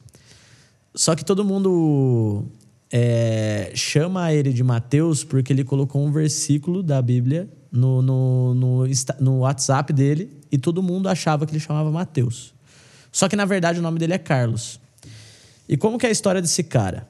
[0.98, 2.44] Só que todo mundo
[2.92, 8.84] é, chama ele de Mateus porque ele colocou um versículo da Bíblia no, no, no,
[9.20, 12.52] no WhatsApp dele e todo mundo achava que ele chamava Mateus.
[13.12, 14.80] Só que na verdade o nome dele é Carlos.
[15.70, 17.08] E como que é a história desse cara?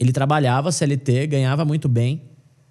[0.00, 2.22] Ele trabalhava CLT, ganhava muito bem,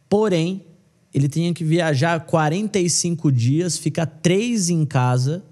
[0.09, 0.65] porém
[1.13, 5.43] ele tinha que viajar 45 dias, ficar três em casa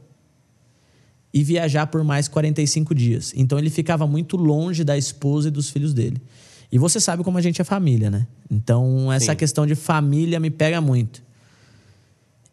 [1.36, 3.34] e viajar por mais 45 dias.
[3.36, 6.16] Então ele ficava muito longe da esposa e dos filhos dele.
[6.72, 8.26] E você sabe como a gente é família, né?
[8.50, 9.38] Então essa Sim.
[9.38, 11.22] questão de família me pega muito.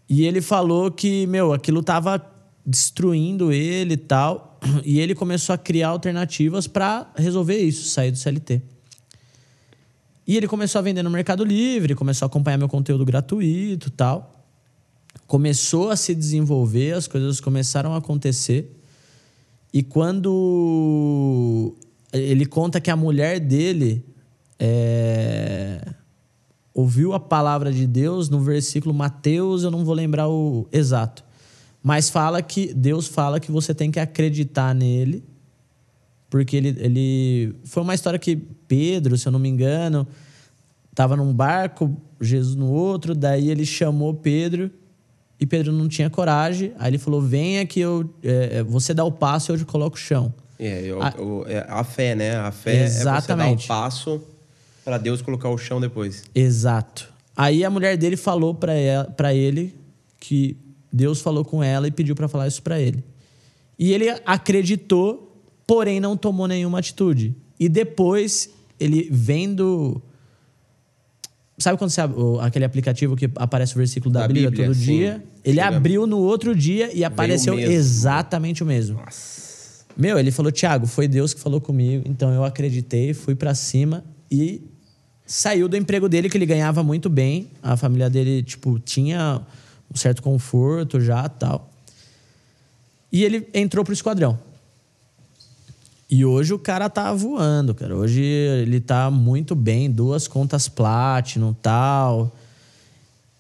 [0.09, 2.21] E ele falou que, meu, aquilo tava
[2.67, 4.59] destruindo ele e tal.
[4.85, 8.63] E ele começou a criar alternativas para resolver isso, sair do CLT.
[10.27, 13.91] E ele começou a vender no Mercado Livre, começou a acompanhar meu conteúdo gratuito e
[13.93, 14.42] tal
[15.33, 18.71] começou a se desenvolver, as coisas começaram a acontecer.
[19.73, 21.75] E quando
[22.13, 24.05] ele conta que a mulher dele
[24.59, 25.95] é,
[26.75, 31.25] ouviu a palavra de Deus no versículo Mateus, eu não vou lembrar o exato,
[31.83, 35.25] mas fala que Deus fala que você tem que acreditar nele,
[36.29, 38.37] porque ele, ele foi uma história que
[38.69, 40.07] Pedro, se eu não me engano,
[40.91, 44.71] estava num barco, Jesus no outro, daí ele chamou Pedro
[45.43, 46.73] e Pedro não tinha coragem.
[46.79, 49.65] Aí ele falou: Venha que eu, é, é, você dá o passo e eu te
[49.65, 50.33] coloco o chão.
[50.59, 52.37] É, eu- A- eu- é a fé, né?
[52.37, 53.49] A fé Exatamente.
[53.49, 54.23] é você dar o passo
[54.85, 56.23] para Deus colocar o chão depois.
[56.33, 57.13] Exato.
[57.37, 59.75] Aí a mulher dele falou pra ele
[60.21, 60.57] que
[60.93, 63.03] Deus falou com ela e pediu pra falar isso pra ele.
[63.79, 65.37] E ele acreditou,
[65.67, 67.35] porém não tomou nenhuma atitude.
[67.59, 70.01] E depois ele vendo
[71.63, 74.75] Sabe quando você o- aquele aplicativo que aparece o versículo da, Da Bíblia, Bíblia, todo
[74.77, 74.83] sim.
[74.85, 75.23] dia?
[75.45, 77.73] Ele abriu no outro dia e apareceu mesmo.
[77.73, 79.01] exatamente o mesmo.
[79.97, 84.03] Meu, ele falou, Tiago, foi Deus que falou comigo, então eu acreditei, fui pra cima
[84.31, 84.63] e
[85.27, 87.49] saiu do emprego dele, que ele ganhava muito bem.
[87.63, 89.41] A família dele, tipo, tinha
[89.93, 91.71] um certo conforto já tal.
[93.13, 94.39] E ele entrou pro esquadrão.
[96.13, 97.97] E hoje o cara tá voando, cara.
[97.97, 102.37] Hoje ele tá muito bem, duas contas Platinum tal.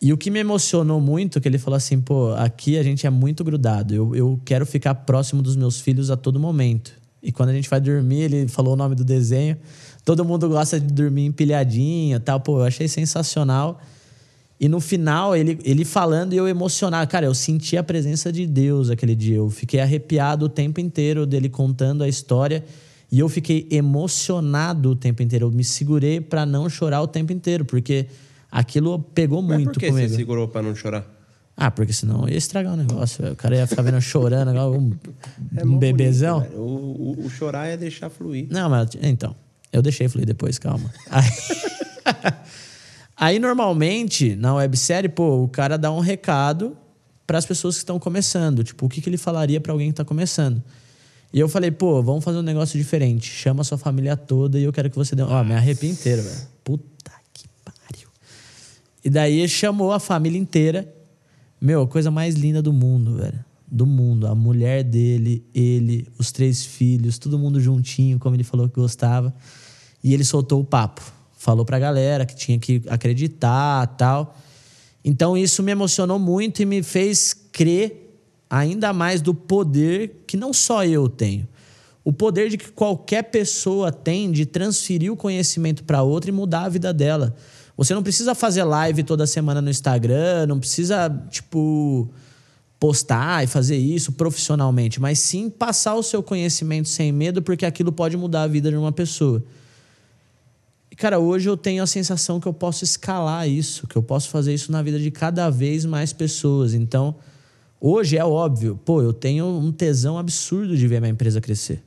[0.00, 3.10] E o que me emocionou muito, que ele falou assim, pô, aqui a gente é
[3.10, 3.94] muito grudado.
[3.94, 6.94] Eu, eu quero ficar próximo dos meus filhos a todo momento.
[7.22, 9.58] E quando a gente vai dormir, ele falou o nome do desenho.
[10.02, 12.40] Todo mundo gosta de dormir empilhadinho tal.
[12.40, 13.82] Pô, eu achei sensacional.
[14.64, 17.10] E no final, ele, ele falando e eu emocionado.
[17.10, 19.38] Cara, eu senti a presença de Deus aquele dia.
[19.38, 22.64] Eu fiquei arrepiado o tempo inteiro dele contando a história.
[23.10, 25.46] E eu fiquei emocionado o tempo inteiro.
[25.46, 28.06] Eu me segurei para não chorar o tempo inteiro, porque
[28.52, 30.08] aquilo pegou Mas muito por que comigo.
[30.08, 31.06] você segurou pra não chorar?
[31.56, 33.32] Ah, porque senão ia estragar o negócio.
[33.32, 34.92] O cara ia ficar vendo chorando, igual um,
[35.56, 36.38] É um bebezão.
[36.40, 38.46] bonito, o, o- o chorar é deixar fluir.
[38.48, 39.34] Não, mas então,
[39.72, 40.88] eu deixei fluir depois, calma.
[43.22, 46.76] Aí, normalmente, na websérie, pô, o cara dá um recado
[47.24, 48.64] para as pessoas que estão começando.
[48.64, 50.60] Tipo, o que, que ele falaria para alguém que tá começando?
[51.32, 53.30] E eu falei, pô, vamos fazer um negócio diferente.
[53.30, 55.22] Chama a sua família toda e eu quero que você dê.
[55.22, 56.48] um-" Ó, me arrepio inteiro, velho.
[56.64, 58.08] Puta que pariu.
[59.04, 60.92] E daí chamou a família inteira.
[61.60, 63.38] Meu, a coisa mais linda do mundo, velho.
[63.70, 64.26] Do mundo.
[64.26, 69.32] A mulher dele, ele, os três filhos, todo mundo juntinho, como ele falou que gostava.
[70.02, 71.21] E ele soltou o papo.
[71.42, 74.38] Falou pra galera que tinha que acreditar tal.
[75.04, 78.16] Então isso me emocionou muito e me fez crer
[78.48, 81.48] ainda mais do poder que não só eu tenho.
[82.04, 86.66] O poder de que qualquer pessoa tem de transferir o conhecimento para outra e mudar
[86.66, 87.34] a vida dela.
[87.76, 92.08] Você não precisa fazer live toda semana no Instagram, não precisa, tipo,
[92.78, 97.90] postar e fazer isso profissionalmente, mas sim passar o seu conhecimento sem medo, porque aquilo
[97.90, 99.42] pode mudar a vida de uma pessoa.
[101.02, 104.54] Cara, hoje eu tenho a sensação que eu posso escalar isso, que eu posso fazer
[104.54, 106.74] isso na vida de cada vez mais pessoas.
[106.74, 107.16] Então,
[107.80, 111.82] hoje é óbvio, pô, eu tenho um tesão absurdo de ver minha empresa crescer.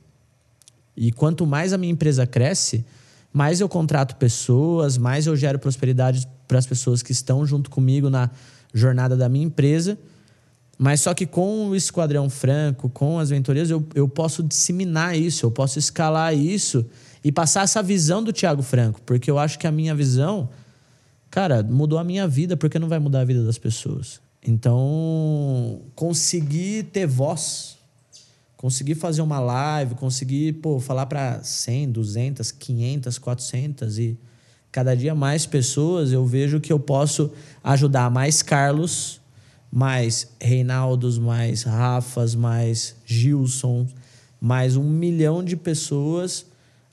[0.94, 2.84] E quanto mais a minha empresa cresce,
[3.32, 8.10] mais eu contrato pessoas, mais eu gero prosperidade para as pessoas que estão junto comigo
[8.10, 8.30] na
[8.74, 9.96] jornada da minha empresa.
[10.76, 15.46] Mas só que com o Esquadrão Franco, com as mentorias, eu, eu posso disseminar isso,
[15.46, 16.84] eu posso escalar isso
[17.22, 19.00] e passar essa visão do Thiago Franco.
[19.02, 20.48] Porque eu acho que a minha visão,
[21.30, 24.20] cara, mudou a minha vida, porque não vai mudar a vida das pessoas.
[24.46, 27.76] Então, conseguir ter voz,
[28.56, 34.18] conseguir fazer uma live, conseguir, pô, falar para 100, 200, 500, 400 e
[34.70, 37.30] cada dia mais pessoas, eu vejo que eu posso
[37.64, 39.20] ajudar mais Carlos,
[39.72, 43.86] mais Reinaldos, mais Rafas, mais Gilson,
[44.40, 46.46] mais um milhão de pessoas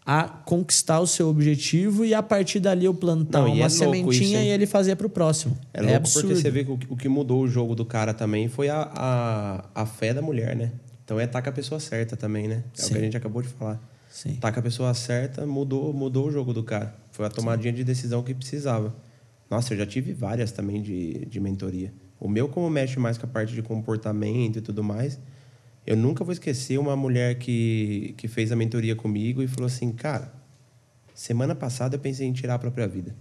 [0.05, 4.39] a conquistar o seu objetivo e a partir dali eu plantar Não, uma é sementinha
[4.39, 5.57] isso, e ele fazer pro próximo.
[5.73, 6.27] É louco absurdo.
[6.27, 8.89] porque você vê que o, o que mudou o jogo do cara também foi a,
[8.93, 10.71] a, a fé da mulher, né?
[11.05, 12.63] Então é estar com a pessoa certa também, né?
[12.77, 12.93] É o Sim.
[12.93, 13.81] que a gente acabou de falar.
[14.09, 14.37] Sim.
[14.39, 16.93] Com a pessoa certa, mudou, mudou o jogo do cara.
[17.11, 18.93] Foi a tomadinha de decisão que precisava.
[19.49, 21.93] Nossa, eu já tive várias também de, de mentoria.
[22.19, 25.19] O meu, como mexe mais com a parte de comportamento e tudo mais,
[25.85, 29.91] eu nunca vou esquecer uma mulher que, que fez a mentoria comigo e falou assim,
[29.91, 30.33] cara,
[31.13, 33.15] semana passada eu pensei em tirar a própria vida.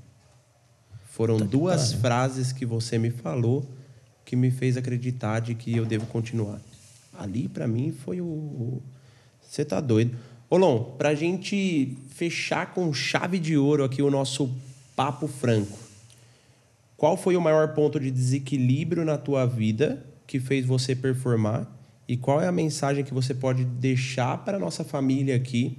[1.11, 3.69] Foram duas frases que você me falou
[4.25, 6.61] que me fez acreditar de que eu devo continuar.
[7.19, 8.25] Ali, para mim, foi o...
[8.25, 8.83] o-
[9.43, 10.17] Você tá doido.
[10.49, 14.51] Olon, pra gente fechar com chave de ouro aqui o nosso
[14.97, 15.79] papo franco.
[16.97, 21.67] Qual foi o maior ponto de desequilíbrio na tua vida que fez você performar?
[22.09, 25.79] E qual é a mensagem que você pode deixar para nossa família aqui,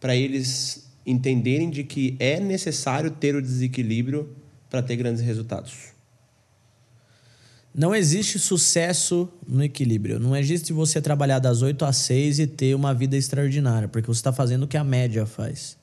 [0.00, 4.34] para eles entenderem de que é necessário ter o desequilíbrio
[4.68, 5.90] para ter grandes resultados?
[7.74, 10.18] Não existe sucesso no equilíbrio.
[10.18, 14.18] Não existe você trabalhar das 8 às 6 e ter uma vida extraordinária, porque você
[14.18, 15.76] está fazendo o que a média faz.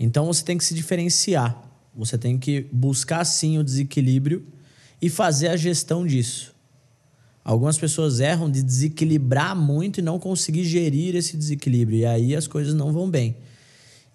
[0.00, 1.64] Então você tem que se diferenciar.
[1.94, 4.46] Você tem que buscar sim o desequilíbrio
[5.02, 6.54] e fazer a gestão disso.
[7.48, 12.00] Algumas pessoas erram de desequilibrar muito e não conseguir gerir esse desequilíbrio.
[12.00, 13.36] E aí as coisas não vão bem.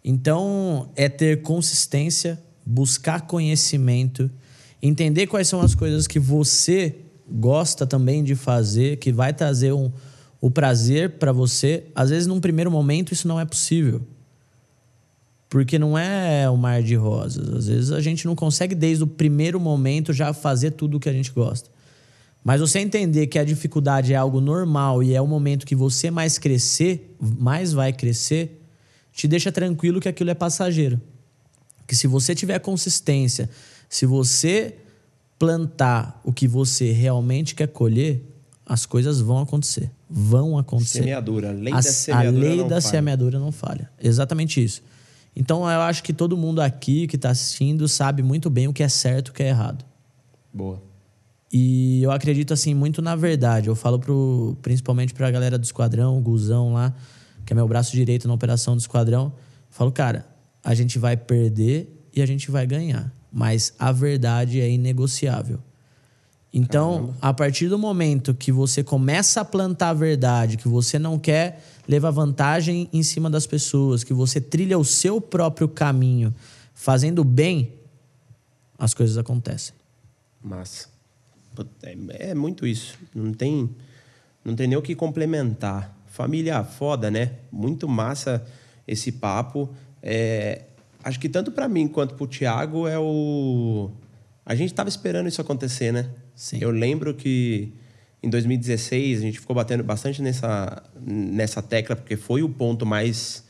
[0.05, 4.29] Então, é ter consistência, buscar conhecimento,
[4.79, 6.95] entender quais são as coisas que você
[7.27, 9.91] gosta também de fazer, que vai trazer um,
[10.39, 11.85] o prazer para você.
[11.95, 14.03] Às vezes, num primeiro momento, isso não é possível.
[15.49, 17.49] Porque não é um mar de rosas.
[17.49, 21.09] Às vezes a gente não consegue, desde o primeiro momento, já fazer tudo o que
[21.09, 21.72] a gente gosta.
[22.43, 26.11] Mas você entender que a dificuldade é algo normal e é o momento que você
[26.11, 28.61] mais crescer, mais vai crescer,
[29.13, 30.99] te deixa tranquilo que aquilo é passageiro.
[31.87, 33.49] Que se você tiver consistência,
[33.87, 34.75] se você
[35.39, 38.21] plantar o que você realmente quer colher,
[38.65, 39.91] as coisas vão acontecer.
[40.09, 40.99] Vão acontecer.
[40.99, 41.49] Semeadura.
[41.49, 42.91] A lei A- da semeadura A lei não da falha.
[42.91, 43.89] semeadura não falha.
[44.01, 44.81] Exatamente isso.
[45.35, 48.83] Então eu acho que todo mundo aqui que está assistindo sabe muito bem o que
[48.83, 49.83] é certo e o que é errado.
[50.53, 50.81] Boa.
[51.55, 53.67] E eu acredito assim muito na verdade.
[53.67, 56.91] Eu falo pro, principalmente pra galera do esquadrão, o Guzão lá,
[57.45, 59.25] que é meu braço direito na operação do esquadrão.
[59.25, 59.33] Eu
[59.69, 60.25] falo, cara,
[60.63, 63.13] a gente vai perder e a gente vai ganhar.
[63.31, 65.59] Mas a verdade é inegociável.
[66.51, 67.17] Então, Caramba.
[67.21, 71.63] a partir do momento que você começa a plantar a verdade, que você não quer
[71.87, 76.33] levar vantagem em cima das pessoas, que você trilha o seu próprio caminho,
[76.73, 77.73] fazendo bem,
[78.77, 79.75] as coisas acontecem.
[80.43, 80.92] Massa.
[81.83, 82.97] É, é muito isso.
[83.13, 83.69] Não tem,
[84.43, 85.97] não tem nem o que complementar.
[86.07, 87.33] Família foda, né?
[87.51, 88.45] Muito massa
[88.87, 89.69] esse papo.
[90.01, 90.63] É,
[91.03, 93.91] acho que tanto para mim quanto para o Thiago é o.
[94.45, 96.09] A gente estava esperando isso acontecer, né?
[96.35, 96.57] Sim.
[96.59, 97.73] Eu lembro que
[98.21, 103.43] em 2016 a gente ficou batendo bastante nessa, nessa tecla, porque foi o ponto mais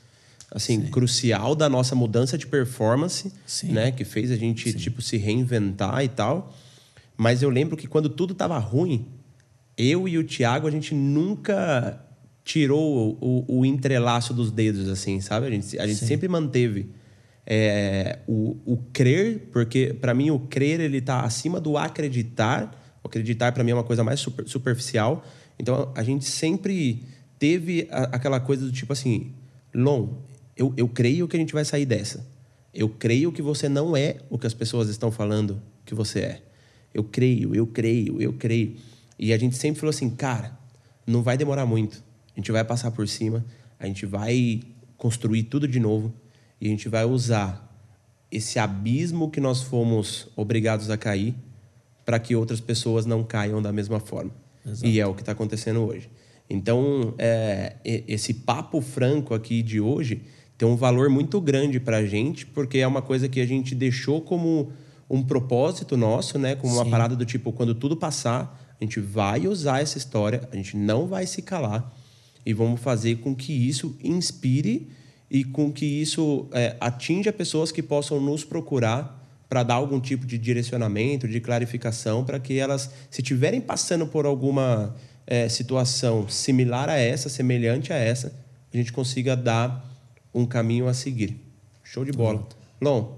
[0.51, 3.71] assim crucial da nossa mudança de performance, Sim.
[3.71, 3.91] né?
[3.91, 6.53] Que fez a gente tipo se reinventar e tal.
[7.17, 9.07] Mas eu lembro que quando tudo tava ruim,
[9.77, 12.03] eu e o Thiago a gente nunca
[12.43, 15.47] tirou o, o entrelaço dos dedos, assim, sabe?
[15.47, 16.07] A gente, a gente Sim.
[16.07, 16.89] sempre manteve
[17.45, 22.97] é, o, o crer, porque para mim o crer ele tá acima do acreditar.
[23.03, 25.23] O acreditar para mim é uma coisa mais super- superficial.
[25.57, 27.03] Então a gente sempre
[27.39, 29.33] teve a- aquela coisa do tipo assim,
[29.73, 30.09] Lon,
[30.55, 32.25] eu, eu creio que a gente vai sair dessa.
[32.73, 36.41] Eu creio que você não é o que as pessoas estão falando que você é.
[36.93, 38.75] Eu creio, eu creio, eu creio.
[39.17, 40.57] E a gente sempre falou assim, cara,
[41.05, 42.03] não vai demorar muito.
[42.35, 43.45] A gente vai passar por cima,
[43.79, 44.61] a gente vai
[44.97, 46.13] construir tudo de novo
[46.59, 47.69] e a gente vai usar
[48.31, 51.35] esse abismo que nós fomos obrigados a cair
[52.05, 54.31] para que outras pessoas não caiam da mesma forma.
[54.83, 56.09] E é o que está acontecendo hoje.
[56.49, 60.21] Então, é, esse papo franco aqui de hoje
[60.57, 63.75] tem um valor muito grande para a gente, porque é uma coisa que a gente
[63.75, 64.71] deixou como
[65.13, 66.55] um propósito nosso, né?
[66.55, 66.89] Como uma Sim.
[66.89, 71.05] parada do tipo, quando tudo passar, a gente vai usar essa história, a gente não
[71.05, 71.93] vai se calar
[72.43, 74.89] e vamos fazer com que isso inspire
[75.29, 80.25] e com que isso é, atinja pessoas que possam nos procurar para dar algum tipo
[80.25, 84.95] de direcionamento, de clarificação, para que elas, se estiverem passando por alguma
[85.27, 88.33] é, situação similar a essa, semelhante a essa,
[88.73, 89.87] a gente consiga dar
[90.33, 91.39] um caminho a seguir.
[91.83, 92.47] Show de bola.
[92.81, 93.13] Lon,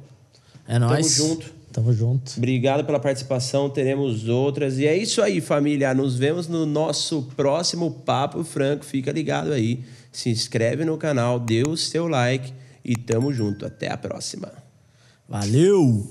[0.67, 1.15] É nóis.
[1.15, 1.55] junto.
[1.75, 2.31] Tamo junto.
[2.37, 4.79] Obrigado pela participação, teremos outras.
[4.79, 5.93] E é isso aí, família.
[5.93, 8.85] Nos vemos no nosso próximo Papo Franco.
[8.85, 9.83] Fica ligado aí.
[10.09, 12.53] Se inscreve no canal, dê o seu like
[12.83, 13.65] e tamo junto.
[13.65, 14.53] Até a próxima.
[15.27, 16.07] Valeu!